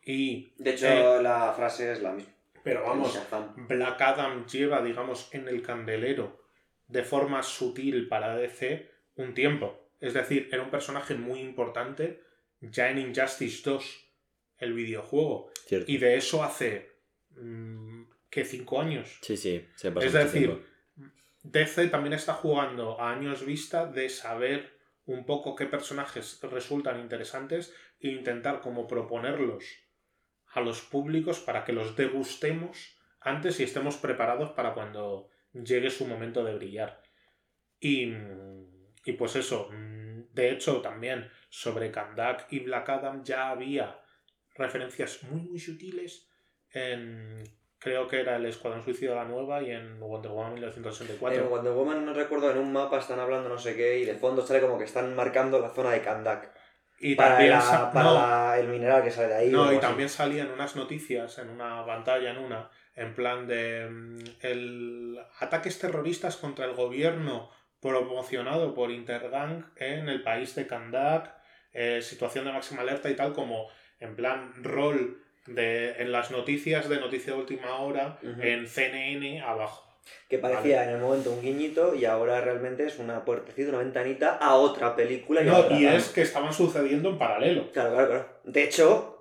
Y, 0.05 0.53
De 0.59 0.71
hecho, 0.71 0.87
eh, 0.87 1.23
la 1.23 1.53
frase 1.55 1.93
es 1.93 2.03
la 2.03 2.13
misma. 2.13 2.33
pero 2.63 2.83
vamos, 2.83 3.15
Shazam. 3.15 3.67
Black 3.69 4.01
Adam 4.01 4.47
lleva, 4.47 4.83
digamos, 4.83 5.29
en 5.33 5.49
el 5.49 5.63
candelero 5.63 6.41
de 6.89 7.03
forma 7.05 7.43
sutil 7.43 8.09
para 8.09 8.37
DC 8.37 8.91
un 9.17 9.35
tiempo. 9.35 9.91
Es 10.01 10.15
decir, 10.15 10.49
era 10.53 10.63
un 10.63 10.71
personaje 10.71 11.15
muy 11.15 11.41
importante 11.41 12.23
ya 12.61 12.91
en 12.91 12.99
Injustice 12.99 13.63
2, 13.65 14.07
el 14.59 14.73
videojuego. 14.75 15.51
cierto. 15.67 15.91
Y 15.91 15.99
de 15.99 16.17
eso 16.17 16.43
hace. 16.43 16.91
mm, 17.31 18.03
¿Qué? 18.31 18.45
¿Cinco 18.45 18.81
años? 18.81 19.19
Sí, 19.23 19.37
sí, 19.37 19.67
se 19.75 19.91
pasa 19.91 20.07
Es 20.07 20.13
mucho 20.13 20.25
decir, 20.25 20.47
tiempo. 20.47 20.67
DC 21.43 21.89
también 21.89 22.13
está 22.13 22.35
jugando 22.35 23.01
a 23.01 23.11
años 23.11 23.45
vista 23.45 23.87
de 23.87 24.09
saber 24.09 24.79
un 25.13 25.25
poco 25.25 25.57
qué 25.57 25.67
personajes 25.67 26.41
resultan 26.43 27.01
interesantes 27.01 27.75
e 27.99 28.09
intentar 28.09 28.61
como 28.61 28.87
proponerlos 28.87 29.65
a 30.53 30.61
los 30.61 30.81
públicos 30.81 31.41
para 31.41 31.65
que 31.65 31.73
los 31.73 31.97
degustemos 31.97 32.97
antes 33.21 33.61
y 33.61 33.65
estemos 33.65 33.97
preparados 33.97 34.51
para 34.53 34.75
cuando 34.75 35.29
llegue 35.53 35.91
su 35.91 36.07
momento 36.07 36.45
de 36.45 36.55
brillar. 36.55 37.03
Y, 37.81 38.13
y 39.05 39.13
pues 39.19 39.37
eso, 39.37 39.69
mm, 39.71 40.33
de 40.33 40.51
hecho 40.51 40.81
también 40.81 41.31
sobre 41.49 41.91
Kandak 41.91 42.47
y 42.53 42.61
Black 42.61 42.89
Adam 42.89 43.25
ya 43.25 43.51
había 43.51 44.01
referencias 44.55 45.23
muy 45.25 45.41
muy 45.41 45.59
sutiles 45.59 46.29
en 46.73 47.43
creo 47.81 48.07
que 48.07 48.21
era 48.21 48.37
el 48.37 48.47
Escuadrón 48.47 48.85
Suicida 48.85 49.15
la 49.17 49.25
Nueva 49.25 49.63
y 49.63 49.71
en 49.73 49.99
Wonder 49.99 50.31
Woman 50.31 50.55
1984. 50.55 51.43
En 51.45 51.49
Wonder 51.51 51.73
Woman, 51.73 52.05
no 52.05 52.13
recuerdo, 52.15 52.51
en 52.51 52.59
un 52.59 52.73
mapa 52.73 52.99
están 52.99 53.19
hablando 53.19 53.49
no 53.49 53.59
sé 53.59 53.75
qué 53.75 53.99
y 53.99 54.05
de 54.05 54.15
fondo 54.15 54.47
sale 54.47 54.61
como 54.61 54.79
que 54.79 54.85
están 54.85 55.15
marcando 55.17 55.59
la 55.59 55.71
zona 55.71 55.91
de 55.91 56.03
Kandak. 56.03 56.53
y 57.03 57.15
Para, 57.15 57.31
también, 57.31 57.51
la- 57.53 57.61
sa- 57.63 57.91
para 57.91 58.05
no, 58.05 58.15
la- 58.15 58.59
el 58.61 58.69
mineral 58.69 59.03
que 59.03 59.11
sale 59.11 59.29
de 59.29 59.35
ahí. 59.35 59.49
no, 59.51 59.65
y 59.73 59.77
así. 59.77 59.81
también 59.81 60.09
salían 60.11 60.51
unas 60.51 60.77
noticias 60.77 61.39
en 61.39 61.49
una 61.49 61.85
pantalla, 61.87 62.31
en 62.31 62.37
una, 62.39 62.69
en 62.95 63.15
plan 63.15 63.47
de 63.47 63.89
mm, 63.91 64.19
el 64.43 65.19
ataques 65.39 65.79
terroristas 65.79 66.37
contra 66.37 66.67
el 66.67 66.75
gobierno 66.75 67.51
promocionado 67.81 68.75
por 68.75 68.91
Intergang 68.91 69.73
en 69.77 70.11
el 70.11 70.23
país 70.23 70.55
de 70.55 70.67
Kandak, 70.67 71.35
eh, 71.73 72.03
situación 72.03 72.45
de 72.45 72.53
máxima 72.53 72.83
alerta 72.83 73.09
y 73.09 73.17
tal, 73.17 73.33
como 73.33 73.69
en 73.99 74.15
plan 74.17 74.53
rol 74.63 75.23
de, 75.47 75.93
en 75.99 76.13
las 76.13 76.31
noticias 76.31 76.89
de 76.89 77.01
noticia 77.01 77.33
de 77.33 77.39
última 77.39 77.77
hora 77.79 78.19
en 78.23 78.67
CNN 78.67 79.41
abajo. 79.41 79.87
Que 80.29 80.39
parecía 80.39 80.85
en 80.85 80.91
el 80.91 81.01
momento 81.01 81.31
un 81.31 81.43
guiñito 81.43 81.95
y 81.95 82.05
ahora 82.05 82.41
realmente 82.41 82.87
es 82.87 82.99
una 82.99 83.25
puertecita, 83.25 83.69
una 83.69 83.79
ventanita 83.79 84.37
a 84.37 84.55
otra 84.55 84.97
película. 84.97 85.41
a 85.41 85.45
No, 85.45 85.59
otra 85.59 85.79
y 85.79 85.87
es 85.87 86.09
que 86.09 86.23
estaban 86.23 86.53
sucediendo 86.53 87.11
en 87.11 87.19
paralelo. 87.19 87.71
Claro, 87.73 87.93
claro, 87.93 88.09
claro. 88.09 88.41
De 88.45 88.65
hecho, 88.65 89.21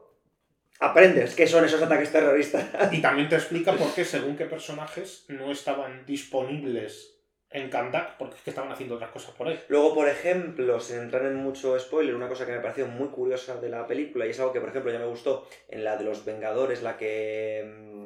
aprendes 0.79 1.35
qué 1.35 1.47
son 1.47 1.65
esos 1.65 1.81
ataques 1.81 2.11
terroristas. 2.11 2.65
Y 2.91 3.01
también 3.01 3.29
te 3.29 3.35
explica 3.35 3.73
por 3.77 3.93
qué 3.93 4.05
según 4.05 4.37
qué 4.37 4.45
personajes 4.45 5.25
no 5.27 5.51
estaban 5.51 6.05
disponibles 6.05 7.18
en 7.51 7.69
Kandak, 7.69 8.17
porque 8.17 8.35
es 8.35 8.41
que 8.43 8.49
estaban 8.51 8.71
haciendo 8.71 8.95
otras 8.95 9.11
cosas 9.11 9.33
por 9.35 9.47
ahí. 9.47 9.59
Luego, 9.69 9.95
por 9.95 10.07
ejemplo, 10.07 10.79
sin 10.79 10.97
entrar 10.99 11.25
en 11.25 11.35
mucho 11.35 11.79
spoiler, 11.79 12.13
una 12.15 12.27
cosa 12.27 12.45
que 12.45 12.51
me 12.51 12.59
pareció 12.59 12.85
muy 12.87 13.09
curiosa 13.09 13.57
de 13.59 13.69
la 13.69 13.87
película, 13.87 14.25
y 14.27 14.29
es 14.31 14.39
algo 14.39 14.53
que, 14.53 14.59
por 14.59 14.69
ejemplo, 14.69 14.91
ya 14.91 14.99
me 14.99 15.05
gustó 15.05 15.47
en 15.67 15.83
la 15.83 15.97
de 15.97 16.03
los 16.03 16.25
Vengadores, 16.25 16.81
la 16.83 16.97
que. 16.97 17.63
mm, 17.65 18.05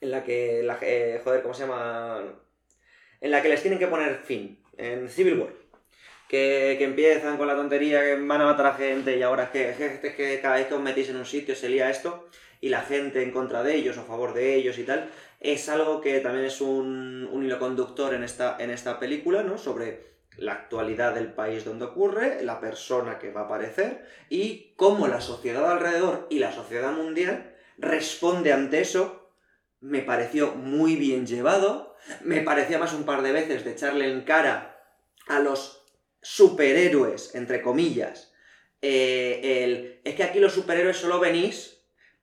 En 0.00 0.10
la 0.10 0.22
que. 0.24 0.62
La, 0.62 0.78
eh, 0.82 1.20
joder, 1.24 1.42
¿cómo 1.42 1.54
se 1.54 1.62
llama? 1.66 2.22
En 3.20 3.30
la 3.30 3.42
que 3.42 3.48
les 3.48 3.62
tienen 3.62 3.78
que 3.78 3.86
poner 3.88 4.16
fin. 4.16 4.62
En 4.76 5.08
Civil 5.08 5.38
War. 5.40 5.52
Que, 6.28 6.74
que 6.78 6.84
empiezan 6.84 7.38
con 7.38 7.46
la 7.48 7.56
tontería 7.56 8.02
que 8.02 8.16
van 8.16 8.40
a 8.42 8.44
matar 8.44 8.66
a 8.66 8.74
gente 8.74 9.16
y 9.16 9.22
ahora 9.22 9.44
es 9.44 9.50
que, 9.50 9.70
es 9.70 9.76
que- 9.76 10.08
es 10.08 10.14
que 10.14 10.40
cada 10.42 10.56
vez 10.56 10.66
que 10.66 10.74
os 10.74 10.80
metéis 10.80 11.08
en 11.08 11.16
un 11.16 11.24
sitio 11.24 11.54
se 11.56 11.70
lía 11.70 11.88
esto 11.90 12.28
y 12.60 12.68
la 12.68 12.82
gente 12.82 13.22
en 13.22 13.30
contra 13.30 13.62
de 13.62 13.74
ellos 13.76 13.96
o 13.96 14.00
a 14.00 14.04
favor 14.04 14.34
de 14.34 14.54
ellos 14.54 14.78
y 14.78 14.84
tal 14.84 15.08
es 15.40 15.68
algo 15.68 16.00
que 16.00 16.20
también 16.20 16.46
es 16.46 16.60
un, 16.60 17.28
un 17.30 17.44
hilo 17.44 17.58
conductor 17.58 18.14
en 18.14 18.24
esta, 18.24 18.56
en 18.58 18.70
esta 18.70 18.98
película, 18.98 19.42
¿no? 19.42 19.56
Sobre 19.56 20.08
la 20.36 20.52
actualidad 20.52 21.14
del 21.14 21.32
país 21.32 21.64
donde 21.64 21.84
ocurre, 21.84 22.42
la 22.42 22.60
persona 22.60 23.18
que 23.18 23.30
va 23.30 23.42
a 23.42 23.44
aparecer 23.44 24.04
y 24.28 24.72
cómo 24.76 25.08
la 25.08 25.20
sociedad 25.20 25.70
alrededor 25.70 26.26
y 26.30 26.38
la 26.38 26.52
sociedad 26.52 26.92
mundial 26.92 27.54
responde 27.76 28.52
ante 28.52 28.80
eso 28.80 29.32
me 29.80 30.00
pareció 30.00 30.54
muy 30.54 30.96
bien 30.96 31.26
llevado, 31.26 31.96
me 32.22 32.40
parecía 32.40 32.78
más 32.78 32.92
un 32.94 33.04
par 33.04 33.22
de 33.22 33.32
veces 33.32 33.64
de 33.64 33.72
echarle 33.72 34.10
en 34.10 34.22
cara 34.22 34.80
a 35.28 35.40
los 35.40 35.84
superhéroes, 36.20 37.34
entre 37.34 37.62
comillas, 37.62 38.32
eh, 38.82 39.62
el, 39.64 40.00
es 40.04 40.14
que 40.14 40.24
aquí 40.24 40.40
los 40.40 40.52
superhéroes 40.52 40.96
solo 40.96 41.20
venís 41.20 41.77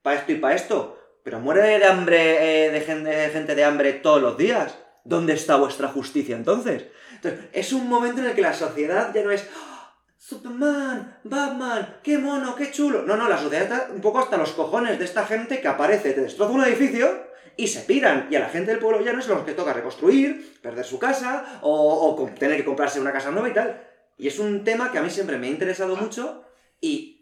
para 0.06 0.20
esto 0.20 0.30
y 0.30 0.36
para 0.36 0.54
esto, 0.54 0.96
pero 1.24 1.40
muere 1.40 1.80
de 1.80 1.84
hambre, 1.84 2.66
eh, 2.66 2.70
de, 2.70 2.80
gente, 2.80 3.10
de 3.10 3.28
gente 3.30 3.56
de 3.56 3.64
hambre 3.64 3.92
todos 3.94 4.22
los 4.22 4.38
días. 4.38 4.78
¿Dónde 5.02 5.32
está 5.32 5.56
vuestra 5.56 5.88
justicia 5.88 6.36
entonces? 6.36 6.84
Entonces, 7.16 7.46
es 7.52 7.72
un 7.72 7.88
momento 7.88 8.20
en 8.20 8.28
el 8.28 8.34
que 8.36 8.40
la 8.40 8.54
sociedad 8.54 9.12
ya 9.12 9.24
no 9.24 9.32
es 9.32 9.44
"Ah, 9.56 9.96
Superman, 10.16 11.18
Batman, 11.24 11.96
qué 12.04 12.18
mono, 12.18 12.54
qué 12.54 12.70
chulo. 12.70 13.02
No, 13.02 13.16
no, 13.16 13.28
la 13.28 13.36
sociedad 13.36 13.64
está 13.64 13.88
un 13.92 14.00
poco 14.00 14.20
hasta 14.20 14.36
los 14.36 14.52
cojones 14.52 14.96
de 15.00 15.04
esta 15.04 15.26
gente 15.26 15.60
que 15.60 15.66
aparece, 15.66 16.12
te 16.12 16.20
destroza 16.20 16.52
un 16.52 16.62
edificio 16.62 17.26
y 17.56 17.66
se 17.66 17.80
piran. 17.80 18.28
Y 18.30 18.36
a 18.36 18.40
la 18.40 18.48
gente 18.48 18.70
del 18.70 18.78
pueblo 18.78 19.04
ya 19.04 19.12
no 19.12 19.18
es 19.18 19.26
los 19.26 19.42
que 19.42 19.54
toca 19.54 19.72
reconstruir, 19.72 20.60
perder 20.62 20.84
su 20.84 21.00
casa 21.00 21.58
o, 21.62 22.14
o 22.16 22.30
tener 22.38 22.58
que 22.58 22.64
comprarse 22.64 23.00
una 23.00 23.10
casa 23.10 23.32
nueva 23.32 23.48
y 23.48 23.54
tal. 23.54 23.82
Y 24.16 24.28
es 24.28 24.38
un 24.38 24.62
tema 24.62 24.92
que 24.92 24.98
a 24.98 25.02
mí 25.02 25.10
siempre 25.10 25.36
me 25.36 25.48
ha 25.48 25.50
interesado 25.50 25.96
mucho 25.96 26.44
y... 26.80 27.15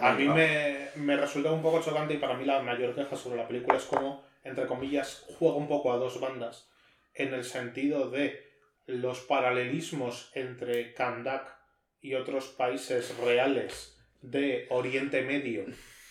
A 0.00 0.12
mí 0.12 0.28
me, 0.28 0.88
me 0.96 1.16
resulta 1.16 1.50
un 1.52 1.62
poco 1.62 1.82
chocante 1.82 2.14
y 2.14 2.18
para 2.18 2.34
mí 2.34 2.44
la 2.44 2.60
mayor 2.62 2.94
queja 2.94 3.16
sobre 3.16 3.36
la 3.38 3.48
película 3.48 3.76
es 3.76 3.84
como, 3.84 4.24
entre 4.44 4.66
comillas, 4.66 5.24
juega 5.38 5.56
un 5.56 5.68
poco 5.68 5.92
a 5.92 5.96
dos 5.96 6.20
bandas, 6.20 6.68
en 7.14 7.34
el 7.34 7.44
sentido 7.44 8.10
de 8.10 8.44
los 8.86 9.20
paralelismos 9.20 10.30
entre 10.34 10.94
Kandak 10.94 11.56
y 12.00 12.14
otros 12.14 12.48
países 12.48 13.16
reales 13.18 13.98
de 14.22 14.66
Oriente 14.70 15.22
Medio 15.22 15.64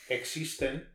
existen 0.09 0.89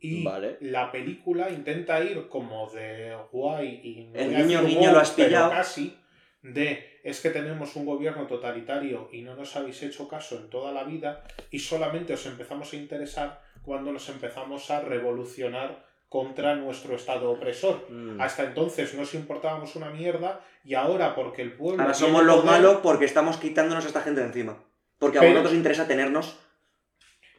y 0.00 0.24
Vale. 0.24 0.56
la 0.60 0.90
película 0.92 1.50
intenta 1.50 2.02
ir 2.02 2.28
como 2.28 2.70
de 2.70 3.16
guay 3.32 3.80
y 3.82 4.04
no 4.06 4.20
El 4.20 4.92
lo 4.92 4.98
has 4.98 5.10
pillado. 5.10 5.50
casi 5.50 5.96
de 6.42 7.00
es 7.04 7.20
que 7.20 7.30
tenemos 7.30 7.76
un 7.76 7.84
gobierno 7.84 8.26
totalitario 8.26 9.08
y 9.12 9.22
no 9.22 9.36
nos 9.36 9.56
habéis 9.56 9.82
hecho 9.82 10.08
caso 10.08 10.36
en 10.38 10.48
toda 10.50 10.72
la 10.72 10.84
vida 10.84 11.22
y 11.50 11.58
solamente 11.58 12.14
os 12.14 12.24
empezamos 12.26 12.72
a 12.72 12.76
interesar 12.76 13.42
cuando 13.62 13.92
nos 13.92 14.08
empezamos 14.08 14.70
a 14.70 14.80
revolucionar 14.80 15.84
contra 16.08 16.56
nuestro 16.56 16.96
estado 16.96 17.30
opresor. 17.30 17.86
Mm. 17.90 18.20
Hasta 18.20 18.44
entonces 18.44 18.94
nos 18.94 19.14
importábamos 19.14 19.76
una 19.76 19.90
mierda 19.90 20.40
y 20.64 20.74
ahora 20.74 21.14
porque 21.14 21.42
el 21.42 21.52
pueblo... 21.52 21.82
Ahora 21.82 21.94
somos 21.94 22.24
los 22.24 22.40
poder- 22.40 22.50
malos 22.50 22.80
porque 22.82 23.04
estamos 23.04 23.36
quitándonos 23.36 23.84
a 23.84 23.88
esta 23.88 24.00
gente 24.02 24.20
de 24.20 24.26
encima. 24.26 24.64
Porque 24.98 25.18
a 25.18 25.22
vosotros 25.22 25.46
os 25.48 25.54
interesa 25.54 25.86
tenernos 25.86 26.36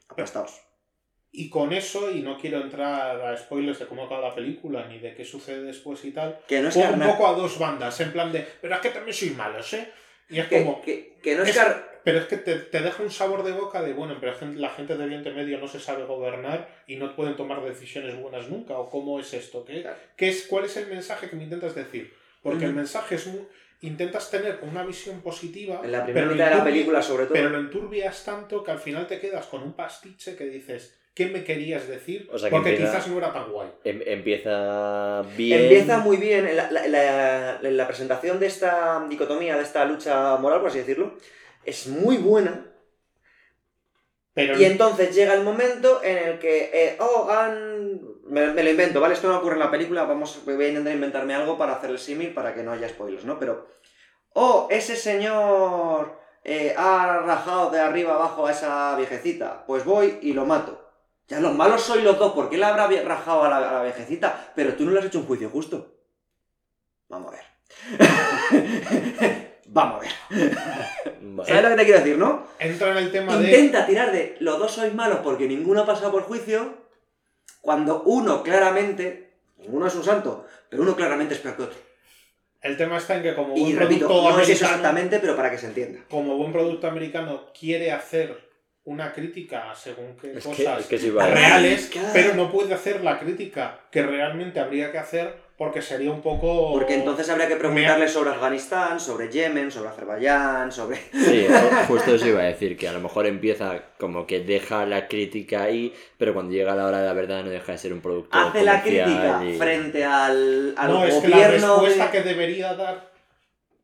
aplastados. 0.08 0.62
Y 1.34 1.50
con 1.50 1.72
eso, 1.72 2.12
y 2.12 2.22
no 2.22 2.38
quiero 2.38 2.60
entrar 2.62 3.22
a 3.22 3.38
spoilers 3.38 3.80
de 3.80 3.86
cómo 3.86 4.04
acaba 4.04 4.30
la 4.30 4.36
película 4.36 4.86
ni 4.88 5.00
de 5.00 5.14
qué 5.16 5.24
sucede 5.24 5.62
después 5.64 6.04
y 6.04 6.12
tal, 6.12 6.40
Que 6.48 6.60
no 6.62 6.68
es 6.70 6.76
un 6.76 7.00
poco 7.00 7.26
a 7.28 7.34
dos 7.34 7.58
bandas, 7.58 8.00
en 8.02 8.12
plan 8.12 8.32
de, 8.34 8.46
pero 8.62 8.76
es 8.76 8.82
que 8.82 8.90
también 8.90 9.14
soy 9.16 9.30
malos, 9.32 9.72
¿eh? 9.74 9.90
Y 10.30 10.40
es 10.40 10.48
Que, 10.48 10.60
como, 10.64 10.82
que- 10.82 11.18
que 11.24 11.36
no 11.36 11.44
es 11.44 11.50
Es- 11.56 11.62
Pero 12.04 12.18
es 12.18 12.26
que 12.26 12.38
te, 12.38 12.56
te 12.56 12.80
deja 12.82 13.04
un 13.04 13.12
sabor 13.12 13.44
de 13.44 13.52
boca 13.52 13.82
de, 13.84 13.94
bueno, 13.94 14.18
pero 14.20 14.34
la 14.56 14.70
gente 14.72 14.98
de 14.98 15.04
Oriente 15.04 15.30
Medio 15.32 15.60
no 15.60 15.68
se 15.68 15.80
sabe 15.80 16.04
gobernar 16.06 16.68
y 16.88 16.96
no 16.96 17.16
pueden 17.16 17.36
tomar 17.36 17.64
decisiones 17.64 18.20
buenas 18.20 18.50
nunca. 18.50 18.76
¿O 18.80 18.90
cómo 18.90 19.20
es 19.20 19.32
esto? 19.36 19.64
¿Qué, 19.64 19.84
Claro. 19.84 19.98
qué 20.18 20.30
es, 20.30 20.48
¿Cuál 20.48 20.66
es 20.66 20.76
el 20.78 20.88
mensaje 20.88 21.30
que 21.30 21.36
me 21.36 21.44
intentas 21.44 21.76
decir? 21.76 22.12
Porque 22.42 22.64
el 22.66 22.72
Ujú. 22.72 22.78
mensaje 22.80 23.16
es 23.16 23.28
muy... 23.28 23.42
Intentas 23.82 24.30
tener 24.32 24.60
una 24.64 24.84
visión 24.84 25.22
positiva, 25.22 25.82
En 25.84 25.92
la 25.92 26.04
primera 26.04 26.26
mitad 26.28 26.50
de 26.50 26.56
la 26.58 26.64
película, 26.64 27.02
sobre 27.04 27.26
todo. 27.26 27.34
pero 27.34 27.50
lo 27.50 27.60
enturbias 27.60 28.24
tanto 28.26 28.64
que 28.64 28.72
al 28.72 28.80
final 28.80 29.06
te 29.08 29.20
quedas 29.20 29.46
con 29.46 29.62
un 29.62 29.74
pastiche 29.74 30.36
que 30.36 30.46
dices, 30.46 31.00
¿qué 31.14 31.26
me 31.28 31.44
querías 31.44 31.88
decir? 31.88 32.30
O 32.32 32.38
sea, 32.40 32.50
que 32.50 32.56
Porque 32.56 32.70
empieza- 32.72 32.94
quizás 32.94 33.08
no 33.10 33.18
era 33.18 33.34
tan 33.34 33.52
guay. 33.52 33.70
Em- 33.84 34.02
empieza 34.06 35.22
bien. 35.38 35.62
Empieza 35.64 35.98
muy 36.00 36.18
bien 36.18 36.48
en 36.48 36.56
la, 36.58 36.72
la- 36.72 36.88
la- 36.88 37.60
en 37.62 37.78
la 37.78 37.88
presentación 37.88 38.40
de 38.40 38.48
esta 38.48 39.06
dicotomía, 39.10 39.56
de 39.58 39.64
esta 39.64 39.86
lucha 39.86 40.38
moral, 40.38 40.60
por 40.60 40.70
así 40.70 40.80
decirlo. 40.80 41.16
Es 41.66 41.88
muy 41.88 42.18
buena. 42.18 42.66
Pero 44.34 44.58
Y 44.60 44.64
entonces 44.64 45.14
llega 45.14 45.34
el 45.34 45.44
momento 45.44 46.02
en 46.04 46.18
el 46.18 46.40
que, 46.40 46.70
eh, 46.74 46.96
oh, 47.00 47.30
han... 47.30 48.00
Me, 48.28 48.48
me 48.54 48.64
lo 48.64 48.70
invento, 48.70 49.02
¿vale? 49.02 49.14
Esto 49.14 49.28
no 49.28 49.40
ocurre 49.40 49.56
en 49.56 49.60
la 49.60 49.70
película, 49.72 50.06
vamos, 50.06 50.40
voy 50.46 50.64
a 50.64 50.70
intentar 50.70 50.94
inventarme 50.94 51.36
algo 51.36 51.58
para 51.58 51.74
hacer 51.74 51.90
el 51.90 52.00
símil 52.00 52.34
para 52.34 52.54
que 52.54 52.64
no 52.64 52.72
haya 52.72 52.88
spoilers, 52.88 53.26
¿no? 53.26 53.38
Pero, 53.38 53.68
oh, 54.32 54.70
ese 54.72 54.96
señor 54.96 56.18
eh, 56.46 56.74
ha 56.78 57.24
rajado 57.26 57.72
de 57.72 57.82
arriba 57.82 58.14
abajo 58.16 58.48
a 58.48 58.52
esa 58.52 58.96
viejecita, 58.96 59.66
pues 59.68 59.84
voy 59.84 60.18
y 60.22 60.32
lo 60.32 60.46
mato. 60.46 60.81
Ya 61.32 61.40
los 61.40 61.56
malos 61.56 61.82
sois 61.82 62.04
los 62.04 62.20
dos, 62.20 62.34
¿por 62.34 62.50
qué 62.50 62.58
le 62.58 62.66
habrá 62.66 62.88
rajado 63.04 63.44
a 63.46 63.50
la, 63.50 63.58
a 63.58 63.74
la 63.76 63.84
viejecita? 63.84 64.52
Pero 64.54 64.74
tú 64.74 64.84
no 64.84 64.92
le 64.92 65.00
has 65.00 65.06
hecho 65.06 65.20
un 65.20 65.26
juicio 65.26 65.50
justo. 65.50 65.96
Vamos 67.08 67.34
a 67.34 67.38
ver. 67.38 67.46
Vamos 69.68 69.96
a 69.96 70.00
ver. 70.00 70.12
Vale. 71.22 71.48
¿Sabes 71.50 71.64
lo 71.64 71.70
que 71.70 71.76
te 71.78 71.84
quiero 71.86 72.00
decir, 72.00 72.18
no? 72.18 72.46
entra 72.60 72.92
en 72.92 72.98
el 72.98 73.12
tema 73.14 73.38
de... 73.38 73.46
Intenta 73.46 73.86
tirar 73.86 74.12
de 74.12 74.36
los 74.42 74.60
dos 74.60 74.74
sois 74.74 74.94
malos 74.94 75.20
porque 75.24 75.48
ninguno 75.48 75.82
ha 75.82 75.86
pasado 75.86 76.12
por 76.12 76.24
juicio, 76.24 76.76
cuando 77.62 78.02
uno 78.04 78.44
claramente, 78.44 79.32
ninguno 79.58 79.88
es 79.88 79.96
un 79.96 80.04
santo, 80.04 80.46
pero 80.70 80.84
uno 80.84 80.98
claramente 80.98 81.36
es 81.36 81.40
peor 81.40 81.56
que 81.56 81.64
otro. 81.64 81.80
El 82.62 82.76
tema 82.76 82.98
está 82.98 83.16
en 83.16 83.24
que 83.24 83.34
como 83.36 83.56
Y 83.56 83.62
buen 83.62 83.78
repito, 83.78 84.08
producto 84.08 84.24
no 84.24 84.30
es 84.42 84.48
americano- 84.50 84.70
exactamente, 84.70 85.20
pero 85.20 85.36
para 85.38 85.50
que 85.50 85.58
se 85.58 85.68
entienda. 85.68 86.02
como 86.10 86.36
buen 86.36 86.52
producto 86.52 86.88
americano 86.90 87.46
quiere 87.58 87.94
hacer 87.94 88.51
una 88.86 89.14
crítica 89.14 89.74
según 89.76 90.16
qué 90.20 90.32
Es 90.38 90.44
que, 90.48 90.50
cosas 90.64 90.80
es 90.92 91.02
que 91.04 91.12
reales, 91.12 91.92
pero 92.14 92.34
no 92.34 92.52
puede 92.52 92.74
hacer 92.74 93.04
la 93.04 93.20
crítica 93.20 93.80
que 93.92 94.02
realmente 94.02 94.60
habría 94.60 94.92
que 94.92 94.98
hacer 94.98 95.52
porque 95.56 95.84
sería 95.84 96.10
un 96.10 96.24
poco... 96.24 96.72
Porque 96.74 96.96
entonces 96.96 97.30
habría 97.30 97.48
que 97.48 97.56
preguntarle 97.58 98.08
sobre 98.08 98.32
Afganistán, 98.32 99.00
sobre 99.00 99.30
Yemen, 99.30 99.70
sobre 99.70 99.90
Azerbaiyán, 99.90 100.72
sobre... 100.72 100.98
Sí, 101.14 101.46
ju- 101.48 101.86
justo 101.88 102.16
eso 102.16 102.28
iba 102.28 102.40
a 102.42 102.46
decir, 102.46 102.76
que 102.76 102.88
a 102.88 102.94
lo 102.94 103.00
mejor 103.00 103.28
empieza 103.28 103.80
como 104.00 104.26
que 104.26 104.40
deja 104.40 104.88
la 104.88 105.08
crítica 105.08 105.62
ahí, 105.62 105.94
pero 106.18 106.34
cuando 106.34 106.52
llega 106.52 106.74
la 106.74 106.88
hora 106.88 107.02
de 107.02 107.06
la 107.06 107.14
verdad 107.14 107.44
no 107.44 107.52
deja 107.52 107.74
de 107.74 107.78
ser 107.78 107.94
un 107.94 108.02
producto 108.02 108.36
Hace 108.36 108.64
la 108.64 108.82
crítica 108.82 109.44
y- 109.46 109.56
frente 109.60 110.04
al, 110.04 110.74
al 110.76 110.92
no, 110.92 111.06
es 111.06 111.14
que 111.18 111.28
la 111.28 111.36
gobierno 111.38 111.68
respuesta 111.76 112.06
de- 112.06 112.12
que 112.12 112.22
debería 112.24 112.74
dar 112.74 113.11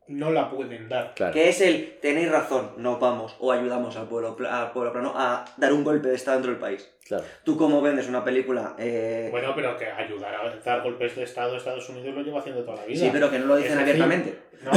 no 0.08 0.32
la 0.32 0.50
pueden 0.50 0.88
dar. 0.90 1.14
Claro. 1.16 1.34
que 1.34 1.50
es 1.50 1.60
el 1.62 1.98
tenéis 2.02 2.30
razón, 2.32 2.72
no 2.78 2.98
vamos 3.00 3.36
o 3.40 3.52
ayudamos 3.52 3.96
al 3.98 4.08
pueblo, 4.08 4.36
pla- 4.36 4.62
al 4.64 4.72
pueblo 4.72 4.92
plano 4.94 5.14
a 5.16 5.46
dar 5.58 5.74
un 5.74 5.84
golpe 5.84 6.10
de 6.10 6.16
estado 6.16 6.38
dentro 6.38 6.52
del 6.52 6.60
país. 6.62 6.90
claro. 7.08 7.24
Tú 7.44 7.58
cómo 7.58 7.82
vendes 7.82 8.08
una 8.08 8.24
película... 8.24 8.76
eh, 8.78 9.28
Bueno, 9.32 9.54
pero 9.56 9.78
que 9.78 9.86
ayudar 9.88 10.34
a 10.36 10.56
dar 10.64 10.82
golpes 10.82 11.16
de 11.16 11.24
Estado 11.24 11.58
Estados 11.58 11.88
Unidos 11.90 12.14
lo 12.16 12.22
lleva 12.22 12.40
haciendo 12.40 12.64
toda 12.64 12.78
la 12.78 12.86
vida. 12.86 13.00
sí, 13.00 13.10
pero 13.12 13.30
que 13.30 13.40
no 13.40 13.46
lo 13.48 13.58
dicen 13.58 13.78
abiertamente. 13.80 14.38
No, 14.64 14.72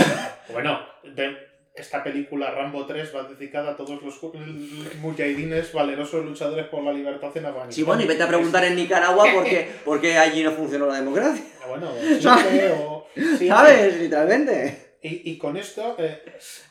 bueno, 0.52 0.80
de- 1.04 1.48
esta 1.72 2.02
película 2.02 2.50
Rambo 2.50 2.84
3 2.84 3.14
va 3.14 3.22
dedicada 3.22 3.70
a 3.70 3.76
todos 3.76 4.02
los 4.02 4.20
mujahidines 5.00 5.72
valerosos 5.72 6.24
luchadores 6.24 6.66
por 6.66 6.82
la 6.82 6.92
libertad 6.92 7.30
en 7.36 7.46
Afganistán. 7.46 7.72
Sí, 7.72 7.82
bueno, 7.84 8.02
y 8.02 8.06
vete 8.06 8.22
a 8.24 8.28
preguntar 8.28 8.64
en 8.64 8.76
Nicaragua 8.76 9.24
por 9.32 9.44
qué, 9.44 9.68
por 9.84 10.00
qué 10.00 10.18
allí 10.18 10.42
no 10.42 10.50
funcionó 10.52 10.86
la 10.86 10.96
democracia. 10.96 11.42
Ah, 11.62 11.66
Bueno, 11.68 11.90
sí, 13.38 13.48
¿Sabes? 13.48 13.98
Literalmente. 13.98 14.89
Y, 15.02 15.30
y 15.32 15.38
con 15.38 15.56
esto... 15.56 15.96
eh, 15.98 16.22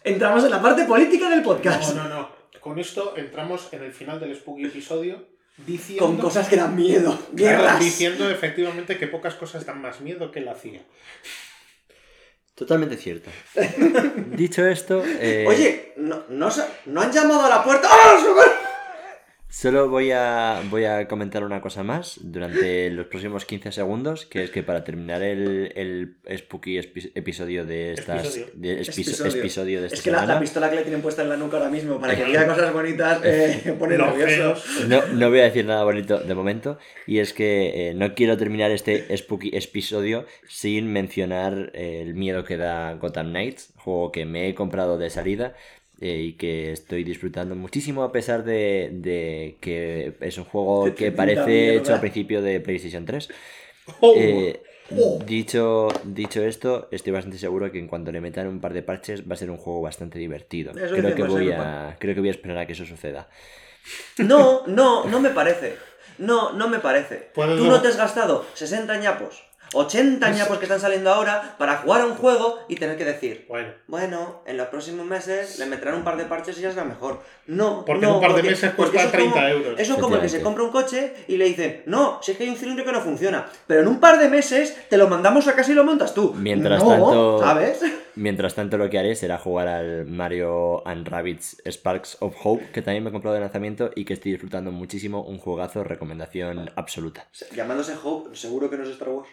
Entramos 0.04 0.44
en 0.44 0.52
la 0.52 0.62
parte 0.62 0.86
política 0.86 1.30
del 1.30 1.42
no, 1.42 1.94
no, 1.96 2.10
no. 2.10 2.30
Con 2.60 2.78
esto 2.80 3.14
entramos 3.18 3.70
en 3.72 3.84
el 3.84 3.94
final 3.94 4.20
del 4.20 4.36
Spooky 4.36 4.66
episodio 4.66 5.26
diciendo... 5.66 6.06
Con 6.06 6.18
cosas 6.18 6.48
que 6.48 6.56
dan 6.58 6.76
miedo. 6.76 7.18
Claro, 7.36 7.60
Guerras. 7.64 7.80
diciendo 7.80 8.30
efectivamente 8.30 8.98
que 8.98 9.08
pocas 9.08 9.34
cosas 9.36 9.66
dan 9.66 9.82
más 9.82 10.02
miedo 10.02 10.32
que 10.32 10.42
la 10.42 10.56
CIA. 10.56 10.82
Totalmente 12.56 12.98
cierto. 12.98 13.30
Dicho 14.36 14.68
esto, 14.68 15.02
eh, 15.06 15.46
Oye, 15.48 15.94
no, 15.96 16.26
no, 16.30 16.52
se- 16.52 16.66
no 16.88 17.00
han 17.02 17.12
llamado 17.12 17.46
a 17.46 17.50
la 17.50 17.64
puerta. 17.64 17.88
¡Ah, 17.90 18.18
socorro! 18.22 18.69
Solo 19.50 19.90
voy 19.90 20.12
a, 20.12 20.62
voy 20.70 20.86
a 20.86 21.08
comentar 21.08 21.44
una 21.44 21.60
cosa 21.60 21.84
más 21.84 22.20
durante 22.22 22.90
los 22.92 23.08
próximos 23.08 23.46
15 23.46 23.72
segundos, 23.72 24.28
que 24.28 24.44
es 24.44 24.52
que 24.52 24.62
para 24.62 24.84
terminar 24.84 25.24
el, 25.24 25.74
el 25.76 26.38
spooky 26.38 26.78
episodio 26.78 27.66
de 27.66 27.94
estas... 27.94 28.26
Episodio. 28.26 28.52
de 28.54 28.82
Episodio. 28.82 29.40
episodio 29.40 29.82
de 29.82 29.88
esta 29.88 29.98
Es 29.98 30.04
que 30.04 30.12
la, 30.12 30.20
semana, 30.20 30.36
la 30.36 30.40
pistola 30.40 30.70
que 30.70 30.76
le 30.76 30.82
tienen 30.84 31.02
puesta 31.02 31.24
en 31.24 31.30
la 31.30 31.38
nuca 31.38 31.58
ahora 31.58 31.70
mismo 31.70 32.00
para 32.00 32.16
que 32.16 32.26
diga 32.26 32.48
cosas 32.48 32.72
bonitas 32.72 33.22
eh, 33.24 33.76
pone 33.80 33.98
Los 33.98 34.16
nervioso. 34.16 34.88
No, 34.88 35.06
no 35.08 35.30
voy 35.30 35.40
a 35.40 35.44
decir 35.44 35.66
nada 35.66 35.84
bonito 35.84 36.20
de 36.20 36.36
momento. 36.36 36.78
Y 37.08 37.18
es 37.18 37.34
que 37.34 37.90
eh, 37.90 37.94
no 37.96 38.14
quiero 38.14 38.38
terminar 38.38 38.70
este 38.70 39.16
spooky 39.18 39.50
episodio 39.54 40.26
sin 40.48 40.94
mencionar 40.94 41.72
eh, 41.74 42.02
el 42.04 42.14
miedo 42.14 42.44
que 42.44 42.58
da 42.58 42.94
Gotham 42.94 43.30
Knights, 43.30 43.74
juego 43.78 44.12
que 44.12 44.26
me 44.26 44.48
he 44.48 44.54
comprado 44.54 44.98
de 45.00 45.10
salida 45.10 45.56
eh, 46.02 46.22
y 46.30 46.34
que 46.34 46.72
estoy 46.72 47.04
disfrutando 47.04 47.56
muchísimo 47.56 48.04
a 48.04 48.12
pesar 48.12 48.44
de, 48.44 48.90
de 48.94 49.58
que 49.62 50.14
es 50.22 50.38
un 50.38 50.46
juego 50.46 50.94
que 50.96 51.12
parece 51.12 51.46
mierda. 51.46 51.80
hecho 51.82 51.94
al 51.94 52.00
principio 52.00 52.42
de 52.42 52.60
PlayStation 52.60 53.06
3. 53.06 53.30
Oh, 54.02 54.14
Eh, 54.16 54.62
dicho, 55.26 55.88
dicho 56.04 56.44
esto, 56.44 56.88
estoy 56.92 57.12
bastante 57.12 57.38
seguro 57.40 57.72
que 57.72 57.80
en 57.80 57.88
cuanto 57.88 58.12
le 58.12 58.22
metan 58.22 58.48
un 58.48 58.60
par 58.60 58.74
de 58.74 58.84
parches 58.84 59.28
va 59.30 59.34
a 59.34 59.38
ser 59.38 59.50
un 59.50 59.58
juego 59.58 59.82
bastante 59.82 60.20
divertido. 60.20 60.72
Eso 60.72 60.94
Creo 60.96 61.16
que, 61.16 61.24
voy 61.24 61.50
¿eh, 61.50 61.56
a, 61.56 61.96
creo 62.00 62.14
que 62.14 62.20
voy 62.22 62.30
a 62.30 62.32
esperar 62.32 62.58
a 62.60 62.66
que 62.68 62.74
eso 62.74 62.86
suceda. 62.86 63.30
No, 64.18 64.66
no, 64.68 65.06
no 65.06 65.20
me 65.20 65.30
parece. 65.30 65.76
No, 66.20 66.54
no 66.54 66.68
me 66.70 66.80
parece. 66.80 67.30
Tú 67.34 67.42
no- 67.42 67.56
no 67.70 67.82
te 67.82 67.88
has 67.88 67.98
gastado 67.98 68.46
60 68.54 68.98
ñapos 68.98 69.44
80 69.74 70.30
ñapos 70.32 70.58
que 70.58 70.66
están 70.66 70.80
saliendo 70.80 71.12
ahora 71.12 71.56
para 71.58 71.78
jugar 71.78 72.02
a 72.02 72.06
un 72.06 72.16
juego 72.16 72.60
y 72.68 72.76
tener 72.76 72.98
que 72.98 73.06
decir, 73.06 73.46
Bueno, 73.48 73.70
bueno, 73.88 74.42
en 74.46 74.58
los 74.58 74.68
próximos 74.68 75.06
meses 75.06 75.60
le 75.60 75.66
meterán 75.66 75.96
un 75.96 76.04
par 76.04 76.18
de 76.18 76.26
parches 76.26 76.58
y 76.58 76.62
ya 76.62 76.72
será 76.72 76.84
mejor. 76.86 77.22
No, 77.48 77.84
Porque 77.86 78.02
no, 78.02 78.10
en 78.10 78.16
un 78.16 78.22
par 78.22 78.30
de 78.32 78.36
porque- 78.36 78.50
meses 78.52 78.72
cuesta 78.74 78.98
eso 78.98 79.08
es 79.08 79.12
como- 79.14 79.34
30 79.34 79.50
euros. 79.52 79.80
Eso 79.80 79.94
es 79.94 80.00
como 80.00 80.16
el 80.16 80.22
que 80.22 80.30
se 80.30 80.42
compra 80.42 80.64
un 80.64 80.72
coche 80.72 81.14
y 81.28 81.38
le 81.38 81.46
dicen, 81.46 81.84
no, 81.86 82.20
si 82.22 82.32
es 82.32 82.38
que 82.38 82.44
hay 82.44 82.50
un 82.50 82.56
cilindro 82.58 82.86
que 82.86 82.92
no 82.92 83.02
funciona, 83.02 83.46
pero 83.68 83.82
en 83.82 83.88
un 83.88 84.00
par 84.00 84.20
de 84.20 84.30
meses 84.30 84.76
te 84.90 84.98
lo 84.98 85.08
mandamos 85.08 85.48
a 85.48 85.56
casa 85.56 85.72
y 85.72 85.76
lo 85.76 85.84
montas 85.84 86.14
tú. 86.14 86.34
Mientras 86.38 86.84
No, 86.84 86.90
tanto- 86.90 87.40
¿sabes? 87.40 87.82
Mientras 88.16 88.54
tanto, 88.54 88.78
lo 88.78 88.90
que 88.90 89.00
haré 89.00 89.16
será 89.16 89.38
jugar 89.38 89.68
al 89.70 90.06
Mario 90.06 90.86
and 90.86 91.08
Rabbids 91.08 91.62
Sparks 91.66 92.18
of 92.20 92.36
Hope, 92.44 92.66
que 92.74 92.82
también 92.82 93.04
me 93.04 93.10
he 93.10 93.14
comprado 93.14 93.34
de 93.36 93.40
lanzamiento 93.40 93.92
y 93.96 94.04
que 94.04 94.14
estoy 94.14 94.32
disfrutando 94.34 94.72
muchísimo. 94.72 95.24
Un 95.24 95.38
juegazo, 95.38 95.84
recomendación 95.86 96.70
absoluta. 96.76 97.28
Llamándose 97.56 97.96
Hope, 98.04 98.36
seguro 98.36 98.70
que 98.70 98.78
no 98.78 98.84
es 98.84 98.90
Star 98.90 99.10
Wars. 99.10 99.30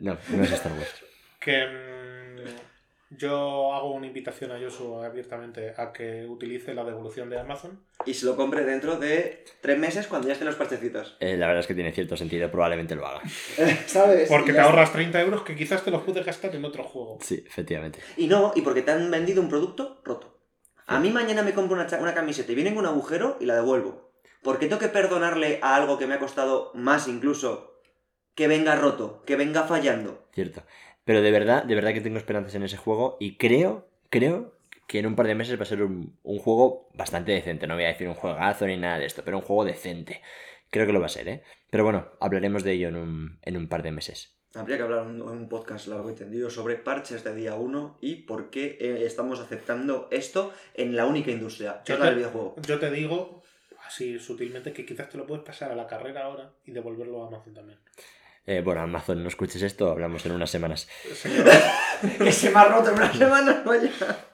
No, 0.00 0.16
no 0.30 0.42
es 0.44 0.52
Star 0.52 0.72
Wars. 0.72 1.04
que 1.40 1.64
mm, 1.64 3.16
yo 3.16 3.72
hago 3.72 3.92
una 3.92 4.06
invitación 4.06 4.50
a 4.50 4.58
Joshua 4.58 5.06
abiertamente 5.06 5.74
a 5.76 5.92
que 5.92 6.26
utilice 6.26 6.74
la 6.74 6.84
devolución 6.84 7.30
de 7.30 7.38
Amazon. 7.38 7.80
Y 8.04 8.14
se 8.14 8.26
lo 8.26 8.36
compre 8.36 8.64
dentro 8.64 8.96
de 8.96 9.44
tres 9.60 9.78
meses 9.78 10.06
cuando 10.06 10.26
ya 10.26 10.32
estén 10.32 10.46
los 10.46 10.56
parchecitos. 10.56 11.16
Eh, 11.20 11.36
la 11.36 11.46
verdad 11.46 11.60
es 11.60 11.66
que 11.66 11.74
tiene 11.74 11.92
cierto 11.92 12.16
sentido, 12.16 12.50
probablemente 12.50 12.96
lo 12.96 13.06
haga. 13.06 13.22
¿Sabes? 13.86 14.28
Porque 14.28 14.52
te 14.52 14.60
ahorras 14.60 14.92
30 14.92 15.20
euros 15.20 15.42
que 15.42 15.54
quizás 15.54 15.84
te 15.84 15.90
los 15.90 16.02
puedes 16.02 16.26
gastar 16.26 16.54
en 16.54 16.64
otro 16.64 16.84
juego. 16.84 17.18
Sí, 17.20 17.44
efectivamente. 17.46 18.00
Y 18.16 18.26
no, 18.26 18.52
y 18.56 18.62
porque 18.62 18.82
te 18.82 18.90
han 18.90 19.10
vendido 19.10 19.40
un 19.40 19.48
producto 19.48 20.00
roto. 20.04 20.40
A 20.86 21.00
mí 21.00 21.10
mañana 21.10 21.42
me 21.42 21.52
compro 21.52 21.76
una, 21.76 21.86
una 21.98 22.14
camiseta 22.14 22.52
y 22.52 22.54
viene 22.54 22.70
con 22.74 22.84
un 22.84 22.86
agujero 22.86 23.36
y 23.40 23.46
la 23.46 23.54
devuelvo. 23.54 24.12
¿Por 24.42 24.58
qué 24.58 24.66
tengo 24.66 24.80
que 24.80 24.88
perdonarle 24.88 25.58
a 25.62 25.74
algo 25.74 25.98
que 25.98 26.06
me 26.06 26.14
ha 26.14 26.20
costado 26.20 26.70
más 26.74 27.08
incluso 27.08 27.75
que 28.36 28.46
venga 28.46 28.76
roto, 28.76 29.24
que 29.26 29.34
venga 29.34 29.64
fallando? 29.64 30.28
Cierto. 30.32 30.62
Pero 31.04 31.22
de 31.22 31.30
verdad, 31.32 31.64
de 31.64 31.74
verdad 31.74 31.92
que 31.92 32.00
tengo 32.00 32.18
esperanzas 32.18 32.54
en 32.54 32.62
ese 32.62 32.76
juego 32.76 33.16
y 33.18 33.36
creo, 33.36 33.88
creo 34.10 34.52
que 34.86 35.00
en 35.00 35.06
un 35.06 35.16
par 35.16 35.26
de 35.26 35.34
meses 35.34 35.58
va 35.58 35.62
a 35.62 35.66
ser 35.66 35.82
un, 35.82 36.16
un 36.22 36.38
juego 36.38 36.88
bastante 36.94 37.32
decente. 37.32 37.66
No 37.66 37.74
voy 37.74 37.84
a 37.84 37.88
decir 37.88 38.06
un 38.06 38.14
juegazo 38.14 38.66
ni 38.66 38.76
nada 38.76 38.98
de 38.98 39.06
esto, 39.06 39.22
pero 39.24 39.38
un 39.38 39.42
juego 39.42 39.64
decente. 39.64 40.20
Creo 40.70 40.86
que 40.86 40.92
lo 40.92 41.00
va 41.00 41.06
a 41.06 41.10
ser, 41.10 41.28
¿eh? 41.28 41.42
Pero 41.70 41.84
bueno, 41.84 42.08
hablaremos 42.20 42.62
de 42.62 42.72
ello 42.72 42.88
en 42.88 42.96
un, 42.96 43.38
en 43.42 43.56
un 43.56 43.68
par 43.68 43.82
de 43.82 43.92
meses. 43.92 44.36
Habría 44.54 44.76
que 44.76 44.82
hablar 44.82 45.06
en 45.06 45.22
un, 45.22 45.22
un 45.22 45.48
podcast 45.48 45.86
largo 45.86 46.10
y 46.10 46.14
tendido 46.14 46.50
sobre 46.50 46.76
parches 46.76 47.24
de 47.24 47.34
día 47.34 47.54
1 47.54 47.98
y 48.00 48.16
por 48.22 48.50
qué 48.50 48.76
eh, 48.80 49.04
estamos 49.04 49.40
aceptando 49.40 50.08
esto 50.10 50.52
en 50.74 50.96
la 50.96 51.06
única 51.06 51.30
industria, 51.30 51.82
que 51.84 51.92
Yo 51.92 51.94
es 51.94 52.00
la 52.00 52.06
del 52.06 52.16
videojuego. 52.16 52.56
Yo 52.66 52.78
te 52.78 52.90
digo, 52.90 53.42
así 53.86 54.18
sutilmente, 54.18 54.72
que 54.72 54.84
quizás 54.84 55.08
te 55.08 55.18
lo 55.18 55.26
puedes 55.26 55.44
pasar 55.44 55.72
a 55.72 55.76
la 55.76 55.86
carrera 55.86 56.24
ahora 56.24 56.52
y 56.64 56.72
devolverlo 56.72 57.22
a 57.22 57.28
Amazon 57.28 57.54
también. 57.54 57.78
Eh, 58.46 58.62
bueno, 58.64 58.82
Amazon, 58.82 59.22
no 59.22 59.28
escuches 59.28 59.60
esto, 59.62 59.90
hablamos 59.90 60.24
en 60.24 60.32
unas 60.32 60.50
semanas. 60.50 60.88
Que 62.18 62.30
se 62.30 62.50
me 62.50 62.60
ha 62.60 62.64
roto 62.64 62.90
en 62.90 62.96
una 62.96 63.12
semana, 63.12 63.62
vaya. 63.66 63.90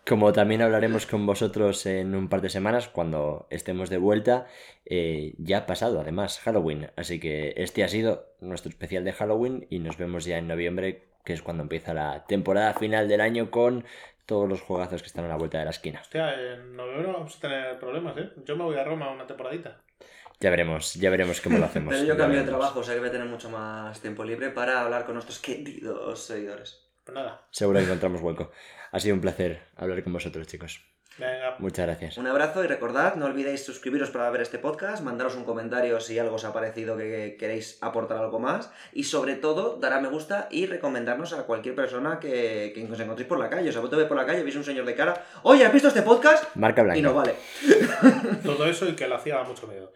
Como 0.07 0.33
también 0.33 0.61
hablaremos 0.61 1.07
con 1.07 1.25
vosotros 1.25 1.87
en 1.87 2.15
un 2.15 2.29
par 2.29 2.43
de 2.43 2.51
semanas, 2.51 2.89
cuando 2.89 3.47
estemos 3.49 3.89
de 3.89 3.97
vuelta, 3.97 4.47
eh, 4.85 5.35
ya 5.39 5.59
ha 5.59 5.67
pasado 5.67 6.01
además 6.01 6.41
Halloween. 6.41 6.91
Así 6.97 7.21
que 7.21 7.55
este 7.57 7.85
ha 7.85 7.89
sido 7.89 8.35
nuestro 8.41 8.69
especial 8.69 9.05
de 9.05 9.13
Halloween 9.13 9.67
y 9.71 9.79
nos 9.79 9.97
vemos 9.97 10.27
ya 10.27 10.37
en 10.37 10.49
noviembre, 10.49 11.05
que 11.25 11.33
es 11.33 11.41
cuando 11.41 11.63
empieza 11.63 11.95
la 11.95 12.27
temporada 12.27 12.75
final 12.75 13.09
del 13.09 13.23
año 13.23 13.51
con 13.51 13.85
todos 14.27 14.49
los 14.49 14.61
juegazos 14.61 15.03
que 15.03 15.09
están 15.09 15.25
a 15.25 15.29
la 15.29 15.37
vuelta 15.37 15.59
de 15.59 15.65
la 15.65 15.71
esquina. 15.71 16.01
hostia, 16.01 16.35
en 16.35 16.77
noviembre 16.77 17.13
vamos 17.13 17.37
a 17.37 17.41
tener 17.41 17.79
problemas, 17.79 18.17
¿eh? 18.19 18.31
Yo 18.45 18.57
me 18.57 18.65
voy 18.65 18.77
a 18.77 18.85
Roma 18.85 19.11
una 19.11 19.27
temporadita. 19.27 19.81
Ya 20.43 20.51
veremos, 20.51 20.95
ya 20.95 21.09
veremos 21.09 21.41
cómo 21.41 21.57
lo 21.59 21.65
hacemos. 21.71 21.95
Pero 21.95 22.05
yo 22.05 22.17
cambio 22.17 22.41
de 22.41 22.47
trabajo, 22.47 22.81
o 22.81 22.83
sea 22.83 22.95
que 22.95 23.01
voy 23.01 23.11
a 23.11 23.13
tener 23.13 23.29
mucho 23.29 23.49
más 23.49 24.01
tiempo 24.01 24.25
libre 24.25 24.51
para 24.51 24.81
hablar 24.83 25.05
con 25.05 25.15
nuestros 25.15 25.39
queridos 25.39 26.21
seguidores. 26.21 26.81
Pues 27.05 27.15
nada, 27.15 27.47
Seguro 27.51 27.79
que 27.79 27.85
encontramos 27.85 28.21
hueco. 28.21 28.51
Ha 28.91 28.99
sido 28.99 29.15
un 29.15 29.21
placer 29.21 29.63
hablar 29.77 30.03
con 30.03 30.13
vosotros, 30.13 30.47
chicos. 30.49 30.85
venga, 31.17 31.55
Muchas 31.61 31.87
gracias. 31.87 32.19
Un 32.19 32.27
abrazo 32.27 32.65
y 32.65 32.67
recordad, 32.67 33.15
no 33.15 33.27
olvidéis 33.27 33.65
suscribiros 33.65 34.11
para 34.11 34.29
ver 34.31 34.41
este 34.43 34.59
podcast, 34.59 35.03
mandaros 35.05 35.37
un 35.37 35.45
comentario 35.45 36.01
si 36.01 36.19
algo 36.19 36.35
os 36.37 36.45
ha 36.45 36.53
parecido 36.53 36.97
que 36.97 37.37
queréis 37.39 37.79
aportar 37.81 38.19
algo 38.19 38.41
más 38.41 38.71
y 38.93 39.05
sobre 39.05 39.37
todo 39.37 39.79
dar 39.79 39.93
a 39.93 40.01
me 40.01 40.09
gusta 40.09 40.49
y 40.51 40.67
recomendarnos 40.67 41.33
a 41.35 41.45
cualquier 41.45 41.77
persona 41.77 42.19
que, 42.19 42.73
que 42.75 42.85
os 42.93 42.99
encontréis 43.01 43.29
por 43.29 43.39
la 43.39 43.49
calle. 43.49 43.69
O 43.69 43.73
sea, 43.73 43.81
vos 43.81 43.91
te 43.91 43.97
ves 43.97 44.07
por 44.07 44.17
la 44.17 44.27
calle, 44.27 44.43
veis 44.43 44.57
un 44.57 44.65
señor 44.65 44.87
de 44.87 44.95
cara, 44.97 45.25
oye, 45.45 45.65
¿has 45.65 45.73
visto 45.73 45.87
este 45.87 46.03
podcast? 46.03 46.55
Marca 46.57 46.83
blanca. 46.83 46.99
Y 46.99 47.03
no 47.03 47.15
vale. 47.15 47.35
todo 48.45 48.67
eso 48.67 48.89
y 48.89 48.95
que 48.97 49.07
lo 49.07 49.15
hacía 49.17 49.41
mucho 49.45 49.67
miedo. 49.69 49.93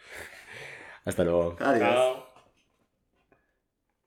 Hasta 1.06 1.24
luego. 1.24 1.56
Adiós. 1.60 1.78
Chao. 1.80 2.35